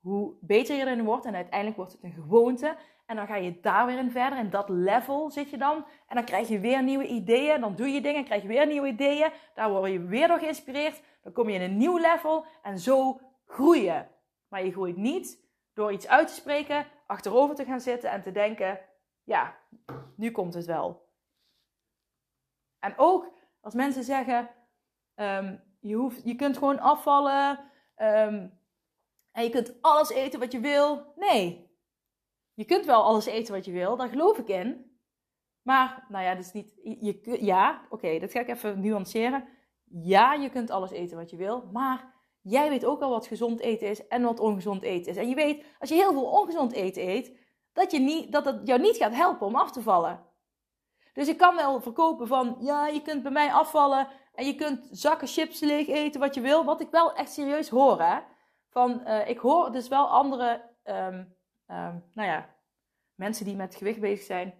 hoe 0.00 0.34
beter 0.40 0.76
je 0.76 0.82
erin 0.82 1.04
wordt. 1.04 1.24
En 1.24 1.34
uiteindelijk 1.34 1.76
wordt 1.76 1.92
het 1.92 2.02
een 2.02 2.12
gewoonte. 2.12 2.76
En 3.06 3.16
dan 3.16 3.26
ga 3.26 3.36
je 3.36 3.60
daar 3.60 3.86
weer 3.86 3.98
in 3.98 4.10
verder. 4.10 4.38
En 4.38 4.50
dat 4.50 4.68
level 4.68 5.30
zit 5.30 5.50
je 5.50 5.58
dan. 5.58 5.84
En 6.06 6.16
dan 6.16 6.24
krijg 6.24 6.48
je 6.48 6.60
weer 6.60 6.82
nieuwe 6.82 7.06
ideeën. 7.06 7.60
Dan 7.60 7.74
doe 7.74 7.88
je 7.88 8.00
dingen, 8.00 8.24
krijg 8.24 8.42
je 8.42 8.48
weer 8.48 8.66
nieuwe 8.66 8.88
ideeën. 8.88 9.30
Daar 9.54 9.70
word 9.70 9.92
je 9.92 10.00
weer 10.00 10.28
door 10.28 10.38
geïnspireerd. 10.38 11.02
Dan 11.22 11.32
kom 11.32 11.48
je 11.48 11.54
in 11.54 11.70
een 11.70 11.76
nieuw 11.76 11.98
level. 11.98 12.44
En 12.62 12.78
zo 12.78 13.20
groei 13.46 13.82
je. 13.82 14.04
Maar 14.48 14.64
je 14.64 14.72
groeit 14.72 14.96
niet 14.96 15.46
door 15.72 15.92
iets 15.92 16.08
uit 16.08 16.28
te 16.28 16.34
spreken, 16.34 16.86
achterover 17.06 17.54
te 17.54 17.64
gaan 17.64 17.80
zitten 17.80 18.10
en 18.10 18.22
te 18.22 18.32
denken: 18.32 18.80
ja, 19.22 19.56
nu 20.16 20.30
komt 20.30 20.54
het 20.54 20.66
wel. 20.66 21.08
En 22.78 22.94
ook 22.96 23.32
als 23.60 23.74
mensen 23.74 24.04
zeggen: 24.04 24.50
um, 25.14 25.60
je, 25.78 25.94
hoeft, 25.94 26.20
je 26.24 26.34
kunt 26.34 26.58
gewoon 26.58 26.80
afvallen. 26.80 27.58
Um, 27.96 28.58
en 29.32 29.44
je 29.44 29.50
kunt 29.50 29.74
alles 29.80 30.10
eten 30.10 30.40
wat 30.40 30.52
je 30.52 30.60
wil. 30.60 31.12
Nee. 31.16 31.66
Je 32.54 32.64
kunt 32.64 32.84
wel 32.84 33.02
alles 33.02 33.26
eten 33.26 33.54
wat 33.54 33.64
je 33.64 33.72
wil, 33.72 33.96
daar 33.96 34.08
geloof 34.08 34.38
ik 34.38 34.48
in. 34.48 34.98
Maar, 35.62 36.06
nou 36.08 36.24
ja, 36.24 36.34
dat 36.34 36.44
is 36.44 36.52
niet. 36.52 36.72
Je, 36.82 37.38
ja, 37.44 37.86
oké, 37.90 38.18
dat 38.18 38.32
ga 38.32 38.40
ik 38.40 38.48
even 38.48 38.80
nuanceren. 38.80 39.48
Ja, 39.84 40.32
je 40.34 40.50
kunt 40.50 40.70
alles 40.70 40.90
eten 40.90 41.16
wat 41.16 41.30
je 41.30 41.36
wil. 41.36 41.68
Maar 41.72 42.14
jij 42.40 42.68
weet 42.68 42.84
ook 42.84 43.02
al 43.02 43.10
wat 43.10 43.26
gezond 43.26 43.60
eten 43.60 43.88
is 43.88 44.06
en 44.06 44.22
wat 44.22 44.40
ongezond 44.40 44.82
eten 44.82 45.10
is. 45.10 45.16
En 45.16 45.28
je 45.28 45.34
weet, 45.34 45.64
als 45.78 45.88
je 45.88 45.94
heel 45.94 46.12
veel 46.12 46.30
ongezond 46.30 46.72
eten 46.72 47.08
eet, 47.08 47.32
dat, 47.72 47.90
je 47.90 47.98
niet, 47.98 48.32
dat 48.32 48.44
het 48.44 48.66
jou 48.66 48.80
niet 48.80 48.96
gaat 48.96 49.14
helpen 49.14 49.46
om 49.46 49.56
af 49.56 49.72
te 49.72 49.82
vallen. 49.82 50.26
Dus 51.12 51.28
ik 51.28 51.38
kan 51.38 51.56
wel 51.56 51.80
verkopen 51.80 52.26
van, 52.26 52.56
ja, 52.60 52.86
je 52.86 53.02
kunt 53.02 53.22
bij 53.22 53.32
mij 53.32 53.52
afvallen 53.52 54.08
en 54.38 54.46
je 54.46 54.54
kunt 54.54 54.88
zakken 54.90 55.28
chips 55.28 55.60
leeg 55.60 55.88
eten 55.88 56.20
wat 56.20 56.34
je 56.34 56.40
wil. 56.40 56.64
Wat 56.64 56.80
ik 56.80 56.90
wel 56.90 57.14
echt 57.14 57.32
serieus 57.32 57.68
hoor, 57.68 58.02
hè 58.02 58.18
van, 58.68 59.00
uh, 59.06 59.28
ik 59.28 59.38
hoor 59.38 59.72
dus 59.72 59.88
wel 59.88 60.08
andere, 60.08 60.62
um, 60.84 61.36
um, 61.66 62.04
nou 62.12 62.28
ja, 62.28 62.54
mensen 63.14 63.44
die 63.44 63.56
met 63.56 63.74
gewicht 63.74 64.00
bezig 64.00 64.24
zijn. 64.24 64.54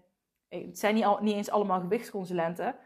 Het 0.48 0.78
zijn 0.78 0.94
niet, 0.94 1.04
al, 1.04 1.18
niet 1.20 1.34
eens 1.34 1.50
allemaal 1.50 1.80
gewichtsconsulenten. 1.80 2.76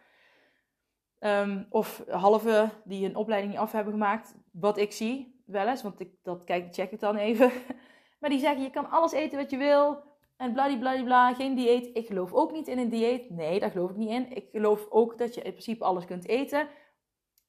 Um, 1.20 1.66
of 1.70 2.04
halve 2.08 2.68
die 2.84 3.08
een 3.08 3.16
opleiding 3.16 3.52
niet 3.52 3.62
af 3.62 3.72
hebben 3.72 3.92
gemaakt. 3.92 4.34
Wat 4.52 4.78
ik 4.78 4.92
zie, 4.92 5.42
wel 5.46 5.68
eens, 5.68 5.82
want 5.82 6.00
ik, 6.00 6.10
dat 6.22 6.44
kijk, 6.44 6.74
check 6.74 6.90
ik 6.90 7.00
dan 7.00 7.16
even. 7.16 7.52
maar 8.20 8.30
die 8.30 8.38
zeggen, 8.38 8.62
je 8.62 8.70
kan 8.70 8.90
alles 8.90 9.12
eten 9.12 9.38
wat 9.38 9.50
je 9.50 9.56
wil. 9.56 10.10
En 10.36 10.52
bladibladibla, 10.52 11.34
geen 11.34 11.54
dieet. 11.54 11.90
Ik 11.96 12.06
geloof 12.06 12.32
ook 12.32 12.52
niet 12.52 12.68
in 12.68 12.78
een 12.78 12.88
dieet. 12.88 13.30
Nee, 13.30 13.60
daar 13.60 13.70
geloof 13.70 13.90
ik 13.90 13.96
niet 13.96 14.10
in. 14.10 14.36
Ik 14.36 14.48
geloof 14.50 14.86
ook 14.90 15.18
dat 15.18 15.34
je 15.34 15.42
in 15.42 15.50
principe 15.50 15.84
alles 15.84 16.04
kunt 16.04 16.28
eten. 16.28 16.68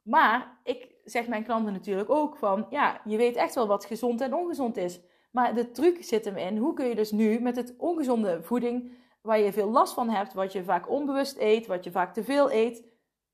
Maar 0.03 0.59
ik 0.63 0.95
zeg 1.03 1.27
mijn 1.27 1.43
klanten 1.43 1.73
natuurlijk 1.73 2.09
ook 2.09 2.37
van, 2.37 2.65
ja, 2.69 3.01
je 3.05 3.17
weet 3.17 3.35
echt 3.35 3.55
wel 3.55 3.67
wat 3.67 3.85
gezond 3.85 4.21
en 4.21 4.33
ongezond 4.33 4.77
is. 4.77 5.01
Maar 5.31 5.55
de 5.55 5.71
truc 5.71 6.03
zit 6.03 6.25
hem 6.25 6.37
in, 6.37 6.57
hoe 6.57 6.73
kun 6.73 6.85
je 6.85 6.95
dus 6.95 7.11
nu 7.11 7.39
met 7.39 7.55
het 7.55 7.75
ongezonde 7.77 8.43
voeding, 8.43 8.91
waar 9.21 9.39
je 9.39 9.53
veel 9.53 9.69
last 9.69 9.93
van 9.93 10.09
hebt, 10.09 10.33
wat 10.33 10.51
je 10.51 10.63
vaak 10.63 10.89
onbewust 10.89 11.37
eet, 11.37 11.67
wat 11.67 11.83
je 11.83 11.91
vaak 11.91 12.13
te 12.13 12.23
veel 12.23 12.51
eet, 12.51 12.83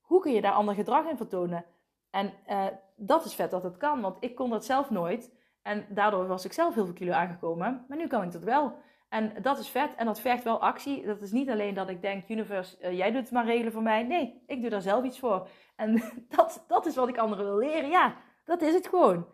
hoe 0.00 0.20
kun 0.20 0.32
je 0.32 0.40
daar 0.40 0.52
ander 0.52 0.74
gedrag 0.74 1.08
in 1.08 1.16
vertonen? 1.16 1.64
En 2.10 2.32
uh, 2.48 2.66
dat 2.96 3.24
is 3.24 3.34
vet 3.34 3.50
dat 3.50 3.62
het 3.62 3.76
kan, 3.76 4.00
want 4.00 4.16
ik 4.20 4.34
kon 4.34 4.50
dat 4.50 4.64
zelf 4.64 4.90
nooit. 4.90 5.32
En 5.62 5.86
daardoor 5.88 6.26
was 6.26 6.44
ik 6.44 6.52
zelf 6.52 6.74
heel 6.74 6.84
veel 6.84 6.94
kilo 6.94 7.12
aangekomen. 7.12 7.84
Maar 7.88 7.98
nu 7.98 8.06
kan 8.06 8.22
ik 8.22 8.32
dat 8.32 8.42
wel. 8.42 8.72
En 9.10 9.42
dat 9.42 9.58
is 9.58 9.68
vet 9.68 9.94
en 9.94 10.06
dat 10.06 10.20
vergt 10.20 10.44
wel 10.44 10.60
actie. 10.60 11.06
Dat 11.06 11.22
is 11.22 11.32
niet 11.32 11.50
alleen 11.50 11.74
dat 11.74 11.88
ik 11.88 12.02
denk, 12.02 12.28
universe, 12.28 12.76
uh, 12.80 12.96
jij 12.96 13.10
doet 13.10 13.22
het 13.22 13.30
maar 13.30 13.44
regelen 13.44 13.72
voor 13.72 13.82
mij. 13.82 14.02
Nee, 14.02 14.42
ik 14.46 14.60
doe 14.60 14.70
daar 14.70 14.82
zelf 14.82 15.04
iets 15.04 15.18
voor. 15.18 15.48
En 15.76 16.02
dat, 16.36 16.64
dat 16.68 16.86
is 16.86 16.96
wat 16.96 17.08
ik 17.08 17.18
anderen 17.18 17.44
wil 17.44 17.58
leren. 17.58 17.90
Ja, 17.90 18.16
dat 18.44 18.62
is 18.62 18.74
het 18.74 18.88
gewoon. 18.88 19.26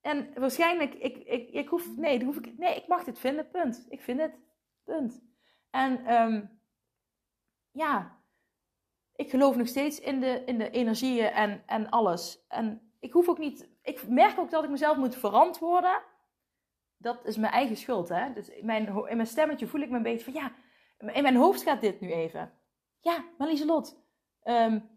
En 0.00 0.30
waarschijnlijk, 0.34 0.94
ik, 0.94 1.16
ik, 1.16 1.50
ik 1.50 1.68
hoef, 1.68 1.96
nee, 1.96 2.18
ik, 2.18 2.58
nee, 2.58 2.76
ik 2.76 2.86
mag 2.86 3.04
dit 3.04 3.18
vinden, 3.18 3.50
punt. 3.50 3.86
Ik 3.88 4.00
vind 4.00 4.20
het, 4.20 4.38
punt. 4.84 5.22
En 5.70 6.14
um, 6.14 6.60
ja, 7.70 8.18
ik 9.14 9.30
geloof 9.30 9.56
nog 9.56 9.68
steeds 9.68 10.00
in 10.00 10.20
de, 10.20 10.42
in 10.44 10.58
de 10.58 10.70
energieën 10.70 11.30
en, 11.30 11.62
en 11.66 11.88
alles. 11.88 12.44
En 12.48 12.92
ik 13.00 13.12
hoef 13.12 13.28
ook 13.28 13.38
niet, 13.38 13.68
ik 13.82 14.08
merk 14.08 14.38
ook 14.38 14.50
dat 14.50 14.64
ik 14.64 14.70
mezelf 14.70 14.96
moet 14.96 15.16
verantwoorden. 15.16 16.02
Dat 17.02 17.24
is 17.24 17.36
mijn 17.36 17.52
eigen 17.52 17.76
schuld, 17.76 18.08
hè. 18.08 18.32
Dus 18.32 18.48
in 18.48 18.66
mijn, 18.66 18.86
in 18.86 19.16
mijn 19.16 19.26
stemmetje 19.26 19.66
voel 19.66 19.80
ik 19.80 19.90
me 19.90 19.96
een 19.96 20.02
beetje 20.02 20.24
van, 20.24 20.32
ja, 20.32 20.52
in 21.12 21.22
mijn 21.22 21.36
hoofd 21.36 21.62
gaat 21.62 21.80
dit 21.80 22.00
nu 22.00 22.12
even. 22.12 22.52
Ja, 23.00 23.24
maar 23.38 23.48
Lieselot, 23.48 23.96
um, 24.44 24.88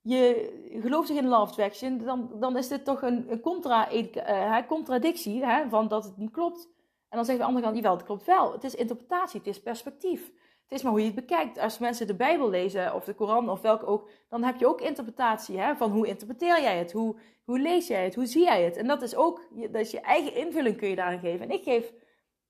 je 0.00 0.78
gelooft 0.80 1.08
zich 1.08 1.16
in 1.16 1.32
of 1.32 1.48
attraction, 1.48 1.98
dan, 1.98 2.40
dan 2.40 2.56
is 2.56 2.68
dit 2.68 2.84
toch 2.84 3.02
een, 3.02 3.32
een 3.32 3.40
contra, 3.40 3.92
uh, 3.92 4.66
contradictie 4.66 5.44
hè, 5.44 5.68
van 5.68 5.88
dat 5.88 6.04
het 6.04 6.16
niet 6.16 6.30
klopt. 6.30 6.68
En 7.08 7.16
dan 7.16 7.24
zegt 7.24 7.38
de 7.38 7.44
andere 7.44 7.64
kant, 7.64 7.76
jawel, 7.76 7.96
het 7.96 8.02
klopt 8.02 8.24
wel. 8.24 8.52
Het 8.52 8.64
is 8.64 8.74
interpretatie, 8.74 9.38
het 9.38 9.48
is 9.48 9.60
perspectief. 9.60 10.32
Het 10.68 10.78
is 10.78 10.82
maar 10.82 10.92
hoe 10.92 11.00
je 11.00 11.06
het 11.06 11.14
bekijkt. 11.14 11.58
Als 11.58 11.78
mensen 11.78 12.06
de 12.06 12.14
Bijbel 12.14 12.50
lezen, 12.50 12.94
of 12.94 13.04
de 13.04 13.14
Koran, 13.14 13.50
of 13.50 13.60
welke 13.60 13.86
ook, 13.86 14.10
dan 14.28 14.42
heb 14.42 14.56
je 14.56 14.66
ook 14.66 14.80
interpretatie 14.80 15.58
hè, 15.58 15.76
van 15.76 15.90
hoe 15.90 16.06
interpreteer 16.06 16.60
jij 16.60 16.78
het, 16.78 16.92
hoe, 16.92 17.16
hoe 17.44 17.58
lees 17.58 17.86
jij 17.86 18.04
het, 18.04 18.14
hoe 18.14 18.26
zie 18.26 18.44
jij 18.44 18.62
het. 18.62 18.76
En 18.76 18.86
dat 18.86 19.02
is 19.02 19.14
ook, 19.14 19.48
dat 19.50 19.80
is 19.80 19.90
je 19.90 20.00
eigen 20.00 20.34
invulling 20.34 20.76
kun 20.76 20.88
je 20.88 20.96
daaraan 20.96 21.18
geven. 21.18 21.46
En 21.46 21.50
ik 21.50 21.62
geef 21.62 21.92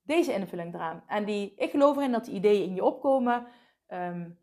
deze 0.03 0.33
invulling 0.33 0.75
eraan. 0.75 1.05
En 1.07 1.25
die, 1.25 1.53
ik 1.57 1.71
geloof 1.71 1.97
erin 1.97 2.13
dat 2.13 2.25
die 2.25 2.35
ideeën 2.35 2.69
in 2.69 2.75
je 2.75 2.85
opkomen. 2.85 3.47
Um, 3.89 4.39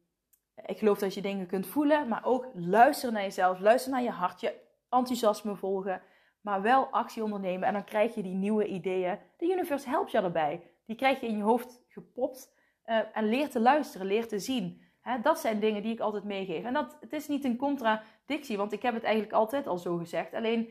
ik 0.66 0.78
geloof 0.78 1.00
dat 1.00 1.14
je 1.14 1.22
dingen 1.22 1.48
kunt 1.48 1.68
voelen, 1.68 2.08
maar 2.08 2.26
ook 2.26 2.48
luisteren 2.54 3.14
naar 3.14 3.24
jezelf, 3.24 3.60
luisteren 3.60 3.98
naar 3.98 4.08
je 4.08 4.18
hart, 4.18 4.42
je 4.42 4.54
enthousiasme 4.90 5.56
volgen, 5.56 6.02
maar 6.42 6.62
wel 6.62 6.86
actie 6.86 7.24
ondernemen. 7.24 7.68
En 7.68 7.74
dan 7.74 7.84
krijg 7.84 8.16
je 8.16 8.24
die 8.24 8.34
nieuwe 8.34 8.68
ideeën. 8.68 9.20
De 9.38 9.52
universe 9.52 9.90
helpt 9.90 10.12
je 10.12 10.18
erbij. 10.18 10.72
Die 10.86 10.96
krijg 10.96 11.20
je 11.20 11.28
in 11.28 11.38
je 11.38 11.44
hoofd 11.44 11.84
gepopt 11.88 12.54
uh, 12.86 13.00
en 13.14 13.30
leer 13.30 13.50
te 13.50 13.60
luisteren, 13.60 14.08
leer 14.08 14.28
te 14.28 14.40
zien. 14.40 14.82
dat 15.22 15.40
zijn 15.40 15.60
dingen 15.60 15.82
die 15.82 15.94
ik 15.94 16.00
altijd 16.00 16.24
meegeef. 16.24 16.64
En 16.64 16.74
dat, 16.74 16.98
het 17.00 17.14
is 17.14 17.28
niet 17.28 17.44
een 17.44 17.58
contradictie, 17.58 18.58
want 18.58 18.72
ik 18.72 18.82
heb 18.82 18.94
het 18.94 19.04
eigenlijk 19.04 19.34
altijd 19.34 19.68
al 19.68 19.78
zo 19.78 19.98
gezegd. 19.98 20.34
Alleen, 20.34 20.70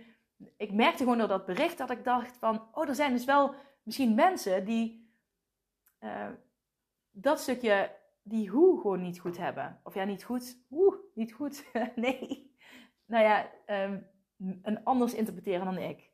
ik 0.57 0.73
merkte 0.73 1.03
gewoon 1.03 1.19
door 1.19 1.29
dat 1.29 1.47
bericht 1.47 1.79
dat 1.79 1.91
ik 1.91 2.05
dacht 2.05 2.37
van... 2.37 2.63
Oh, 2.73 2.89
er 2.89 2.95
zijn 2.95 3.13
dus 3.13 3.25
wel 3.25 3.55
misschien 3.83 4.15
mensen 4.15 4.65
die 4.65 5.13
uh, 6.01 6.29
dat 7.11 7.41
stukje 7.41 7.91
die 8.23 8.49
hoe 8.49 8.81
gewoon 8.81 9.03
niet 9.03 9.21
goed 9.21 9.37
hebben. 9.37 9.81
Of 9.83 9.95
ja, 9.95 10.05
niet 10.05 10.25
goed. 10.25 10.59
Oeh, 10.71 10.97
niet 11.15 11.33
goed. 11.33 11.65
nee. 11.95 12.53
Nou 13.07 13.25
ja, 13.25 13.51
um, 13.67 14.07
een 14.63 14.85
anders 14.85 15.15
interpreteren 15.15 15.65
dan 15.65 15.79
ik. 15.79 16.11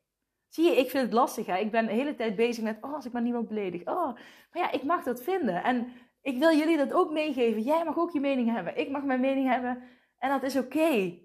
Zie 0.50 0.64
je, 0.64 0.76
ik 0.76 0.90
vind 0.90 1.04
het 1.04 1.12
lastig. 1.12 1.46
Hè? 1.46 1.56
Ik 1.56 1.70
ben 1.70 1.86
de 1.86 1.92
hele 1.92 2.14
tijd 2.14 2.36
bezig 2.36 2.64
met, 2.64 2.78
oh, 2.80 2.94
als 2.94 3.06
ik 3.06 3.12
maar 3.12 3.22
niemand 3.22 3.48
beledig. 3.48 3.80
Oh, 3.80 4.14
maar 4.52 4.62
ja, 4.62 4.70
ik 4.70 4.82
mag 4.82 5.02
dat 5.02 5.22
vinden. 5.22 5.64
En 5.64 5.92
ik 6.22 6.38
wil 6.38 6.56
jullie 6.56 6.76
dat 6.76 6.92
ook 6.92 7.10
meegeven. 7.10 7.62
Jij 7.62 7.84
mag 7.84 7.98
ook 7.98 8.10
je 8.10 8.20
mening 8.20 8.54
hebben. 8.54 8.78
Ik 8.78 8.90
mag 8.90 9.04
mijn 9.04 9.20
mening 9.20 9.48
hebben. 9.48 9.82
En 10.18 10.28
dat 10.30 10.42
is 10.42 10.56
oké. 10.56 11.18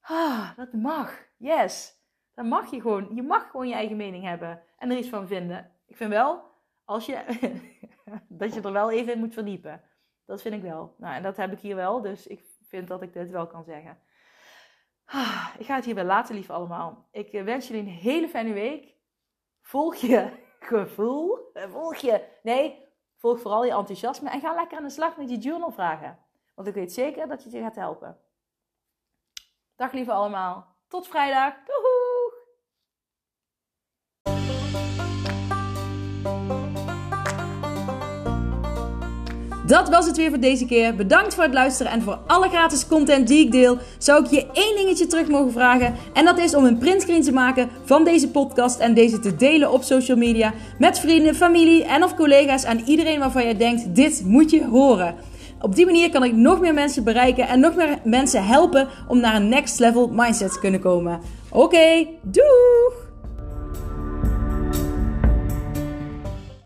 Ah, 0.00 0.56
dat 0.56 0.72
mag. 0.72 1.26
Yes. 1.36 2.00
Dan 2.34 2.48
mag 2.48 2.70
je 2.70 2.80
gewoon. 2.80 3.14
Je 3.14 3.22
mag 3.22 3.50
gewoon 3.50 3.68
je 3.68 3.74
eigen 3.74 3.96
mening 3.96 4.24
hebben. 4.24 4.62
En 4.78 4.90
er 4.90 4.98
iets 4.98 5.08
van 5.08 5.26
vinden. 5.26 5.70
Ik 5.86 5.96
vind 5.96 6.10
wel, 6.10 6.42
als 6.84 7.06
je, 7.06 7.24
dat 8.28 8.54
je 8.54 8.60
er 8.60 8.72
wel 8.72 8.90
even 8.90 9.12
in 9.12 9.18
moet 9.18 9.34
verdiepen. 9.34 9.82
Dat 10.26 10.42
vind 10.42 10.54
ik 10.54 10.62
wel. 10.62 10.94
Nou, 10.98 11.14
en 11.14 11.22
dat 11.22 11.36
heb 11.36 11.52
ik 11.52 11.58
hier 11.58 11.76
wel, 11.76 12.00
dus 12.00 12.26
ik 12.26 12.44
vind 12.62 12.88
dat 12.88 13.02
ik 13.02 13.12
dit 13.12 13.30
wel 13.30 13.46
kan 13.46 13.64
zeggen. 13.64 13.98
Ah, 15.14 15.48
ik 15.58 15.66
ga 15.66 15.74
het 15.74 15.84
hierbij 15.84 16.04
laten, 16.04 16.34
lief 16.34 16.50
allemaal. 16.50 17.08
Ik 17.10 17.32
eh, 17.32 17.44
wens 17.44 17.68
jullie 17.68 17.82
een 17.82 17.88
hele 17.88 18.28
fijne 18.28 18.52
week. 18.52 18.94
Volg 19.60 19.96
je 19.96 20.30
gevoel. 20.60 21.50
Volg 21.52 21.96
je, 21.96 22.28
nee, 22.42 22.88
volg 23.16 23.40
vooral 23.40 23.64
je 23.64 23.72
enthousiasme. 23.72 24.30
En 24.30 24.40
ga 24.40 24.54
lekker 24.54 24.76
aan 24.76 24.84
de 24.84 24.90
slag 24.90 25.16
met 25.16 25.30
je 25.30 25.38
journalvragen. 25.38 26.18
Want 26.54 26.68
ik 26.68 26.74
weet 26.74 26.92
zeker 26.92 27.28
dat 27.28 27.44
je 27.44 27.50
je 27.50 27.60
gaat 27.60 27.74
helpen. 27.74 28.18
Dag 29.76 29.92
lieve 29.92 30.12
allemaal. 30.12 30.76
Tot 30.88 31.08
vrijdag. 31.08 31.54
Doei! 31.54 31.91
Dat 39.72 39.88
was 39.88 40.06
het 40.06 40.16
weer 40.16 40.28
voor 40.28 40.40
deze 40.40 40.66
keer. 40.66 40.94
Bedankt 40.94 41.34
voor 41.34 41.44
het 41.44 41.52
luisteren 41.52 41.92
en 41.92 42.02
voor 42.02 42.18
alle 42.26 42.48
gratis 42.48 42.86
content 42.86 43.28
die 43.28 43.44
ik 43.44 43.52
deel. 43.52 43.78
Zou 43.98 44.24
ik 44.24 44.30
je 44.30 44.46
één 44.52 44.76
dingetje 44.76 45.06
terug 45.06 45.28
mogen 45.28 45.52
vragen? 45.52 45.94
En 46.12 46.24
dat 46.24 46.38
is 46.38 46.54
om 46.54 46.64
een 46.64 46.78
printscreen 46.78 47.22
te 47.22 47.32
maken 47.32 47.68
van 47.84 48.04
deze 48.04 48.28
podcast 48.28 48.78
en 48.78 48.94
deze 48.94 49.18
te 49.18 49.36
delen 49.36 49.72
op 49.72 49.82
social 49.82 50.16
media 50.16 50.52
met 50.78 50.98
vrienden, 51.00 51.34
familie 51.34 51.84
en 51.84 52.04
of 52.04 52.14
collega's 52.14 52.64
en 52.64 52.80
iedereen 52.84 53.18
waarvan 53.18 53.46
je 53.46 53.56
denkt: 53.56 53.94
dit 53.94 54.22
moet 54.24 54.50
je 54.50 54.64
horen. 54.64 55.14
Op 55.60 55.74
die 55.74 55.86
manier 55.86 56.10
kan 56.10 56.24
ik 56.24 56.32
nog 56.32 56.60
meer 56.60 56.74
mensen 56.74 57.04
bereiken 57.04 57.48
en 57.48 57.60
nog 57.60 57.74
meer 57.74 57.98
mensen 58.04 58.44
helpen 58.44 58.88
om 59.08 59.20
naar 59.20 59.34
een 59.34 59.48
next 59.48 59.78
level 59.78 60.08
mindset 60.12 60.52
te 60.52 60.58
kunnen 60.58 60.80
komen. 60.80 61.20
Oké, 61.50 62.06
doei! 62.22 63.01